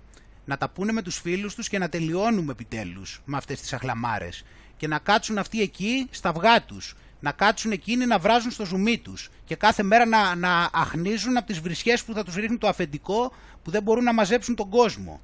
[0.45, 4.45] να τα πούνε με τους φίλους τους και να τελειώνουμε επιτέλους με αυτές τις αχλαμάρες.
[4.77, 8.99] Και να κάτσουν αυτοί εκεί στα αυγά τους, να κάτσουν εκείνοι να βράζουν στο ζουμί
[8.99, 12.69] τους και κάθε μέρα να, να αχνίζουν από τις βρισιές που θα τους ρίχνουν το
[12.69, 13.33] αφεντικό
[13.63, 15.21] που δεν μπορούν να μαζέψουν τον κόσμο.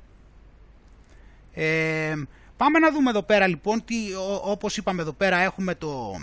[1.55, 2.15] Ε,
[2.65, 3.97] Πάμε να δούμε εδώ πέρα λοιπόν, τι,
[4.43, 6.21] όπως είπαμε εδώ πέρα έχουμε το,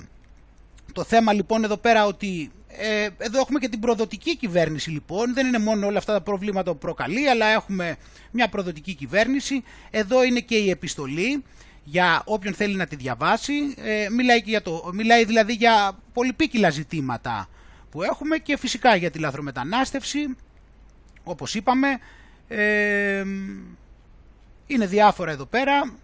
[0.93, 5.47] το θέμα λοιπόν εδώ πέρα ότι ε, εδώ έχουμε και την προδοτική κυβέρνηση λοιπόν, δεν
[5.47, 7.95] είναι μόνο όλα αυτά τα προβλήματα που προκαλεί, αλλά έχουμε
[8.31, 9.63] μια προδοτική κυβέρνηση.
[9.91, 11.43] Εδώ είναι και η επιστολή
[11.83, 13.53] για όποιον θέλει να τη διαβάσει.
[13.77, 17.49] Ε, μιλάει, για το, μιλάει δηλαδή για πολυπίκυλα ζητήματα
[17.91, 20.35] που έχουμε και φυσικά για τη λαθρομετανάστευση,
[21.23, 21.87] όπως είπαμε.
[22.47, 23.23] Ε,
[24.67, 26.00] είναι διάφορα εδώ πέρα.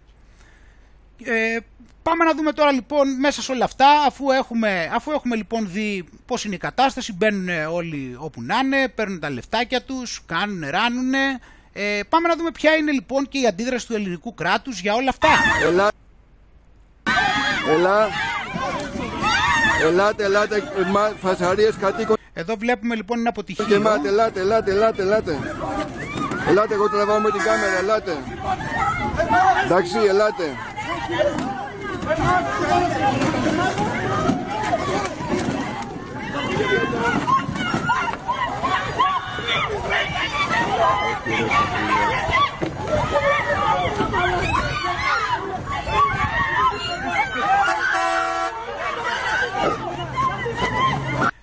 [1.24, 1.56] Ε,
[2.02, 6.04] πάμε να δούμε τώρα λοιπόν μέσα σε όλα αυτά, αφού έχουμε, αφού έχουμε λοιπόν δει
[6.26, 11.14] πώς είναι η κατάσταση, μπαίνουν όλοι όπου να είναι, παίρνουν τα λεφτάκια τους, κάνουν, ράνουν,
[11.14, 11.40] ε,
[11.80, 15.08] Ε, πάμε να δούμε ποια είναι λοιπόν και η αντίδραση του ελληνικού κράτους για όλα
[15.08, 15.28] αυτά.
[15.66, 15.90] Ελά.
[17.70, 18.08] Ελά.
[19.82, 20.62] Ελάτε, ελάτε,
[21.20, 22.16] φασαρίες κατοίκων.
[22.32, 23.64] Εδώ βλέπουμε λοιπόν είναι αποτυχία.
[23.64, 25.38] Και μάτε, ελάτε, ελάτε, ελάτε, ελάτε.
[26.46, 28.16] Ελάτε, εγώ τραβάω με την κάμερα, ελάτε.
[29.64, 30.56] Εντάξει, ελάτε.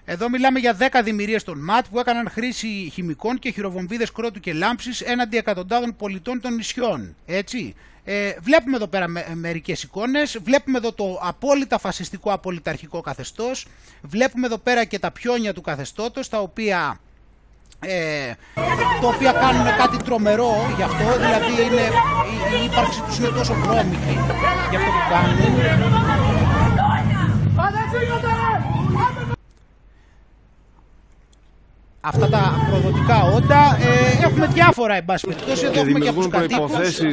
[0.06, 4.53] Εδώ μιλάμε για 10 δημιουργίες των ΜΑΤ που έκαναν χρήση χημικών και χειροβομβίδες κρότου και
[4.53, 7.15] λάμψης έναντι εκατοντάδων πολιτών των νησιών.
[7.26, 7.76] Έτσι.
[8.07, 13.68] Ε, βλέπουμε εδώ πέρα με, μερικές εικόνες, βλέπουμε εδώ το απόλυτα φασιστικό απολυταρχικό καθεστώς,
[14.02, 16.99] βλέπουμε εδώ πέρα και τα πιόνια του καθεστώτος, τα οποία,
[17.80, 18.32] ε,
[19.02, 23.53] το οποία κάνουν κάτι τρομερό γι' αυτό, δηλαδή είναι, η, η ύπαρξη τους είναι τόσο
[23.53, 24.19] βρώμικη
[24.69, 25.38] γι' αυτό που κάνουν.
[32.06, 33.77] Αυτά τα προδοτικά όντα.
[33.82, 35.69] Ε, έχουμε διάφορα, εν πάση περιπτώσει.
[35.69, 37.07] Και δημιουργούν προποθέσει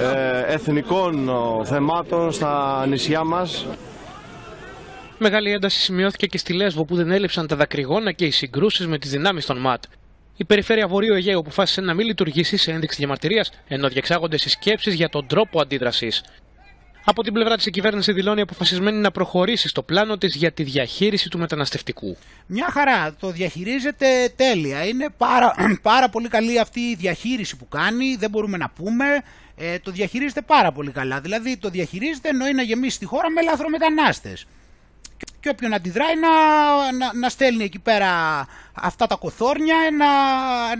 [0.00, 1.30] ε, εθνικών
[1.64, 3.66] θεμάτων στα νησιά μας.
[5.18, 8.98] Μεγάλη ένταση σημειώθηκε και στη Λέσβο που δεν έλειψαν τα δακρυγόνα και οι συγκρούσεις με
[8.98, 9.82] τις δυνάμεις των ΜΑΤ.
[10.36, 15.08] Η περιφέρεια Βορείου Αιγαίου αποφάσισε να μην λειτουργήσει σε ένδειξη διαμαρτυρίας, ενώ διεξάγονται συσκέψεις για
[15.08, 16.22] τον τρόπο αντίδρασης.
[17.04, 20.62] Από την πλευρά της η κυβέρνηση δηλώνει αποφασισμένη να προχωρήσει στο πλάνο της για τη
[20.62, 22.16] διαχείριση του μεταναστευτικού.
[22.46, 24.86] Μια χαρά, το διαχειρίζεται τέλεια.
[24.86, 29.04] Είναι πάρα, πάρα πολύ καλή αυτή η διαχείριση που κάνει, δεν μπορούμε να πούμε.
[29.56, 31.20] Ε, το διαχειρίζεται πάρα πολύ καλά.
[31.20, 34.46] Δηλαδή το διαχειρίζεται εννοεί να γεμίσει τη χώρα με λαθρομετανάστες.
[35.40, 36.28] Και όποιον αντιδράει να,
[36.92, 38.08] να, να στέλνει εκεί πέρα
[38.72, 40.06] αυτά τα κοθόρνια να,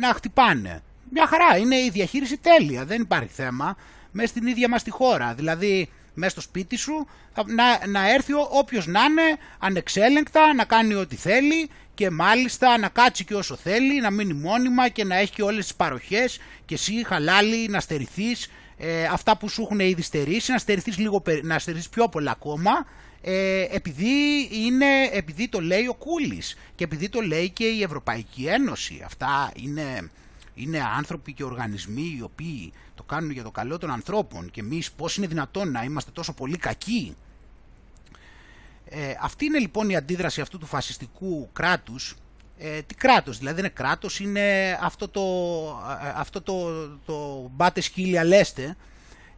[0.07, 0.83] να χτυπάνε.
[1.11, 3.77] Μια χαρά, είναι η διαχείριση τέλεια, δεν υπάρχει θέμα.
[4.13, 5.35] Μέσα στην ίδια μας τη χώρα.
[5.35, 7.07] Δηλαδή μέσα στο σπίτι σου,
[7.47, 9.23] να, να έρθει όποιος να είναι
[9.59, 14.89] ανεξέλεγκτα, να κάνει ό,τι θέλει και μάλιστα να κάτσει και όσο θέλει, να μείνει μόνιμα
[14.89, 19.49] και να έχει και όλες τις παροχές και εσύ χαλάλι να στερηθείς ε, αυτά που
[19.49, 22.87] σου έχουν ήδη στερήσει, να στερηθείς, λίγο, να στερηθείς πιο πολλά ακόμα
[23.23, 28.47] ε, επειδή, είναι, επειδή το λέει ο Κούλης και επειδή το λέει και η Ευρωπαϊκή
[28.47, 29.03] Ένωση.
[29.05, 30.11] Αυτά είναι,
[30.55, 34.93] είναι άνθρωποι και οργανισμοί οι οποίοι το κάνουν για το καλό των ανθρώπων και εμείς
[34.93, 37.17] πώς είναι δυνατόν να είμαστε τόσο πολύ κακοί.
[38.85, 42.17] Ε, αυτή είναι λοιπόν η αντίδραση αυτού του φασιστικού κράτους.
[42.59, 45.23] Ε, τι κράτος, δηλαδή δεν είναι κράτος, είναι αυτό το,
[46.05, 48.77] ε, αυτό το, το μπάτε σκύλια λέστε.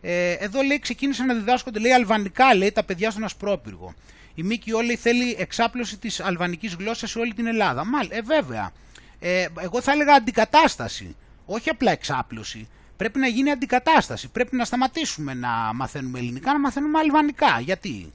[0.00, 3.94] Ε, εδώ λέει ξεκίνησαν να διδάσκονται λέει αλβανικά λέει τα παιδιά στον Ασπρόπυργο.
[4.34, 7.84] Η Μίκη όλοι θέλει εξάπλωση της αλβανικής γλώσσας σε όλη την Ελλάδα.
[7.84, 8.72] Μάλ, ε, βέβαια.
[9.18, 11.16] Ε, εγώ θα έλεγα αντικατάσταση,
[11.46, 12.68] όχι απλά εξάπλωση
[13.02, 14.28] πρέπει να γίνει αντικατάσταση.
[14.28, 17.60] Πρέπει να σταματήσουμε να μαθαίνουμε ελληνικά, να μαθαίνουμε αλβανικά.
[17.60, 18.12] Γιατί;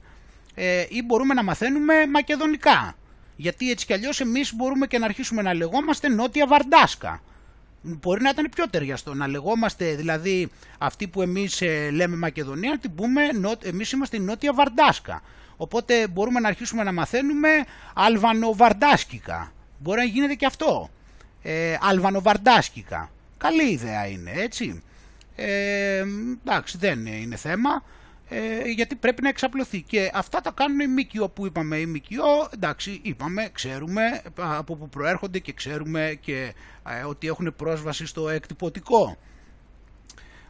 [0.54, 2.96] Ε, ή μπορούμε να μαθαίνουμε μακεδονικά.
[3.36, 7.22] Γιατί έτσι κι αλλιώς εμείς μπορούμε και να αρχίσουμε να λεγόμαστε Νότια Βαρντάσκα.
[7.82, 12.78] Μπορεί να ήταν πιο ταιριαστό να λεγόμαστε, δηλαδή αυτοί που εμείς ε, λέμε Μακεδονία, να
[12.78, 13.22] την πούμε
[13.62, 15.22] εμείς είμαστε η Νότια Βαρντάσκα.
[15.56, 17.48] Οπότε μπορούμε να αρχίσουμε να μαθαίνουμε
[17.94, 19.52] Αλβανοβαρντάσκικα.
[19.78, 20.90] Μπορεί να γίνεται και αυτό.
[21.42, 23.10] Ε, Αλβανοβαρντάσκικα.
[23.38, 24.82] Καλή ιδέα είναι, έτσι.
[25.36, 26.04] Ε,
[26.44, 27.82] εντάξει, δεν είναι θέμα,
[28.28, 29.82] ε, γιατί πρέπει να εξαπλωθεί.
[29.82, 31.76] Και αυτά τα κάνουν οι ΜΚΟ που είπαμε.
[31.76, 36.54] Οι ΜΚΟ, εντάξει, είπαμε, ξέρουμε από που προέρχονται και ξέρουμε και
[36.88, 39.16] ε, ότι έχουν πρόσβαση στο εκτυπωτικό.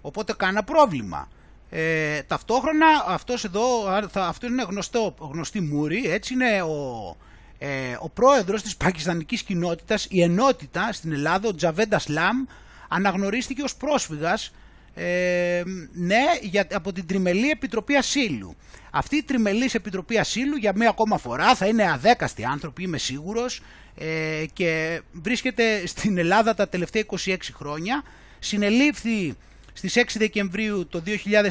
[0.00, 1.28] Οπότε κάνα πρόβλημα.
[1.70, 7.16] Ε, ταυτόχρονα αυτός εδώ, αυτό είναι γνωστό, γνωστή μούρη, έτσι είναι ο,
[7.58, 12.44] ε, ο πρόεδρος της πακιστανικής κοινότητας, η ενότητα στην Ελλάδα, ο Τζαβέντα Σλάμ,
[12.88, 14.52] αναγνωρίστηκε ως πρόσφυγας
[14.94, 15.62] ε,
[15.92, 18.56] ναι, για, από την Τριμελή Επιτροπή Ασύλου.
[18.90, 23.62] Αυτή η Τριμελής Επιτροπή Ασύλου για μία ακόμα φορά θα είναι αδέκαστοι άνθρωποι, είμαι σίγουρος,
[23.98, 28.02] ε, και βρίσκεται στην Ελλάδα τα τελευταία 26 χρόνια.
[28.38, 29.34] Συνελήφθη
[29.72, 31.02] στις 6 Δεκεμβρίου το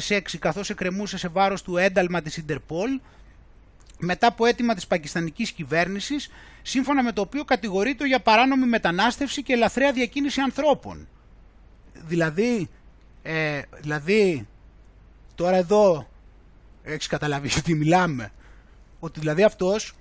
[0.08, 3.00] 2006 καθώς εκκρεμούσε σε βάρος του ένταλμα της Ιντερπολ
[3.98, 6.30] μετά από αίτημα της πακιστανικής κυβέρνησης
[6.62, 11.08] σύμφωνα με το οποίο κατηγορείται για παράνομη μετανάστευση και ελαθρέα διακίνηση ανθρώπων.
[12.06, 12.68] Δηλαδή,
[13.22, 14.46] ε, δηλαδή,
[15.34, 16.08] τώρα εδώ
[16.82, 18.32] έχεις καταλαβεί ότι μιλάμε.
[19.00, 19.94] Ότι δηλαδή αυτός,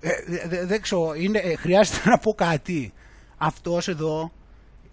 [0.00, 2.92] ε, δεν ξέρω, είναι, ε, χρειάζεται να πω κάτι.
[3.36, 4.32] Αυτός εδώ,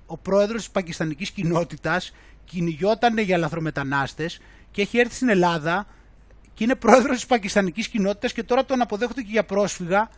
[0.05, 2.13] ο πρόεδρος της πακιστανικής κοινότητας,
[2.45, 4.41] κυνηγιόταν για λαθρομετανάστες
[4.71, 5.87] και έχει έρθει στην Ελλάδα
[6.53, 10.09] και είναι πρόεδρος της πακιστανικής κοινότητας και τώρα τον αποδέχονται και για πρόσφυγα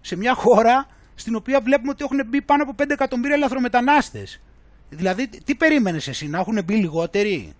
[0.00, 4.40] σε μια χώρα στην οποία βλέπουμε ότι έχουν μπει πάνω από 5 εκατομμύρια λαθρομετανάστες
[4.88, 7.52] Δηλαδή, τι περίμενες εσύ, να έχουν μπει λιγότεροι;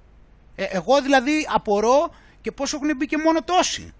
[0.55, 3.93] Ε, εγώ δηλαδή απορώ και πόσο έχουν μπει και μόνο τόσοι.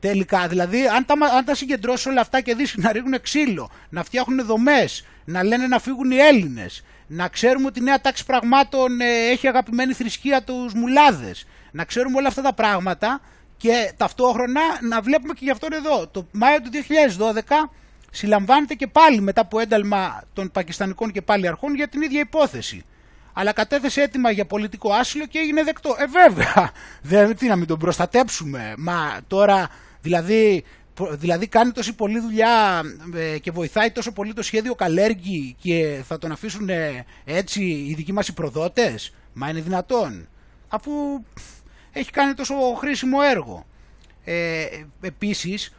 [0.00, 4.04] Τελικά, δηλαδή, αν τα, αν τα συγκεντρώσεις όλα αυτά και δεις να ρίχνουν ξύλο, να
[4.04, 9.00] φτιάχνουν δομές, να λένε να φύγουν οι Έλληνες, να ξέρουμε ότι η νέα τάξη πραγμάτων
[9.00, 13.20] ε, έχει αγαπημένη θρησκεία τους μουλάδες, να ξέρουμε όλα αυτά τα πράγματα
[13.56, 16.06] και ταυτόχρονα να βλέπουμε και γι' αυτό εδώ.
[16.06, 17.70] Το Μάιο του 2012
[18.10, 22.84] συλλαμβάνεται και πάλι μετά από ένταλμα των Πακιστανικών και πάλι αρχών για την ίδια υπόθεση.
[23.32, 25.96] Αλλά κατέθεσε έτοιμα για πολιτικό άσυλο και έγινε δεκτό.
[25.98, 26.70] Ε, βέβαια.
[27.02, 28.74] Δεν, τι να μην τον προστατέψουμε.
[28.78, 29.68] Μα τώρα,
[30.00, 30.64] δηλαδή,
[31.10, 32.82] δηλαδή κάνει τόση πολλή δουλειά
[33.14, 36.68] ε, και βοηθάει τόσο πολύ το σχέδιο Καλέργη και θα τον αφήσουν
[37.24, 40.28] έτσι οι δικοί μας οι προδότες; Μα είναι δυνατόν.
[40.68, 40.92] Αφού
[41.92, 43.66] έχει κάνει τόσο χρήσιμο έργο.
[44.24, 44.66] Ε,
[45.00, 45.74] επίσης,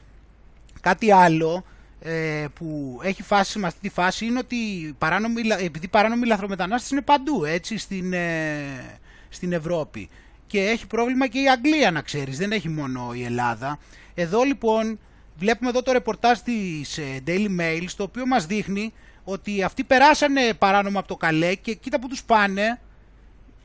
[0.81, 1.63] κάτι άλλο
[2.01, 4.57] ε, που έχει φάση με αυτή τη φάση είναι ότι
[4.97, 8.99] παράνομη, επειδή παράνομοι λαθρομετανάστες είναι παντού έτσι στην, ε,
[9.29, 10.09] στην Ευρώπη.
[10.47, 13.79] Και έχει πρόβλημα και η Αγγλία να ξέρεις, δεν έχει μόνο η Ελλάδα.
[14.13, 14.99] Εδώ λοιπόν
[15.35, 18.93] βλέπουμε εδώ το ρεπορτάζ της ε, Daily Mail στο οποίο μας δείχνει
[19.23, 22.79] ότι αυτοί περάσανε παράνομα από το καλέ και κοίτα που τους πάνε.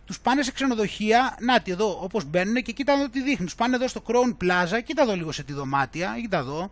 [0.04, 3.54] Τους πάνε σε ξενοδοχεία, να τι εδώ όπως μπαίνουν και κοίτα εδώ τι δείχνει, τους
[3.54, 6.70] πάνε εδώ στο Crown Plaza, κοίτα εδώ λίγο σε τη δωμάτια, κοίτα εδώ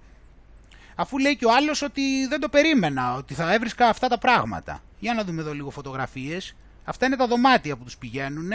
[0.94, 4.82] αφού λέει και ο άλλος ότι δεν το περίμενα, ότι θα έβρισκα αυτά τα πράγματα.
[4.98, 6.54] Για να δούμε εδώ λίγο φωτογραφίες.
[6.84, 8.52] Αυτά είναι τα δωμάτια που τους πηγαίνουν.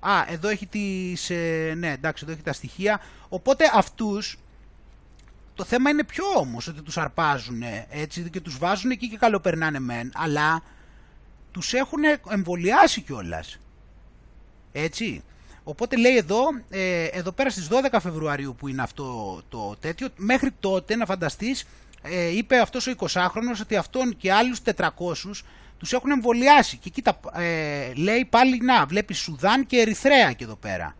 [0.00, 1.30] Α, εδώ έχει τις...
[1.30, 3.00] Ε, ναι, εντάξει, εδώ έχει τα στοιχεία.
[3.28, 4.38] Οπότε αυτούς,
[5.54, 9.78] το θέμα είναι πιο όμως, ότι τους αρπάζουν έτσι και τους βάζουν εκεί και καλοπερνάνε
[9.78, 10.62] μεν, αλλά
[11.50, 13.58] τους έχουν εμβολιάσει κιόλας.
[14.72, 15.22] Έτσι.
[15.68, 16.40] Οπότε λέει εδώ,
[16.70, 21.66] ε, εδώ πέρα στις 12 Φεβρουαρίου που είναι αυτό το τέτοιο, μέχρι τότε να φανταστείς,
[22.02, 25.44] ε, είπε αυτός ο 20χρονος ότι αυτόν και άλλους 400
[25.78, 26.76] τους έχουν εμβολιάσει.
[26.76, 30.96] Και κοίτα, ε, λέει πάλι να, βλέπεις Σουδάν και Ερυθρέα και εδώ πέρα.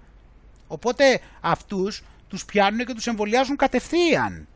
[0.66, 4.48] Οπότε αυτούς τους πιάνουν και τους εμβολιάζουν κατευθείαν.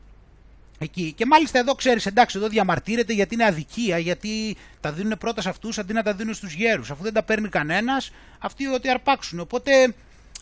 [0.83, 1.13] Εκεί.
[1.13, 5.49] Και μάλιστα εδώ ξέρεις, εντάξει, εδώ διαμαρτύρεται γιατί είναι αδικία, γιατί τα δίνουν πρώτα σε
[5.49, 6.91] αυτούς αντί να τα δίνουν στους γέρους.
[6.91, 9.41] Αφού δεν τα παίρνει κανένας, αυτοί ότι αρπάξουν.
[9.41, 9.95] Οπότε,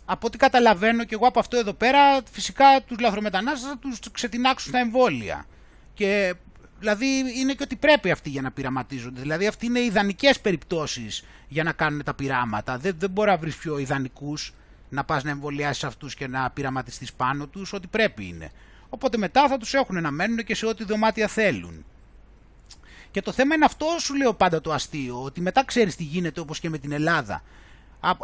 [0.05, 2.01] από ό,τι καταλαβαίνω και εγώ από αυτό εδώ πέρα,
[2.31, 5.47] φυσικά τους λαθρομετανάστες θα τους ξετινάξουν στα εμβόλια.
[5.95, 6.35] Και
[6.79, 7.07] δηλαδή
[7.37, 9.21] είναι και ότι πρέπει αυτοί για να πειραματίζονται.
[9.21, 12.79] Δηλαδή αυτοί είναι ιδανικές περιπτώσεις για να κάνουν τα πειράματα.
[12.79, 14.55] Δεν, δεν μπορεί να βρεις πιο ιδανικούς
[14.89, 18.51] να πας να εμβολιάσεις αυτούς και να πειραματιστείς πάνω τους, ότι πρέπει είναι.
[18.89, 21.85] Οπότε μετά θα τους έχουν να μένουν και σε ό,τι δωμάτια θέλουν.
[23.11, 26.41] Και το θέμα είναι αυτό σου λέω πάντα το αστείο, ότι μετά ξέρεις τι γίνεται
[26.41, 27.43] όπως και με την Ελλάδα.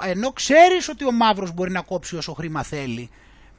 [0.02, 3.10] Ενώ ξέρεις ότι ο μαύρος μπορεί να κόψει όσο χρήμα θέλει,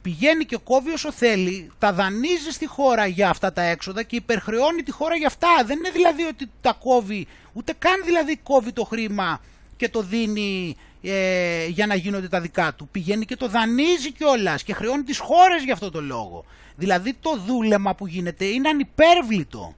[0.02, 4.82] πηγαίνει και κόβει όσο θέλει, τα δανείζει στη χώρα για αυτά τα έξοδα και υπερχρεώνει
[4.82, 5.48] τη χώρα για αυτά.
[5.64, 9.40] Δεν είναι δηλαδή ότι τα κόβει, ούτε καν δηλαδή κόβει το χρήμα
[9.76, 12.88] και το δίνει ε, για να γίνονται τα δικά του.
[12.88, 16.44] Πηγαίνει και το δανείζει κιόλας και χρεώνει τις χώρες για αυτό το λόγο.
[16.76, 19.76] Δηλαδή το δούλεμα που γίνεται είναι ανυπέρβλητο.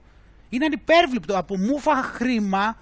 [0.49, 1.37] Είναι ανυπέρβλητο.
[1.37, 2.77] Από μούφα χρήμα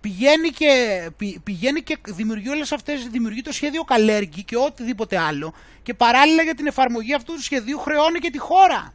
[0.00, 1.10] πηγαίνει και,
[1.42, 6.54] πηγαίνει και δημιουργεί όλες αυτές, δημιουργεί το σχέδιο Καλέργη και οτιδήποτε άλλο και παράλληλα για
[6.54, 8.94] την εφαρμογή αυτού του σχεδίου χρεώνει και τη χώρα.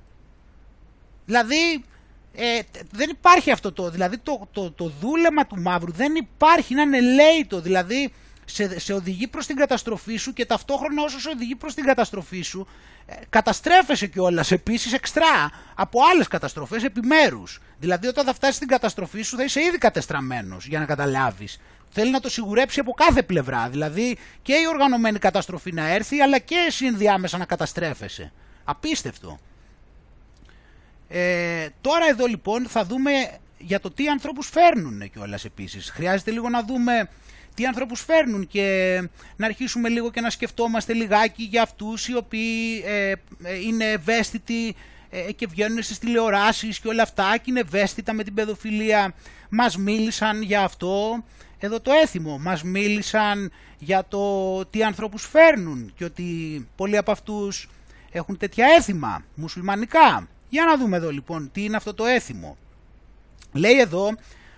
[1.25, 1.83] Δηλαδή
[2.39, 2.59] ε,
[2.91, 7.61] δεν υπάρχει αυτό το, δηλαδή το, το, το δούλεμα του μαύρου δεν υπάρχει, είναι ανελαίητο,
[7.61, 8.13] δηλαδή
[8.45, 12.41] σε, σε οδηγεί προς την καταστροφή σου και ταυτόχρονα όσο σε οδηγεί προς την καταστροφή
[12.41, 12.67] σου
[13.05, 17.61] ε, καταστρέφεσαι κιόλας επίσης εξτρά από άλλες καταστροφές επιμέρους.
[17.79, 21.59] Δηλαδή όταν θα φτάσεις στην καταστροφή σου θα είσαι ήδη κατεστραμμένος για να καταλάβεις.
[21.89, 23.69] Θέλει να το σιγουρέψει από κάθε πλευρά.
[23.69, 28.31] Δηλαδή και η οργανωμένη καταστροφή να έρθει αλλά και εσύ ενδιάμεσα να καταστρέφεσαι.
[28.63, 29.39] Απίστευτο.
[31.07, 33.11] Ε, τώρα εδώ λοιπόν θα δούμε
[33.57, 35.89] για το τι ανθρώπους φέρνουν κιόλας επίσης.
[35.89, 37.09] Χρειάζεται λίγο να δούμε
[37.57, 39.01] τι ανθρώπους φέρνουν και
[39.35, 43.11] να αρχίσουμε λίγο και να σκεφτόμαστε λιγάκι για αυτούς οι οποίοι ε,
[43.43, 44.75] ε, είναι ευαίσθητοι
[45.09, 49.13] ε, και βγαίνουν στις τηλεοράσεις και όλα αυτά και είναι ευαίσθητα με την παιδοφιλία.
[49.49, 51.23] Μας μίλησαν για αυτό,
[51.59, 57.69] εδώ το έθιμο, μας μίλησαν για το τι ανθρώπους φέρνουν και ότι πολλοί από αυτούς
[58.11, 60.27] έχουν τέτοια έθιμα μουσουλμανικά.
[60.49, 62.57] Για να δούμε εδώ λοιπόν τι είναι αυτό το έθιμο.
[63.53, 64.09] Λέει εδώ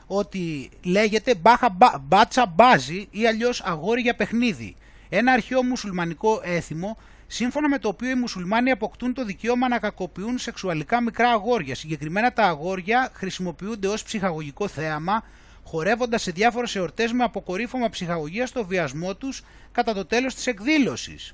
[0.08, 4.76] ότι λέγεται μπάχα μπάτσα μπάζι ή αλλιώς αγόρι για παιχνίδι.
[5.10, 6.98] Ένα αρχαίο μουσουλμανικό έθιμο
[7.28, 11.76] σύμφωνα με το οποίο οι μουσουλμάνοι αποκτούν το δικαίωμα να κακοποιούν σεξουαλικά μικρά αγόρια.
[11.76, 15.24] Συγκεκριμένα τα αγόρια χρησιμοποιούνται ως ψυχαγωγικό θέαμα,
[15.64, 21.34] χορεύοντας σε διάφορες εορτές με αποκορύφωμα ψυχαγωγίας στο βιασμό τους κατά το τέλος της εκδήλωσης.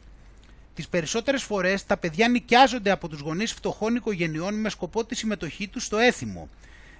[0.76, 5.68] Τις περισσότερες φορές τα παιδιά νοικιάζονται από τους γονείς φτωχών οικογενειών με σκοπό τη συμμετοχή
[5.68, 6.50] τους στο έθιμο.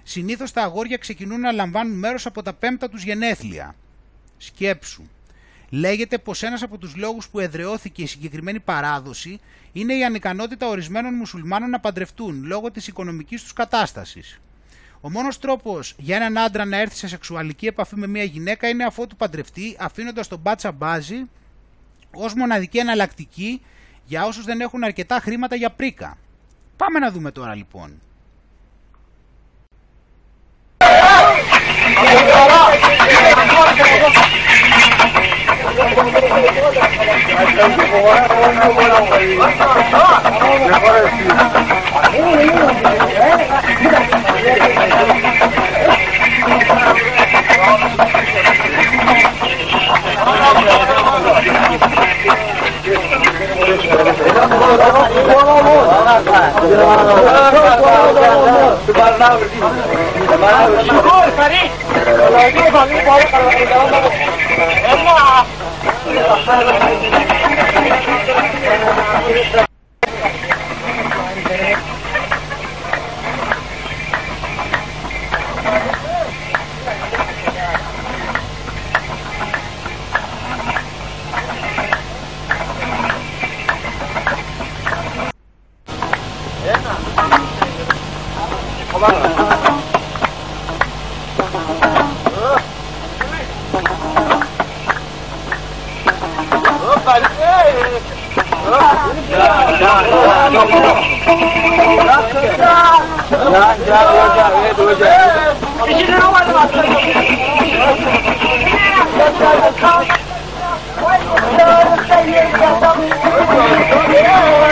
[0.02, 3.74] Συνήθως τα αγόρια ξεκινούν να λαμβάνουν μέρος από τα πέμπτα τους γενέθλια.
[4.38, 5.02] Σκέψου.
[5.68, 9.40] Λέγεται πως ένας από τους λόγους που εδρεώθηκε η συγκεκριμένη παράδοση
[9.72, 14.40] είναι η ανικανότητα ορισμένων μουσουλμάνων να παντρευτούν λόγω της οικονομικής τους κατάστασης.
[15.00, 18.84] Ο μόνος τρόπος για έναν άντρα να έρθει σε σεξουαλική επαφή με μια γυναίκα είναι
[18.84, 21.24] αφότου παντρευτεί, αφήνοντας τον μπάτσα μπάζι
[22.18, 23.62] ως μοναδική εναλλακτική
[24.04, 26.18] για όσους δεν έχουν αρκετά χρήματα για πρίκα.
[26.76, 28.00] Πάμε να δούμε τώρα λοιπόν.
[60.86, 61.70] شكور فريق
[64.84, 65.26] يلا
[88.96, 89.46] Kolay gelsin.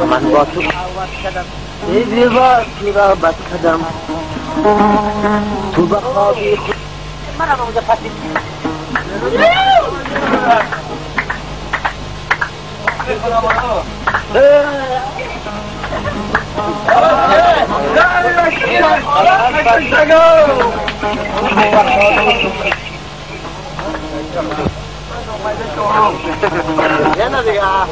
[0.00, 3.80] teman bos awat ای زیباتی را بد کدم
[5.74, 6.74] تو بخوابی خود
[7.38, 8.10] منم اونجا پسی
[27.16, 27.88] Yeah, no, they are.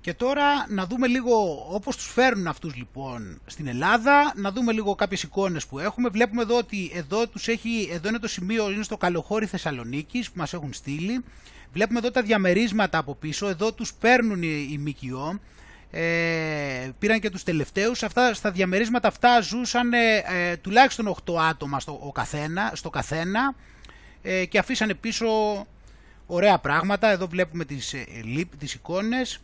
[0.00, 4.94] Και τώρα να δούμε λίγο όπως τους φέρνουν αυτούς λοιπόν στην Ελλάδα, να δούμε λίγο
[4.94, 6.08] κάποιες εικόνες που έχουμε.
[6.08, 10.38] Βλέπουμε εδώ ότι εδώ, τους έχει, εδώ είναι το σημείο, είναι στο Καλοχώρι Θεσσαλονίκης που
[10.38, 11.24] μας έχουν στείλει.
[11.72, 15.38] Βλέπουμε εδώ τα διαμερίσματα από πίσω, εδώ τους παίρνουν οι, οι ΜΚΟ.
[15.90, 18.02] Ε, πήραν και τους τελευταίους.
[18.02, 23.54] Αυτά, στα διαμερίσματα αυτά ζούσαν ε, ε, τουλάχιστον 8 άτομα στο, ο καθένα, στο καθένα
[24.22, 25.26] ε, και αφήσανε πίσω
[26.26, 27.08] ωραία πράγματα.
[27.08, 28.04] Εδώ βλέπουμε τις, ε,
[28.58, 29.40] τις εικόνες.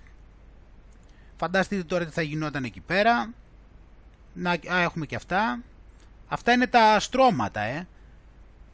[1.37, 3.33] Φανταστείτε τώρα τι θα γινόταν εκεί πέρα.
[4.35, 5.63] Να, α, έχουμε και αυτά.
[6.29, 7.87] Αυτά είναι τα στρώματα, ε.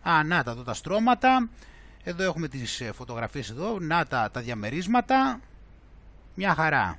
[0.02, 1.48] Α, να τα εδώ τα στρώματα.
[2.04, 3.78] Εδώ έχουμε τις ε, φωτογραφίες εδώ.
[3.80, 5.40] Να τα, τα διαμερίσματα.
[6.34, 6.98] Μια χαρά.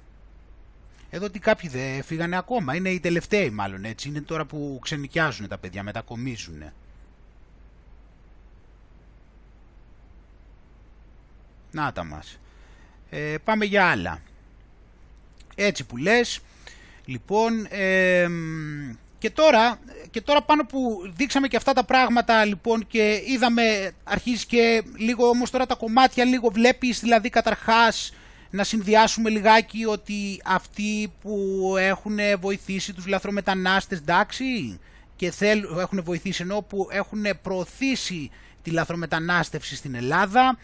[1.09, 2.75] Εδώ ότι κάποιοι δεν φύγανε ακόμα.
[2.75, 4.07] Είναι οι τελευταίοι μάλλον έτσι.
[4.07, 6.63] Είναι τώρα που ξενικιάζουν τα παιδιά, μετακομίζουν.
[11.71, 12.39] Να τα μας.
[13.09, 14.21] Ε, πάμε για άλλα.
[15.55, 16.39] Έτσι που λες.
[17.05, 17.67] Λοιπόν,
[19.21, 19.79] και τώρα
[20.11, 25.27] και τώρα πάνω που δείξαμε και αυτά τα πράγματα λοιπόν και είδαμε, αρχίζει και λίγο
[25.27, 28.13] όμως τώρα τα κομμάτια λίγο βλέπεις δηλαδή καταρχάς
[28.49, 34.79] να συνδυάσουμε λιγάκι ότι αυτοί που έχουν βοηθήσει τους λαθρομετανάστες εντάξει
[35.15, 38.29] και θέλουν, έχουν βοηθήσει ενώ που έχουν προωθήσει
[38.61, 40.57] τη λαθρομετανάστευση στην Ελλάδα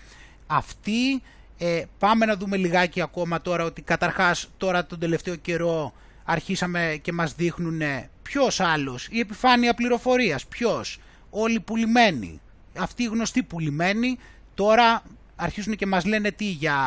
[0.48, 1.22] αυτοί
[1.58, 5.94] ε, πάμε να δούμε λιγάκι ακόμα τώρα ότι καταρχάς τώρα τον τελευταίο καιρό
[6.24, 7.82] αρχίσαμε και μας δείχνουν
[8.28, 10.99] ποιος άλλος, η επιφάνεια πληροφορίας, ποιος,
[11.30, 12.41] όλοι πουλημένοι,
[12.78, 14.18] αυτοί οι γνωστοί πουλημένοι
[14.54, 15.04] τώρα
[15.36, 16.80] αρχίζουν και μας λένε τι για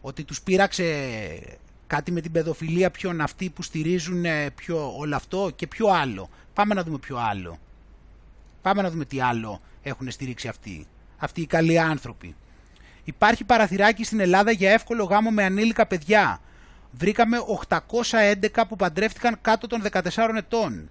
[0.00, 0.84] ότι τους πείραξε
[1.86, 6.28] κάτι με την παιδοφιλία ποιον αυτοί που στηρίζουν ποιο όλο αυτό και ποιο άλλο.
[6.52, 7.58] Πάμε να δούμε ποιο άλλο.
[8.62, 10.86] Πάμε να δούμε τι άλλο έχουν στηρίξει αυτοί.
[11.16, 12.34] Αυτοί οι καλοί άνθρωποι.
[13.04, 16.40] Υπάρχει παραθυράκι στην Ελλάδα για εύκολο γάμο με ανήλικα παιδιά.
[16.98, 17.36] Βρήκαμε
[18.10, 20.00] 811 που παντρεύτηκαν κάτω των 14
[20.36, 20.90] ετών.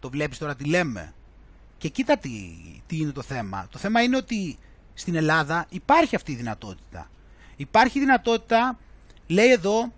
[0.00, 1.14] Το βλέπεις τώρα τι λέμε.
[1.78, 2.30] Και κοίτα τι,
[2.86, 3.66] τι είναι το θέμα.
[3.70, 4.58] Το θέμα είναι ότι
[4.94, 7.10] στην Ελλάδα υπάρχει αυτή η δυνατότητα.
[7.56, 8.78] Υπάρχει δυνατότητα,
[9.26, 9.92] λέει εδώ,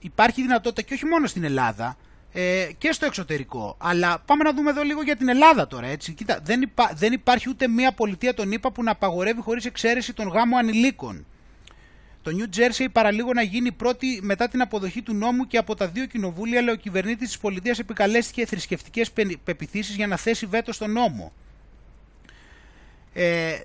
[0.00, 1.96] υπάρχει δυνατότητα και όχι μόνο στην Ελλάδα,
[2.32, 3.76] ε, και στο εξωτερικό.
[3.78, 5.86] Αλλά πάμε να δούμε εδώ λίγο για την Ελλάδα τώρα.
[5.86, 6.12] Έτσι.
[6.12, 10.12] Κοίτα, δεν, υπά, δεν υπάρχει ούτε μία πολιτεία των ΗΠΑ που να απαγορεύει χωρίς εξαίρεση
[10.12, 11.26] τον γάμο ανηλίκων.
[12.26, 15.88] Το New Jersey παραλίγο να γίνει πρώτη μετά την αποδοχή του νόμου και από τα
[15.88, 19.12] δύο κοινοβούλια, αλλά ο κυβερνήτης της πολιτείας επικαλέστηκε θρησκευτικές
[19.44, 21.32] πεπιθήσεις για να θέσει βέτο στον νόμο.
[23.12, 23.58] Ε,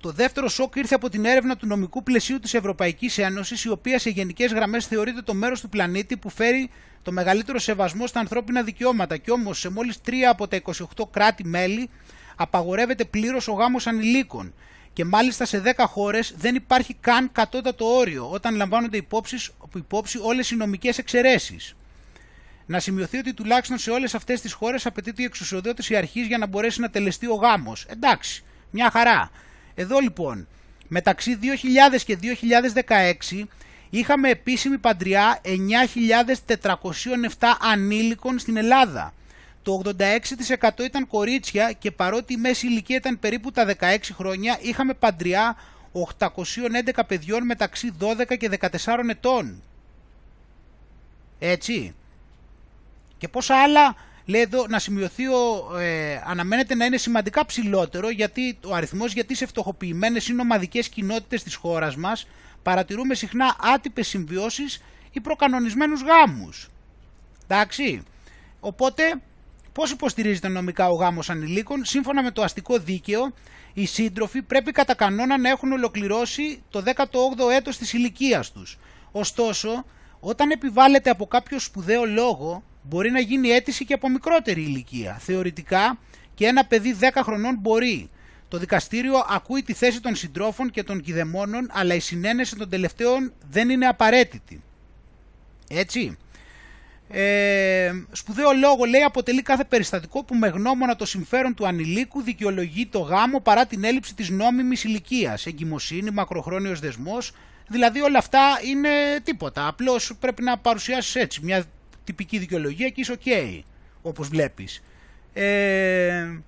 [0.00, 3.98] το δεύτερο σοκ ήρθε από την έρευνα του νομικού πλαισίου της Ευρωπαϊκής Ένωσης, η οποία
[3.98, 6.70] σε γενικές γραμμές θεωρείται το μέρος του πλανήτη που φέρει
[7.02, 11.90] το μεγαλύτερο σεβασμό στα ανθρώπινα δικαιώματα και όμως σε μόλις τρία από τα 28 κράτη-μέλη
[12.36, 14.52] απαγορεύεται πλήρως ο γάμος ανηλίκων
[14.98, 19.36] και μάλιστα σε 10 χώρες δεν υπάρχει καν κατώτατο όριο όταν λαμβάνονται υπόψη,
[19.74, 21.74] υπόψη όλες οι νομικές εξαιρέσεις.
[22.66, 26.46] Να σημειωθεί ότι τουλάχιστον σε όλες αυτές τις χώρες απαιτείται η εξουσιοδότηση αρχής για να
[26.46, 27.84] μπορέσει να τελεστεί ο γάμος.
[27.88, 29.30] Εντάξει, μια χαρά.
[29.74, 30.48] Εδώ λοιπόν,
[30.88, 32.18] μεταξύ 2000 και
[33.36, 33.44] 2016
[33.90, 39.14] είχαμε επίσημη παντριά 9.407 ανήλικων στην Ελλάδα.
[39.68, 44.94] Το 86% ήταν κορίτσια και παρότι η μέση ηλικία ήταν περίπου τα 16 χρόνια, είχαμε
[44.94, 45.56] παντριά
[45.92, 49.62] 811 παιδιών μεταξύ 12 και 14 ετών.
[51.38, 51.94] Έτσι.
[53.18, 58.58] Και πόσα άλλα Λέει εδώ να σημειωθεί, ο, ε, αναμένεται να είναι σημαντικά ψηλότερο γιατί
[58.64, 62.26] ο αριθμός γιατί σε φτωχοποιημένες ή νομαδικές κοινότητες της χώρας μας
[62.62, 64.82] παρατηρούμε συχνά άτυπες συμβιώσεις
[65.12, 66.68] ή προκανονισμένους γάμους.
[67.44, 68.02] Εντάξει.
[68.60, 69.02] Οπότε,
[69.78, 73.32] πώς υποστηρίζεται νομικά ο γάμος ανηλίκων, σύμφωνα με το αστικό δίκαιο,
[73.74, 78.78] οι σύντροφοι πρέπει κατά κανόνα να έχουν ολοκληρώσει το 18ο έτος της ηλικίας τους.
[79.12, 79.84] Ωστόσο,
[80.20, 85.16] όταν επιβάλλεται από κάποιο σπουδαίο λόγο, μπορεί να γίνει αίτηση και από μικρότερη ηλικία.
[85.20, 85.98] Θεωρητικά
[86.34, 88.10] και ένα παιδί 10 χρονών μπορεί.
[88.48, 93.32] Το δικαστήριο ακούει τη θέση των συντρόφων και των κηδεμόνων, αλλά η συνένεση των τελευταίων
[93.50, 94.62] δεν είναι απαραίτητη.
[95.68, 96.16] Έτσι.
[97.10, 102.86] Ε, σπουδαίο λόγο λέει αποτελεί κάθε περιστατικό που με γνώμονα το συμφέρον του ανηλίκου δικαιολογεί
[102.86, 107.32] το γάμο παρά την έλλειψη της νόμιμης ηλικίας, εγκυμοσύνη, μακροχρόνιος δεσμός,
[107.68, 108.88] δηλαδή όλα αυτά είναι
[109.22, 111.64] τίποτα, απλώς πρέπει να παρουσιάσεις έτσι μια
[112.04, 113.60] τυπική δικαιολογία και είσαι ok,
[114.02, 114.82] όπως βλέπεις.
[115.32, 116.38] Ε,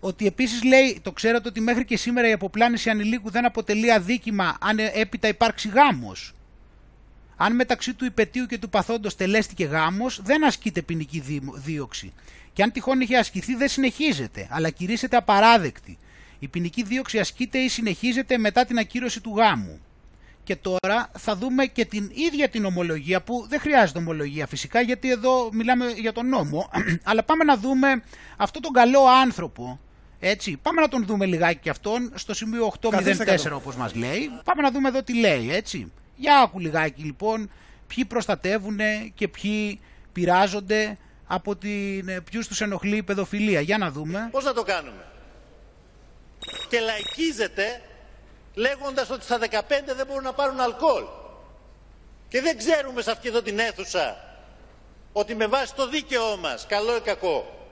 [0.00, 4.56] ότι επίσης λέει, το ξέρατε ότι μέχρι και σήμερα η αποπλάνηση ανηλίκου δεν αποτελεί αδίκημα
[4.60, 6.34] αν έπειτα υπάρξει γάμος.
[7.42, 11.22] Αν μεταξύ του υπετίου και του παθόντος τελέστηκε γάμος, δεν ασκείται ποινική
[11.54, 12.12] δίωξη.
[12.52, 15.98] Και αν τυχόν είχε ασκηθεί δεν συνεχίζεται, αλλά κηρύσσεται απαράδεκτη.
[16.38, 19.80] Η ποινική δίωξη ασκείται ή συνεχίζεται μετά την ακύρωση του γάμου.
[20.44, 25.10] Και τώρα θα δούμε και την ίδια την ομολογία που δεν χρειάζεται ομολογία φυσικά γιατί
[25.10, 26.70] εδώ μιλάμε για τον νόμο.
[27.10, 28.02] Αλλά πάμε να δούμε
[28.36, 29.80] αυτό τον καλό άνθρωπο
[30.20, 32.90] έτσι, πάμε να τον δούμε λιγάκι και αυτόν στο σημείο 804
[33.52, 34.30] όπως μας λέει.
[34.44, 37.50] Πάμε να δούμε εδώ τι λέει έτσι για άκου λιγάκι λοιπόν
[37.86, 38.78] ποιοι προστατεύουν
[39.14, 39.80] και ποιοι
[40.12, 45.04] πειράζονται από την, ποιους τους ενοχλεί η παιδοφιλία για να δούμε πώς να το κάνουμε;
[46.68, 47.82] Και λαϊκίζεται
[48.54, 49.46] λέγοντας ότι στα 15
[49.96, 51.04] δεν μπορούν να πάρουν αλκοόλ.
[52.28, 54.16] Και δεν ξέρουμε σε αυτή εδώ την αίθουσα
[55.12, 57.68] ότι με βάση το δίκαιό μας, καλό ή κακό,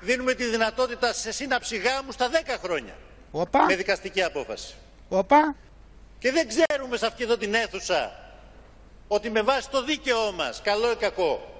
[0.00, 2.96] δίνουμε τη δυνατότητα σε σύναψη γάμου στα 10 χρόνια.
[3.30, 3.64] Οπα.
[3.64, 4.74] Με δικαστική απόφαση.
[5.08, 5.56] Οπα.
[6.18, 8.12] Και δεν ξέρουμε σε αυτή εδώ την αίθουσα
[9.08, 11.58] ότι με βάση το δίκαιό μας, καλό ή κακό,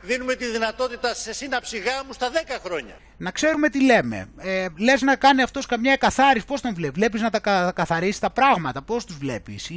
[0.00, 2.94] δίνουμε τη δυνατότητα σε σύναψη γάμου στα 10 χρόνια.
[3.16, 4.28] Να ξέρουμε τι λέμε.
[4.38, 8.30] Ε, Λες να κάνει αυτός καμιά εκαθάριση, πώς τον βλέπεις; Βλέπεις να τα καθαρίσει τα
[8.30, 9.70] πράγματα, πώς τους βλέπεις;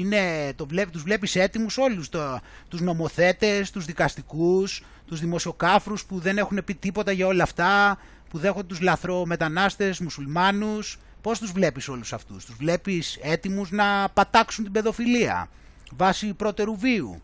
[0.56, 2.10] Το βλέπει τους βλέπεις έτοιμους όλους.
[2.10, 8.00] Το, τους νομοθέτες, τους δικαστικούς, τους δημοσιοκάφρους που δεν έχουν πει τίποτα για όλα αυτά,
[8.30, 10.98] που δέχονται τους λαθρομετανάστες, μουσουλμάνους.
[11.26, 15.50] Πώς τους βλέπεις όλους αυτούς; Τους βλέπεις έτοιμους να πατάξουν την παιδοφιλία
[15.96, 17.22] βάσει πρώτερου βίου.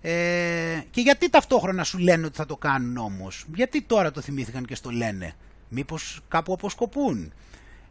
[0.00, 4.64] Ε, και γιατί ταυτόχρονα σου λένε ότι θα το κάνουν όμως; Γιατί τώρα το θυμήθηκαν
[4.64, 5.34] και στο λένε;
[5.68, 7.32] Μήπως κάπου αποσκοπούν;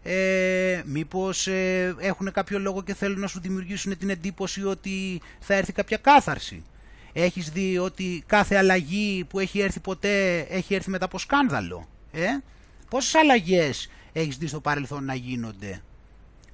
[0.03, 5.53] Ε, μήπως ε, έχουν κάποιο λόγο και θέλουν να σου δημιουργήσουν την εντύπωση ότι θα
[5.53, 6.63] έρθει κάποια κάθαρση;
[7.13, 11.87] Έχεις δει ότι κάθε αλλαγή που έχει έρθει ποτέ έχει έρθει μετά από σκάνδαλο.
[12.11, 12.27] Ε;
[12.89, 15.81] Πόσες αλλαγές έχεις δει στο παρελθόν να γίνονται;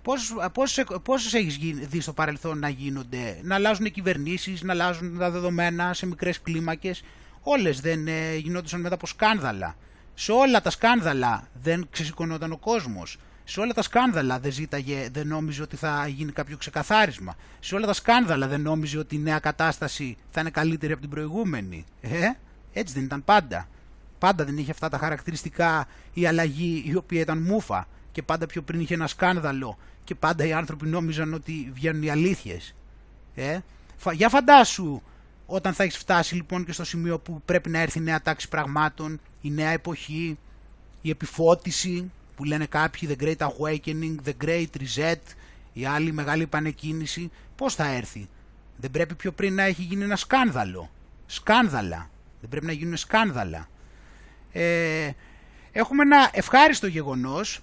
[0.02, 1.58] Πόσες, πόσες, πόσες έχεις
[1.88, 6.42] δει στο παρελθόν να γίνονται, να αλλάζουν οι κυβερνήσεις, να αλλάζουν τα δεδομένα σε μικρές
[6.42, 7.04] κλίμακες;
[7.42, 9.76] Όλες δεν ε, γινόντουσαν μετά από σκάνδαλα.
[10.14, 13.18] Σε όλα τα σκάνδαλα δεν ξεσηκωνόταν ο κόσμος.
[13.44, 17.36] Σε όλα τα σκάνδαλα δεν ζήταγε, δεν νόμιζε ότι θα γίνει κάποιο ξεκαθάρισμα.
[17.60, 21.10] Σε όλα τα σκάνδαλα δεν νόμιζε ότι η νέα κατάσταση θα είναι καλύτερη από την
[21.10, 21.86] προηγούμενη.
[22.02, 22.30] Ε,
[22.74, 23.68] έτσι δεν ήταν πάντα.
[24.20, 28.62] Πάντα δεν είχε αυτά τα χαρακτηριστικά η αλλαγή η οποία ήταν μούφα και πάντα πιο
[28.62, 32.76] πριν είχε ένα σκάνδαλο και πάντα οι άνθρωποι νόμιζαν ότι βγαίνουν οι αλήθειες.
[33.36, 33.60] Ε;
[34.14, 35.02] Για φαντάσου
[35.46, 38.50] όταν θα έχεις φτάσει λοιπόν και στο σημείο που πρέπει να έρθει η νέα τάξη
[38.50, 40.38] πραγμάτων, η νέα εποχή,
[41.02, 45.22] η επιφώτιση που λένε κάποιοι The Great Awakening, The Great Reset,
[45.74, 48.30] η άλλη μεγάλη επανεκκίνηση, πώς θα έρθει;
[48.78, 50.90] Δεν πρέπει πιο πριν να έχει γίνει ένα σκάνδαλο.
[51.26, 52.10] Σκάνδαλα.
[52.42, 53.68] Δεν πρέπει να γίνουν σκάνδαλα.
[54.52, 55.10] Ε,
[55.72, 57.60] έχουμε ένα ευχάριστο γεγονός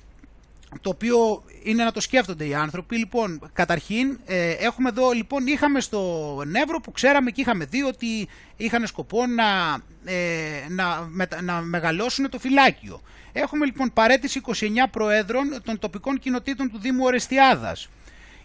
[0.81, 2.97] το οποίο είναι να το σκέφτονται οι άνθρωποι.
[2.97, 8.29] Λοιπόν, καταρχήν, ε, έχουμε εδώ, λοιπόν, είχαμε στο Νεύρο που ξέραμε και είχαμε δει ότι
[8.57, 9.79] είχαν σκοπό να,
[10.13, 11.09] ε, να,
[11.43, 13.01] να μεγαλώσουν το φυλάκιο.
[13.33, 14.53] Έχουμε λοιπόν παρέτηση 29
[14.91, 17.89] προέδρων των τοπικών κοινοτήτων του Δήμου Ορεστιάδας.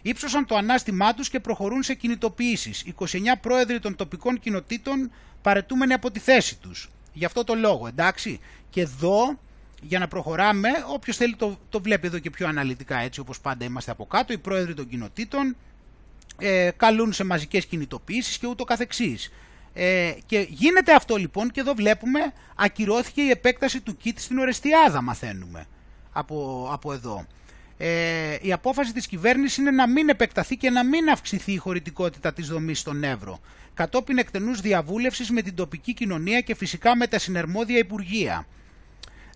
[0.02, 2.84] Ήψωσαν το ανάστημά τους και προχωρούν σε κινητοποιήσεις.
[3.00, 3.04] 29
[3.40, 5.12] πρόεδροι των τοπικών κοινοτήτων
[5.42, 6.90] παρετούμενοι από τη θέση τους.
[7.12, 8.40] Γι' αυτό το λόγο, εντάξει.
[8.70, 9.38] Και εδώ
[9.82, 13.64] για να προχωράμε, όποιος θέλει το, το βλέπει εδώ και πιο αναλυτικά έτσι όπως πάντα
[13.64, 15.56] είμαστε από κάτω, οι πρόεδροι των κοινοτήτων
[16.38, 19.32] ε, καλούν σε μαζικές κινητοποιήσεις και ούτω καθεξής.
[19.74, 25.02] Ε, και γίνεται αυτό λοιπόν και εδώ βλέπουμε ακυρώθηκε η επέκταση του ΚΙΤ στην Ορεστιάδα
[25.02, 25.66] μαθαίνουμε
[26.12, 27.26] από, από εδώ.
[27.84, 32.32] Ε, η απόφαση της κυβέρνησης είναι να μην επεκταθεί και να μην αυξηθεί η χωρητικότητα
[32.32, 33.40] της δομής στον Εύρο
[33.74, 38.46] κατόπιν εκτενούς διαβούλευσης με την τοπική κοινωνία και φυσικά με τα συνερμόδια Υπουργεία.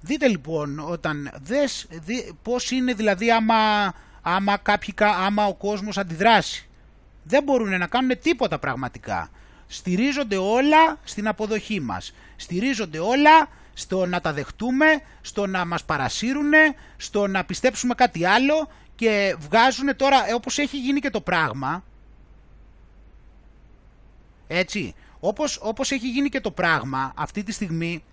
[0.00, 1.88] Δείτε λοιπόν όταν δες
[2.42, 3.92] πώς είναι δηλαδή άμα,
[4.22, 6.68] άμα, κάποιοι, άμα ο κόσμος αντιδράσει.
[7.22, 9.30] Δεν μπορούν να κάνουν τίποτα πραγματικά.
[9.66, 12.14] Στηρίζονται όλα στην αποδοχή μας.
[12.36, 14.86] Στηρίζονται όλα στο να τα δεχτούμε,
[15.20, 16.52] στο να μας παρασύρουν,
[16.96, 21.84] στο να πιστέψουμε κάτι άλλο και βγάζουν τώρα, όπως έχει γίνει και το πράγμα,
[24.46, 28.04] έτσι, όπως, όπως έχει γίνει και το πράγμα αυτή τη στιγμή,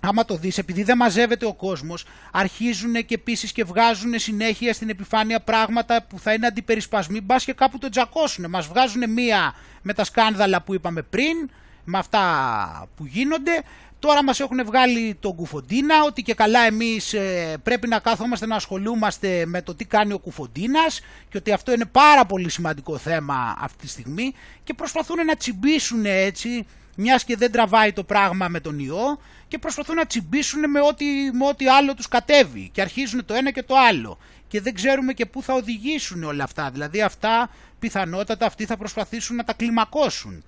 [0.00, 4.88] άμα το δεις, επειδή δεν μαζεύεται ο κόσμος, αρχίζουν και επίσης και βγάζουν συνέχεια στην
[4.88, 8.50] επιφάνεια πράγματα που θα είναι αντιπερισπασμοί, μπα και κάπου το τζακώσουν.
[8.50, 11.50] Μας βγάζουν μία με τα σκάνδαλα που είπαμε πριν,
[11.84, 13.62] με αυτά που γίνονται.
[14.02, 18.56] Τώρα μας έχουν βγάλει τον Κουφοντίνα, ότι και καλά εμείς ε, πρέπει να κάθομαστε να
[18.56, 23.56] ασχολούμαστε με το τι κάνει ο Κουφοντίνας και ότι αυτό είναι πάρα πολύ σημαντικό θέμα
[23.58, 24.34] αυτή τη στιγμή
[24.64, 26.66] και προσπαθούν να τσιμπήσουν έτσι
[26.96, 29.18] μιας και δεν τραβάει το πράγμα με τον ιό
[29.48, 33.50] και προσπαθούν να τσιμπήσουν με ό,τι, με ό,τι άλλο τους κατέβει και αρχίζουν το ένα
[33.50, 34.18] και το άλλο
[34.48, 36.70] και δεν ξέρουμε και πού θα οδηγήσουν όλα αυτά.
[36.70, 40.44] Δηλαδή αυτά πιθανότατα αυτοί θα προσπαθήσουν να τα κλιμακώσουν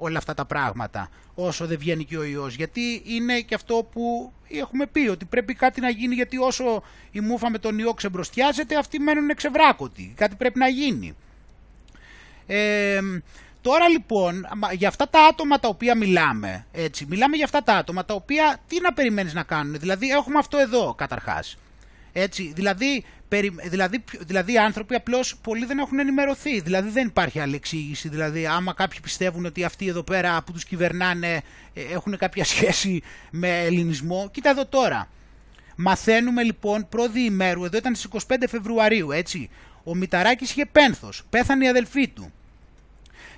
[0.00, 4.32] όλα αυτά τα πράγματα όσο δεν βγαίνει και ο ιός γιατί είναι και αυτό που
[4.48, 8.76] έχουμε πει ότι πρέπει κάτι να γίνει γιατί όσο η μούφα με τον ιό ξεμπροστιάζεται
[8.76, 11.14] αυτοί μένουν ξεβράκωτοι κάτι πρέπει να γίνει
[12.46, 13.00] ε,
[13.62, 18.04] Τώρα λοιπόν, για αυτά τα άτομα τα οποία μιλάμε, έτσι, μιλάμε για αυτά τα άτομα
[18.04, 19.78] τα οποία τι να περιμένεις να κάνουν.
[19.78, 21.56] Δηλαδή έχουμε αυτό εδώ καταρχάς.
[22.12, 23.19] Έτσι, δηλαδή, περι,
[23.62, 26.60] δηλαδή, δηλαδή οι άνθρωποι απλώς πολλοί δεν έχουν ενημερωθεί.
[26.60, 28.08] Δηλαδή δεν υπάρχει άλλη εξήγηση.
[28.08, 31.42] Δηλαδή άμα κάποιοι πιστεύουν ότι αυτοί εδώ πέρα που τους κυβερνάνε
[31.74, 34.28] ε, έχουν κάποια σχέση με ελληνισμό.
[34.32, 35.08] Κοίτα εδώ τώρα.
[35.76, 39.50] Μαθαίνουμε λοιπόν πρώτη ημέρου, εδώ ήταν στις 25 Φεβρουαρίου, έτσι.
[39.84, 42.32] Ο Μηταράκης είχε πένθος, πέθανε η αδελφή του.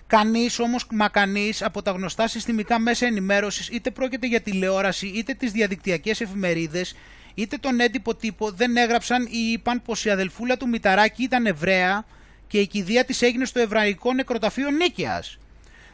[0.07, 5.35] Κανείς όμως, μα κανείς από τα γνωστά συστημικά μέσα ενημέρωσης, είτε πρόκειται για τηλεόραση, είτε
[5.35, 6.95] τις διαδικτυακές εφημερίδες,
[7.35, 12.05] είτε τον έντυπο τύπο, δεν έγραψαν ή είπαν πως η αδελφούλα του Μηταράκη ήταν Εβραία
[12.47, 15.39] και η κηδεία της έγινε στο Εβραϊκό Νεκροταφείο Νίκαιας.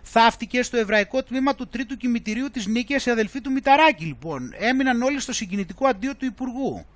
[0.02, 4.52] θαύτηκε στο εβραϊκό τμήμα του τρίτου κημητηρίου της Νίκαιας η αδελφή του Μηταράκη λοιπόν.
[4.59, 6.86] Έμειναν όλοι στο συγκινητικό αντίο του Υπουργού.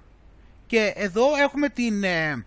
[0.67, 2.45] Και εδώ έχουμε την, ε,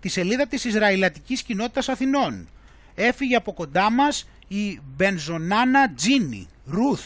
[0.00, 2.48] τη σελίδα της Ισραηλατικής Κοινότητας Αθηνών.
[2.94, 7.04] Έφυγε από κοντά μας η Μπενζονάνα Τζίνι, Ρουθ.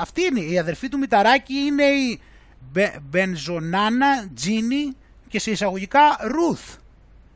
[0.00, 2.20] Αυτή είναι η αδερφή του Μηταράκη, είναι η
[3.02, 4.96] Μπενζονάνα Τζίνι
[5.28, 6.76] και σε εισαγωγικά Ρουθ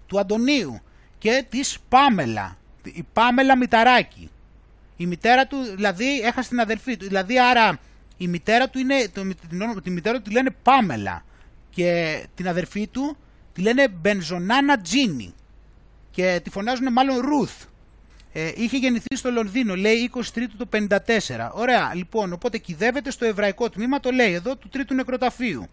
[0.07, 0.81] του Αντωνίου
[1.19, 4.31] και της Πάμελα, η Πάμελα Μηταράκη.
[4.97, 7.79] Η μητέρα του δηλαδή έχασε την αδερφή του, δηλαδή άρα
[8.17, 9.23] η μητέρα του είναι, το,
[9.83, 11.25] τη μητέρα του τη λένε Πάμελα
[11.71, 13.17] και την αδερφή του
[13.53, 15.35] τη λένε Μπενζονάνα Τζίνι
[16.11, 17.65] και τη φωνάζουν μάλλον Ρουθ.
[18.37, 21.51] Ε, είχε γεννηθεί στο Λονδίνο, λέει 23 του το 54.
[21.53, 25.67] Ωραία, λοιπόν, οπότε κυδεύεται στο εβραϊκό τμήμα, το λέει εδώ, του τρίτου νεκροταφείου.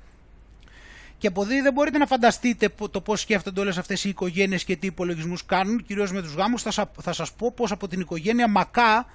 [1.18, 4.76] Και από εδώ δεν μπορείτε να φανταστείτε το πώς σκέφτονται όλες αυτές οι οικογένειες και
[4.76, 6.62] τι υπολογισμούς κάνουν, κυρίως με τους γάμους.
[6.62, 9.06] Θα, θα σας πω πω από την οικογένεια Μακά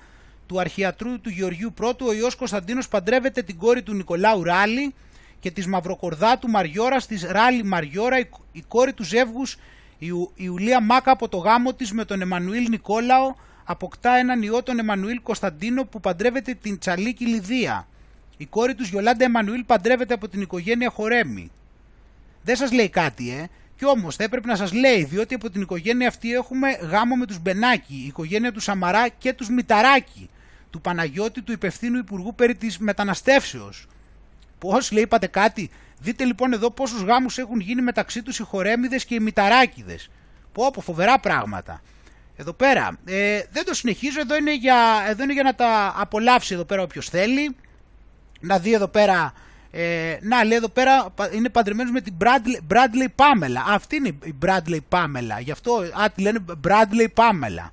[0.46, 4.94] του αρχιατρού του Γεωργίου Πρώτου, ο ιό Κωνσταντίνος παντρεύεται την κόρη του Νικολάου Ράλη
[5.40, 9.56] και της Μαυροκορδάτου Μαριώρας, της Ράλη Μαριώρα, η, η κόρη του ζεύγους
[9.98, 14.78] η, Ιουλία Μάκα από το γάμο της με τον Εμμανουήλ Νικόλαο αποκτά έναν ιό τον
[14.78, 17.86] Εμμανουήλ Κωνσταντίνο που παντρεύεται την Τσαλίκη Λιδία.
[18.36, 21.50] Η κόρη τους Γιολάντα Εμμανουήλ παντρεύεται από την οικογένεια Χορέμη.
[22.42, 23.46] Δεν σας λέει κάτι ε.
[23.76, 27.26] Κι όμως θα έπρεπε να σας λέει διότι από την οικογένεια αυτή έχουμε γάμο με
[27.26, 30.30] τους Μπενάκη, η οικογένεια του Σαμαρά και τους Μηταράκη,
[30.70, 33.86] του Παναγιώτη του υπευθύνου υπουργού περί της μεταναστεύσεως.
[34.58, 35.70] Πώς λέει είπατε κάτι,
[36.00, 40.10] Δείτε λοιπόν εδώ πόσους γάμους έχουν γίνει μεταξύ τους οι χορέμιδες και οι μηταράκιδες.
[40.52, 41.80] Πω από φοβερά πράγματα.
[42.36, 44.76] Εδώ πέρα, ε, δεν το συνεχίζω, εδώ είναι, για,
[45.08, 47.56] εδώ είναι για να τα απολαύσει εδώ πέρα όποιος θέλει.
[48.40, 49.32] Να δει εδώ πέρα,
[49.70, 53.62] ε, να λέει εδώ πέρα είναι παντρεμένος με την Bradley, Bradley Pamela.
[53.68, 57.70] Αυτή είναι η Bradley Pamela, γι' αυτό α, τη λένε Bradley Pamela.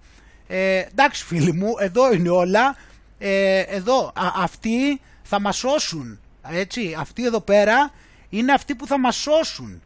[0.48, 2.76] Ε, εντάξει φίλοι μου, εδώ είναι όλα.
[3.18, 6.20] Ε, εδώ, α, αυτοί θα μας σώσουν.
[6.50, 7.92] Έτσι, αυτοί εδώ πέρα
[8.38, 9.82] είναι αυτοί που θα μας σώσουν.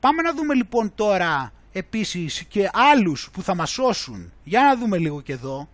[0.00, 4.32] Πάμε να δούμε λοιπόν τώρα επίσης και άλλους που θα μας σώσουν.
[4.44, 5.68] Για να δούμε λίγο και εδώ.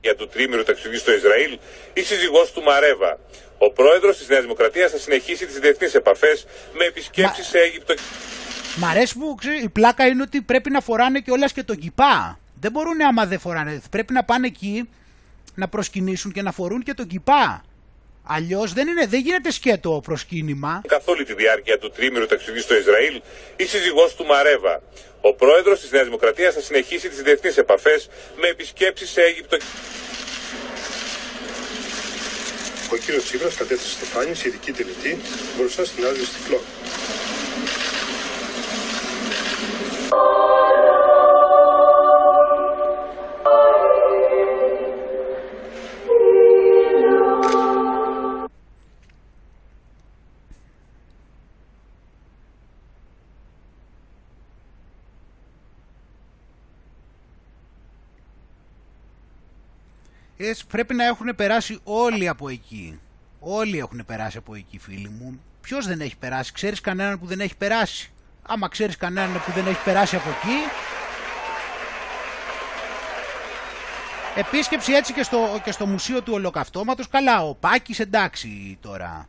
[0.00, 1.58] Για το τρίμηρο ταξιδί στο Ισραήλ,
[1.92, 3.18] η σύζυγός του Μαρέβα.
[3.58, 6.46] Ο πρόεδρος της Νέας Δημοκρατίας θα συνεχίσει τις διεθνείς επαφές
[6.78, 7.94] με επισκέψεις σε Αίγυπτο.
[8.76, 12.38] Μ' αρέσει που η πλάκα είναι ότι πρέπει να φοράνε και όλας και τον κυπά.
[12.60, 13.80] Δεν μπορούν άμα δεν φοράνε.
[13.90, 14.88] Πρέπει να πάνε εκεί
[15.54, 17.64] να προσκυνήσουν και να φορούν και τον κυπά.
[18.22, 20.80] Αλλιώς δεν, δεν γίνεται σκέτο προσκύνημα.
[20.88, 23.20] Καθ' όλη τη διάρκεια του τρίμηρου ταξιδίου στο Ισραήλ,
[23.56, 24.82] η σύζυγός του Μαρέβα.
[25.20, 28.08] Ο πρόεδρος της Νέας Δημοκρατίας θα συνεχίσει τις διεθνείς επαφές
[28.40, 29.56] με επισκέψεις σε Αίγυπτο.
[32.92, 35.18] Ο κύριος Τσίπρας κατέθεσε στο Φάνη σε ειδική τελετή
[35.56, 36.62] μπροστά στην άδεια στη Φλόγα.
[60.68, 63.00] Πρέπει να έχουν περάσει όλοι από εκεί.
[63.40, 65.40] Όλοι έχουν περάσει από εκεί φίλοι μου.
[65.60, 68.12] Ποιος δεν έχει περάσει, ξέρεις κανέναν που δεν έχει περάσει;
[68.42, 70.58] Άμα ξέρεις κανέναν που δεν έχει περάσει από εκεί,
[74.34, 77.08] Επίσκεψη έτσι και στο, και στο Μουσείο του Ολοκαυτώματος.
[77.08, 79.28] Καλά, ο Πάκης εντάξει τώρα.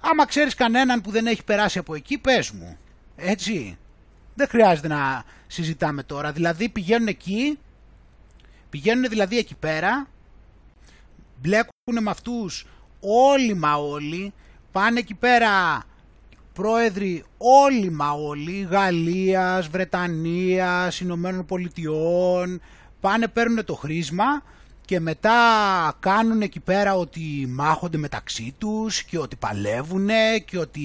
[0.00, 2.78] Άμα ξέρεις κανέναν που δεν έχει περάσει από εκεί, πες μου.
[3.16, 3.78] Έτσι.
[4.34, 6.32] Δεν χρειάζεται να συζητάμε τώρα.
[6.32, 7.58] Δηλαδή πηγαίνουν εκεί,
[8.70, 10.08] πηγαίνουν δηλαδή εκεί πέρα
[11.40, 12.66] μπλέκουν με αυτούς
[13.00, 14.32] όλοι μα όλοι,
[14.72, 15.82] πάνε εκεί πέρα
[16.52, 22.60] πρόεδροι όλοι μα όλοι, Γαλλίας, Βρετανίας, Ηνωμένων Πολιτειών,
[23.00, 24.42] πάνε παίρνουν το χρήσμα
[24.84, 25.32] και μετά
[26.00, 30.08] κάνουν εκεί πέρα ότι μάχονται μεταξύ τους και ότι παλεύουν
[30.44, 30.80] και ότι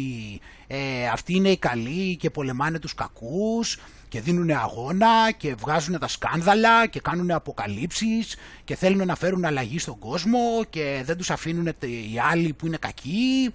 [0.67, 3.79] ε, αυτοί είναι οι καλοί και πολεμάνε τους κακούς
[4.15, 9.79] και δίνουν αγώνα και βγάζουν τα σκάνδαλα και κάνουν αποκαλύψεις και θέλουν να φέρουν αλλαγή
[9.79, 10.39] στον κόσμο
[10.69, 13.53] και δεν τους αφήνουν οι άλλοι που είναι κακοί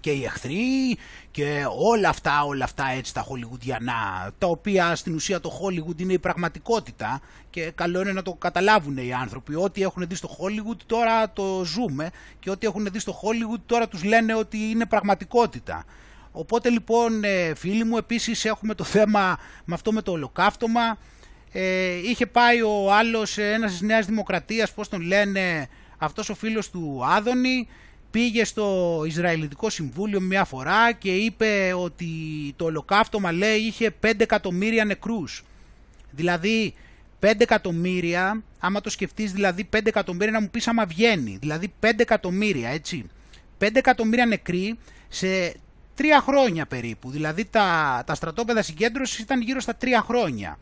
[0.00, 0.96] και οι εχθροί
[1.30, 6.12] και όλα αυτά, όλα αυτά έτσι τα χολιγουντιανά τα οποία στην ουσία το Hollywood είναι
[6.12, 7.20] η πραγματικότητα
[7.50, 9.54] και καλό είναι να το καταλάβουν οι άνθρωποι.
[9.54, 13.88] Ό,τι έχουν δει στο Hollywood τώρα το ζούμε και ό,τι έχουν δει στο Hollywood τώρα
[13.88, 15.84] τους λένε ότι είναι πραγματικότητα
[16.38, 20.98] Οπότε λοιπόν ε, φίλοι μου επίσης έχουμε το θέμα με αυτό με το ολοκαύτωμα.
[21.52, 25.68] Ε, είχε πάει ο άλλος ε, ένας της Νέας Δημοκρατίας, πώς τον λένε,
[25.98, 27.68] αυτός ο φίλος του Άδωνη,
[28.10, 32.06] πήγε στο Ισραηλιτικό Συμβούλιο μια φορά και είπε ότι
[32.56, 35.44] το ολοκαύτωμα λέει είχε 5 εκατομμύρια νεκρούς.
[36.10, 36.74] Δηλαδή
[37.20, 41.72] 5 5 εκατομμύρια, άμα το σκεφτείς δηλαδή 5 εκατομμύρια να μου πεις άμα βγαίνει, δηλαδή
[41.80, 43.04] 5 εκατομμύρια έτσι,
[43.58, 45.54] 5 εκατομμύρια νεκροί σε
[45.98, 50.58] 3 χρόνια περίπου, δηλαδή τα, τα στρατόπεδα συγκέντρωσης ήταν γύρω στα 3 χρόνια,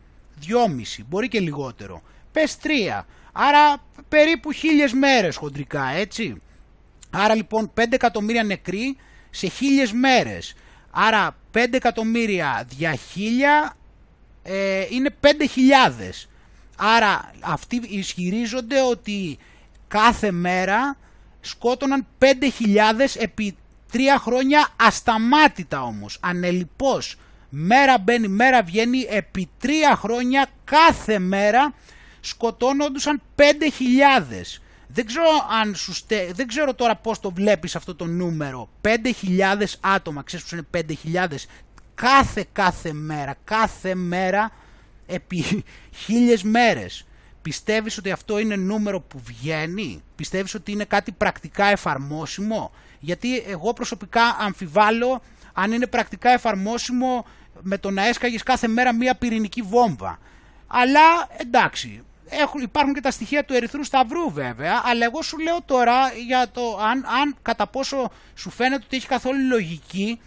[0.47, 2.01] 2,5, μπορεί και λιγότερο,
[2.31, 6.41] πες 3, άρα περίπου χίλιες μέρες χοντρικά έτσι,
[7.09, 8.97] άρα λοιπόν 5 εκατομμύρια νεκροί
[9.29, 10.55] σε χίλιες μέρες,
[10.91, 13.75] άρα 5 εκατομμύρια δια χίλια
[14.47, 15.29] ε, είναι 5.000.
[16.77, 19.37] Άρα αυτοί ισχυρίζονται ότι
[19.87, 20.97] κάθε μέρα
[21.41, 22.27] σκότωναν 5.000
[23.17, 23.55] επί
[23.95, 27.15] τρία χρόνια ασταμάτητα όμως, ανελιπώς.
[27.49, 31.73] Μέρα μπαίνει, μέρα βγαίνει, επί τρία χρόνια κάθε μέρα
[32.19, 33.41] σκοτώνονταν 5.000.
[34.87, 35.25] Δεν ξέρω,
[35.61, 35.93] αν σου
[36.31, 38.69] δεν ξέρω τώρα πώς το βλέπεις αυτό το νούμερο.
[38.81, 40.85] 5.000 άτομα, ξέρεις πως είναι
[41.31, 41.45] 5.000
[41.95, 44.51] κάθε κάθε μέρα, κάθε μέρα
[45.05, 45.63] επί
[46.03, 47.05] χίλιες μέρες.
[47.41, 52.71] Πιστεύεις ότι αυτό είναι νούμερο που βγαίνει, πιστεύεις ότι είναι κάτι πρακτικά εφαρμόσιμο,
[53.05, 55.21] γιατί εγώ προσωπικά αμφιβάλλω
[55.53, 57.25] αν είναι πρακτικά εφαρμόσιμο
[57.61, 60.19] με το να έσκαγες κάθε μέρα μία πυρηνική βόμβα.
[60.67, 65.61] Αλλά εντάξει, έχουν, υπάρχουν και τα στοιχεία του Ερυθρού Σταυρού βέβαια, αλλά εγώ σου λέω
[65.65, 70.19] τώρα για το αν, αν κατά πόσο σου φαίνεται ότι έχει καθόλου λογική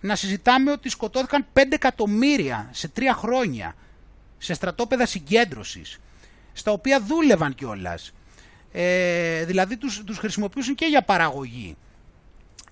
[0.00, 3.74] να συζητάμε ότι σκοτώθηκαν 5 εκατομμύρια σε τρία χρόνια
[4.38, 5.98] σε στρατόπεδα συγκέντρωσης,
[6.52, 8.12] στα οποία δούλευαν κιόλας.
[8.72, 11.76] Ε, δηλαδή τους, τους χρησιμοποιούσαν και για παραγωγή.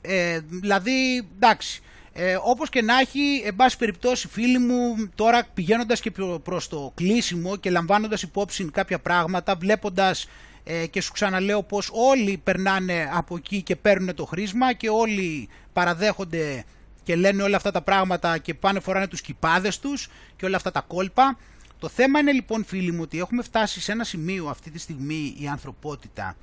[0.00, 1.82] Ε, δηλαδή, εντάξει,
[2.12, 6.12] ε, όπως και να έχει, εν πάση περιπτώσει φίλοι μου, τώρα πηγαίνοντας και
[6.42, 10.26] προς το κλείσιμο και λαμβάνοντας υπόψη κάποια πράγματα, βλέποντας
[10.64, 15.48] ε, και σου ξαναλέω πως όλοι περνάνε από εκεί και παίρνουν το χρήσμα και όλοι
[15.72, 16.64] παραδέχονται
[17.02, 20.70] και λένε όλα αυτά τα πράγματα και πάνε φοράνε τους κυπάδες τους και όλα αυτά
[20.70, 21.38] τα κόλπα.
[21.78, 25.34] Το θέμα είναι λοιπόν φίλοι μου ότι έχουμε φτάσει σε ένα σημείο αυτή τη στιγμή
[25.38, 26.36] η ανθρωπότητα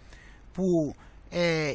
[0.53, 0.95] που
[1.30, 1.74] ε,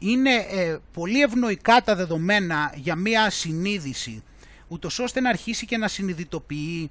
[0.00, 4.22] είναι ε, πολύ ευνοϊκά τα δεδομένα για μία συνείδηση
[4.68, 6.90] ούτως ώστε να αρχίσει και να συνειδητοποιεί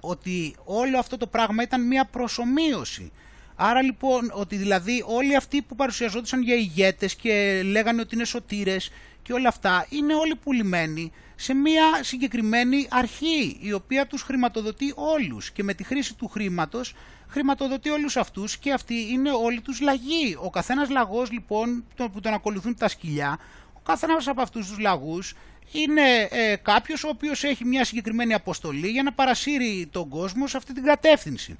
[0.00, 3.12] ότι όλο αυτό το πράγμα ήταν μία προσωμείωση.
[3.56, 8.90] Άρα λοιπόν ότι δηλαδή όλοι αυτοί που παρουσιαζόντουσαν για ηγέτες και λέγανε ότι είναι σωτήρες
[9.22, 15.50] και όλα αυτά είναι όλοι πουλημένοι σε μια συγκεκριμένη αρχή η οποία τους χρηματοδοτεί όλους
[15.50, 16.94] και με τη χρήση του χρήματος
[17.28, 20.36] χρηματοδοτεί όλους αυτούς και αυτοί είναι όλοι τους λαγοί.
[20.42, 23.38] Ο καθένας λαγός λοιπόν που τον ακολουθούν τα σκυλιά,
[23.72, 25.34] ο καθένας από αυτούς τους λαγούς
[25.72, 30.56] είναι ε, κάποιος ο οποίος έχει μια συγκεκριμένη αποστολή για να παρασύρει τον κόσμο σε
[30.56, 31.58] αυτή την κατεύθυνση.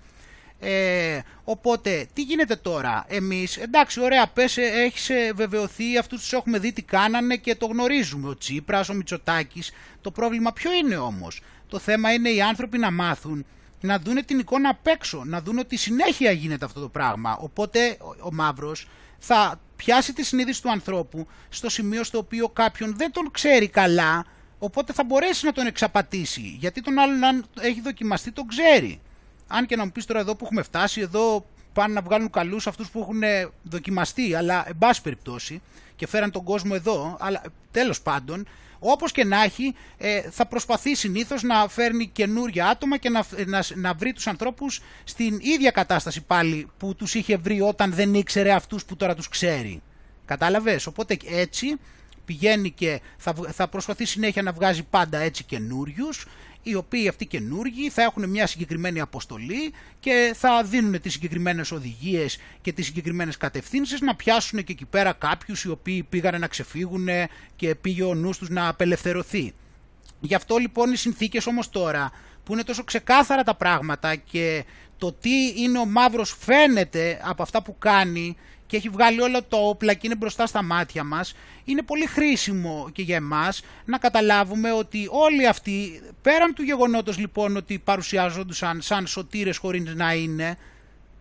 [0.60, 6.32] Ε, οπότε, τι γίνεται τώρα, εμείς, εντάξει, ωραία, πες, ε, έχεις ε, βεβαιωθεί, αυτούς τους
[6.32, 9.72] έχουμε δει τι κάνανε και το γνωρίζουμε, ο Τσίπρας, ο Μητσοτάκης.
[10.00, 13.46] Το πρόβλημα ποιο είναι όμως, το θέμα είναι οι άνθρωποι να μάθουν,
[13.80, 17.36] να δούνε την εικόνα απ' έξω, να δουν ότι συνέχεια γίνεται αυτό το πράγμα.
[17.40, 18.88] Οπότε, ο, ο Μαύρος
[19.18, 24.24] θα πιάσει τη συνείδηση του ανθρώπου στο σημείο στο οποίο κάποιον δεν τον ξέρει καλά,
[24.58, 29.00] οπότε θα μπορέσει να τον εξαπατήσει, γιατί τον άλλον αν έχει δοκιμαστεί τον ξέρει
[29.48, 32.66] αν και να μου πεις τώρα εδώ που έχουμε φτάσει, εδώ πάνε να βγάλουν καλούς
[32.66, 33.22] αυτούς που έχουν
[33.62, 35.62] δοκιμαστεί, αλλά εν πάση περιπτώσει
[35.96, 38.46] και φέραν τον κόσμο εδώ, αλλά τέλος πάντων,
[38.78, 43.64] όπως και να έχει, ε, θα προσπαθεί συνήθως να φέρνει καινούργια άτομα και να, να,
[43.74, 48.52] να βρει τους ανθρώπους στην ίδια κατάσταση πάλι που τους είχε βρει όταν δεν ήξερε
[48.52, 49.82] αυτούς που τώρα τους ξέρει.
[50.24, 51.76] Κατάλαβες, οπότε έτσι
[52.24, 56.26] πηγαίνει και θα, θα προσπαθεί συνέχεια να βγάζει πάντα έτσι καινούριους
[56.68, 62.38] οι οποίοι αυτοί καινούργοι θα έχουν μια συγκεκριμένη αποστολή και θα δίνουν τις συγκεκριμένες οδηγίες
[62.60, 67.08] και τις συγκεκριμένες κατευθύνσεις να πιάσουν και εκεί πέρα κάποιους οι οποίοι πήγαν να ξεφύγουν
[67.56, 69.54] και πήγε ο νους τους να απελευθερωθεί.
[70.20, 72.12] Γι' αυτό λοιπόν οι συνθήκες όμως τώρα
[72.44, 74.64] που είναι τόσο ξεκάθαρα τα πράγματα και
[74.98, 78.36] το τι είναι ο μαύρος φαίνεται από αυτά που κάνει
[78.68, 81.34] και έχει βγάλει όλα το όπλα και είναι μπροστά στα μάτια μας,
[81.64, 87.56] είναι πολύ χρήσιμο και για εμάς να καταλάβουμε ότι όλοι αυτοί, πέραν του γεγονότος λοιπόν
[87.56, 90.56] ότι παρουσιάζονταν σαν σωτήρες χωρίς να είναι,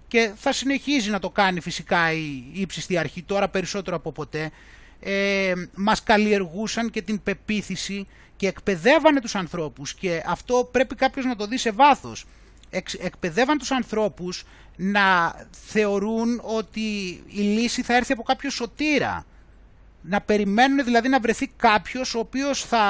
[0.08, 4.52] και θα συνεχίζει να το κάνει φυσικά η ύψιστη αρχή τώρα περισσότερο από ποτέ,
[5.00, 11.36] ε, μας καλλιεργούσαν και την πεποίθηση και εκπαιδεύανε τους ανθρώπους και αυτό πρέπει κάποιος να
[11.36, 12.26] το δει σε βάθος.
[13.00, 14.44] Εκπαιδεύαν τους ανθρώπους
[14.78, 16.80] να θεωρούν ότι
[17.28, 19.26] η λύση θα έρθει από κάποιο σωτήρα.
[20.02, 22.84] Να περιμένουν δηλαδή να βρεθεί κάποιος ο οποίος θα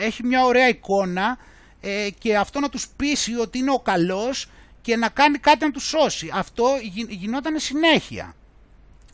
[0.00, 1.38] έχει μια ωραία εικόνα
[1.80, 4.48] ε, και αυτό να τους πείσει ότι είναι ο καλός
[4.80, 6.30] και να κάνει κάτι να τους σώσει.
[6.34, 6.66] Αυτό
[7.08, 8.34] γινόταν συνέχεια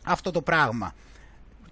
[0.04, 0.94] αυτό το πράγμα.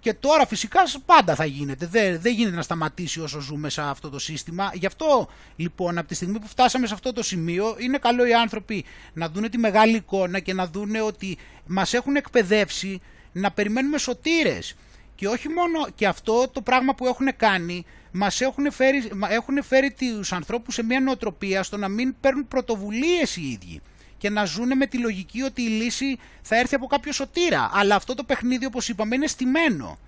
[0.08, 1.86] Και τώρα φυσικά πάντα θα γίνεται.
[1.86, 4.70] Δεν, δεν γίνεται να σταματήσει όσο ζούμε σε αυτό το σύστημα.
[4.74, 8.34] Γι' αυτό λοιπόν από τη στιγμή που φτάσαμε σε αυτό το σημείο είναι καλό οι
[8.34, 13.00] άνθρωποι να δουν τη μεγάλη εικόνα και να δουν ότι μας έχουν εκπαιδεύσει
[13.32, 14.74] να περιμένουμε σωτήρες.
[15.14, 19.94] Και όχι μόνο και αυτό το πράγμα που έχουν κάνει μας έχουν φέρει, έχουν φέρει
[19.98, 23.80] τους ανθρώπους σε μια νοοτροπία στο να μην παίρνουν πρωτοβουλίες οι ίδιοι
[24.18, 27.70] και να ζουν με τη λογική ότι η λύση θα έρθει από κάποιο σωτήρα.
[27.72, 29.98] Αλλά αυτό το παιχνίδι, όπως είπαμε, είναι στημένο.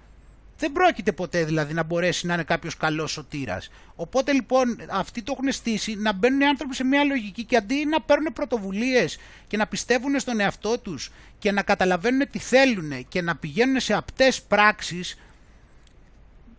[0.61, 3.71] Δεν πρόκειται ποτέ δηλαδή να μπορέσει να είναι κάποιος καλός σωτήρας.
[3.97, 7.85] Οπότε λοιπόν αυτοί το έχουν στήσει να μπαίνουν οι άνθρωποι σε μια λογική και αντί
[7.85, 13.23] να παίρνουν πρωτοβουλίες και να πιστεύουν στον εαυτό τους και να καταλαβαίνουν τι θέλουν και
[13.23, 15.19] να πηγαίνουν σε απτές πράξεις,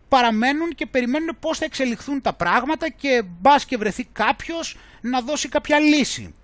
[0.08, 5.48] παραμένουν και περιμένουν πώς θα εξελιχθούν τα πράγματα και μπας και βρεθεί κάποιος να δώσει
[5.48, 6.34] κάποια λύση.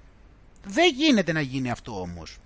[0.64, 2.38] Δεν γίνεται να γίνει αυτό όμως.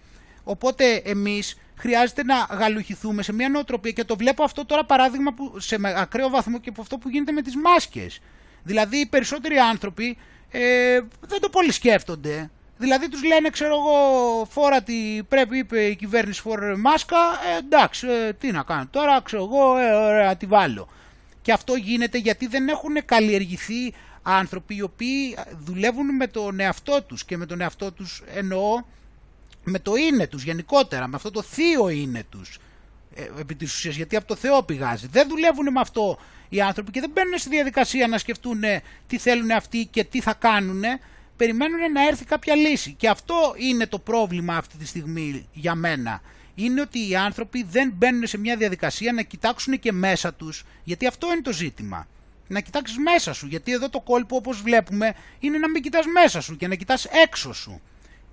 [0.44, 5.60] Οπότε εμείς χρειάζεται να γαλουχηθούμε σε μια νοοτροπία και το βλέπω αυτό τώρα παράδειγμα που,
[5.60, 8.20] σε ακραίο βαθμό και από αυτό που γίνεται με τις μάσκες.
[8.62, 10.16] Δηλαδή οι περισσότεροι άνθρωποι
[10.50, 12.50] ε, δεν το πολύ σκέφτονται.
[12.78, 17.16] Δηλαδή τους λένε ξέρω εγώ φόρα τι πρέπει είπε η κυβέρνηση φόρα μάσκα
[17.54, 20.88] ε, εντάξει ε, τι να κάνω τώρα ξέρω εγώ ε, ωραία τη βάλω.
[21.42, 27.24] Και αυτό γίνεται γιατί δεν έχουν καλλιεργηθεί άνθρωποι οι οποίοι δουλεύουν με τον εαυτό τους
[27.24, 28.82] και με τον εαυτό τους εννοώ
[29.64, 32.58] με το είναι τους γενικότερα, με αυτό το θείο είναι τους
[33.14, 35.06] ε, επί της ουσίας, γιατί από το Θεό πηγάζει.
[35.06, 36.18] Δεν δουλεύουν με αυτό
[36.48, 38.60] οι άνθρωποι και δεν μπαίνουν στη διαδικασία να σκεφτούν
[39.06, 40.82] τι θέλουν αυτοί και τι θα κάνουν.
[41.36, 42.92] Περιμένουν να έρθει κάποια λύση.
[42.92, 46.22] Και αυτό είναι το πρόβλημα αυτή τη στιγμή για μένα.
[46.54, 51.06] Είναι ότι οι άνθρωποι δεν μπαίνουν σε μια διαδικασία να κοιτάξουν και μέσα τους, γιατί
[51.06, 52.06] αυτό είναι το ζήτημα
[52.52, 53.46] να κοιτάξεις μέσα σου.
[53.46, 57.04] Γιατί εδώ το κόλπο όπως βλέπουμε είναι να μην κοιτάς μέσα σου και να κοιτάς
[57.04, 57.80] έξω σου.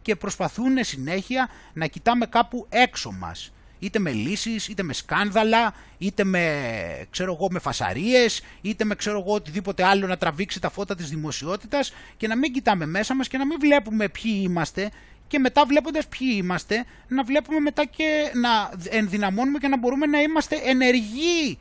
[0.01, 3.51] Και προσπαθούν συνέχεια να κοιτάμε κάπου έξω μας.
[3.79, 9.19] Είτε με λύσεις, είτε με σκάνδαλα, είτε με, ξέρω εγώ, με φασαρίες, είτε με ξέρω
[9.19, 13.27] εγώ, οτιδήποτε άλλο να τραβήξει τα φώτα της δημοσιότητας και να μην κοιτάμε μέσα μας
[13.27, 14.89] και να μην βλέπουμε ποιοι είμαστε
[15.27, 20.21] και μετά βλέποντας ποιοι είμαστε να βλέπουμε μετά και να ενδυναμώνουμε και να μπορούμε να
[20.21, 21.59] είμαστε ενεργοί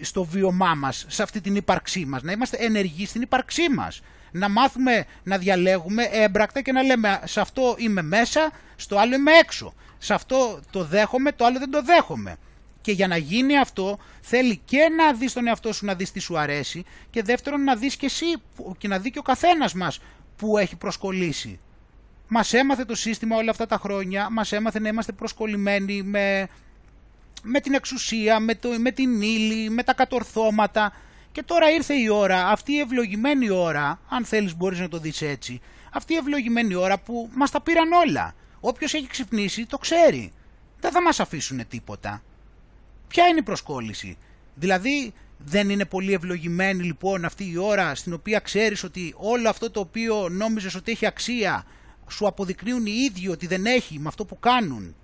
[0.00, 4.00] στο βιωμά μας, σε αυτή την ύπαρξή μας, να είμαστε ενεργοί στην ύπαρξή μας.
[4.32, 9.32] Να μάθουμε να διαλέγουμε έμπρακτα και να λέμε σε αυτό είμαι μέσα, στο άλλο είμαι
[9.32, 9.74] έξω.
[9.98, 12.36] Σε αυτό το δέχομαι, το άλλο δεν το δέχομαι.
[12.80, 16.18] Και για να γίνει αυτό θέλει και να δεις τον εαυτό σου να δεις τι
[16.20, 18.26] σου αρέσει και δεύτερον να δεις και εσύ
[18.78, 20.00] και να δει και ο καθένας μας
[20.36, 21.58] που έχει προσκολήσει.
[22.28, 26.48] Μας έμαθε το σύστημα όλα αυτά τα χρόνια, μας έμαθε να είμαστε προσκολλημένοι με
[27.42, 30.92] με την εξουσία, με, το, με την ύλη, με τα κατορθώματα.
[31.32, 35.22] Και τώρα ήρθε η ώρα, αυτή η ευλογημένη ώρα, αν θέλεις μπορείς να το δεις
[35.22, 35.60] έτσι,
[35.92, 38.34] αυτή η ευλογημένη ώρα που μας τα πήραν όλα.
[38.60, 40.32] Όποιος έχει ξυπνήσει το ξέρει.
[40.80, 42.22] Δεν θα μας αφήσουν τίποτα.
[43.08, 44.18] Ποια είναι η προσκόλληση;
[44.54, 49.70] Δηλαδή δεν είναι πολύ ευλογημένη λοιπόν αυτή η ώρα στην οποία ξέρεις ότι όλο αυτό
[49.70, 51.64] το οποίο νόμιζες ότι έχει αξία
[52.10, 54.94] σου αποδεικνύουν οι ίδιοι ότι δεν έχει με αυτό που κάνουν;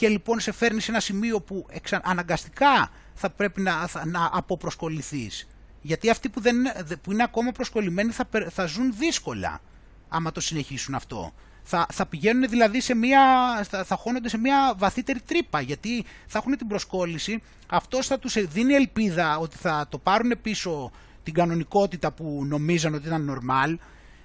[0.00, 1.66] Και λοιπόν σε φέρνεις σε ένα σημείο που
[2.02, 5.48] αναγκαστικά θα πρέπει να, να αποπροσκοληθείς.
[5.80, 6.56] Γιατί αυτοί που, δεν,
[7.02, 9.60] που είναι ακόμα προσκολλημένοι θα, θα ζουν δύσκολα
[10.08, 11.32] άμα το συνεχίσουν αυτό.
[11.62, 13.20] Θα, θα πηγαίνουν δηλαδή σε μια,
[13.68, 17.42] θα, θα χώνονται σε μια βαθύτερη τρύπα γιατί θα έχουν την προσκόλληση.
[17.66, 20.90] Αυτός θα τους δίνει ελπίδα ότι θα το πάρουν πίσω
[21.22, 23.76] την κανονικότητα που νομίζαν ότι ήταν normal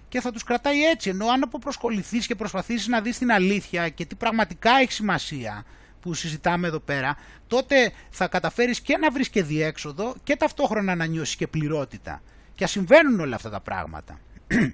[0.09, 1.09] και θα τους κρατάει έτσι.
[1.09, 5.65] Ενώ αν αποπροσκοληθείς και προσπαθήσεις να δεις την αλήθεια και τι πραγματικά έχει σημασία
[5.99, 7.17] που συζητάμε εδώ πέρα,
[7.47, 12.21] τότε θα καταφέρεις και να βρεις και διέξοδο και ταυτόχρονα να νιώσεις και πληρότητα.
[12.55, 14.19] Και συμβαίνουν όλα αυτά τα πράγματα.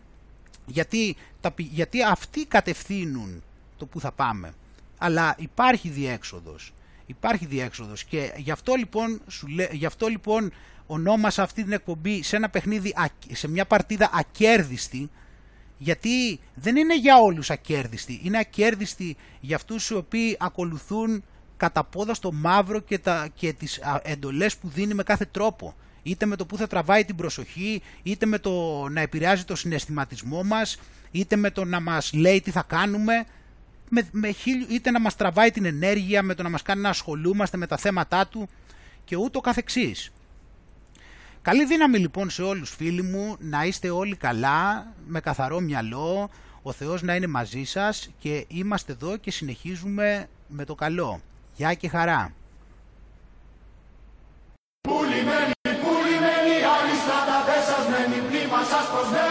[0.66, 3.44] γιατί, τα, γιατί αυτοί κατευθύνουν
[3.78, 4.54] το που θα πάμε.
[4.98, 6.74] Αλλά υπάρχει διέξοδος.
[7.12, 10.52] Υπάρχει διέξοδος και γι' αυτό λοιπόν, σου γι αυτό λοιπόν
[10.86, 12.94] ονόμασα αυτή την εκπομπή σε ένα παιχνίδι,
[13.32, 15.10] σε μια παρτίδα ακέρδιστη
[15.78, 21.24] γιατί δεν είναι για όλους ακέρδιστη, είναι ακέρδιστη για αυτούς οι οποίοι ακολουθούν
[21.58, 25.76] κατά πόδα στο μαύρο και, τα, και τις εντολές που δίνει με κάθε τρόπο.
[26.04, 30.44] Είτε με το που θα τραβάει την προσοχή, είτε με το να επηρεάζει το συναισθηματισμό
[30.44, 30.80] μας,
[31.12, 33.26] είτε με το να μας λέει τι θα κάνουμε,
[33.94, 34.34] με, με
[34.70, 37.78] είτε να μας τραβάει την ενέργεια, με το να μας κάνει να ασχολούμαστε με τα
[37.78, 38.50] θέματά του
[39.06, 40.12] και ούτω καθεξής.
[41.42, 46.30] Καλή δύναμη λοιπόν σε όλους φίλοι μου, να είστε όλοι καλά, με καθαρό μυαλό,
[46.62, 51.22] ο Θεός να είναι μαζί σας και είμαστε εδώ και συνεχίζουμε με το καλό.
[51.56, 52.34] Γεια και χαρά.
[54.88, 59.31] Πουλημένη, πουλημένη, άλλη στράτα πεσασμένη, πνεύμα σας προσμένει,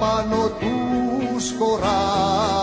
[0.00, 2.59] σκουπίδια κι απάνω τους χωράκι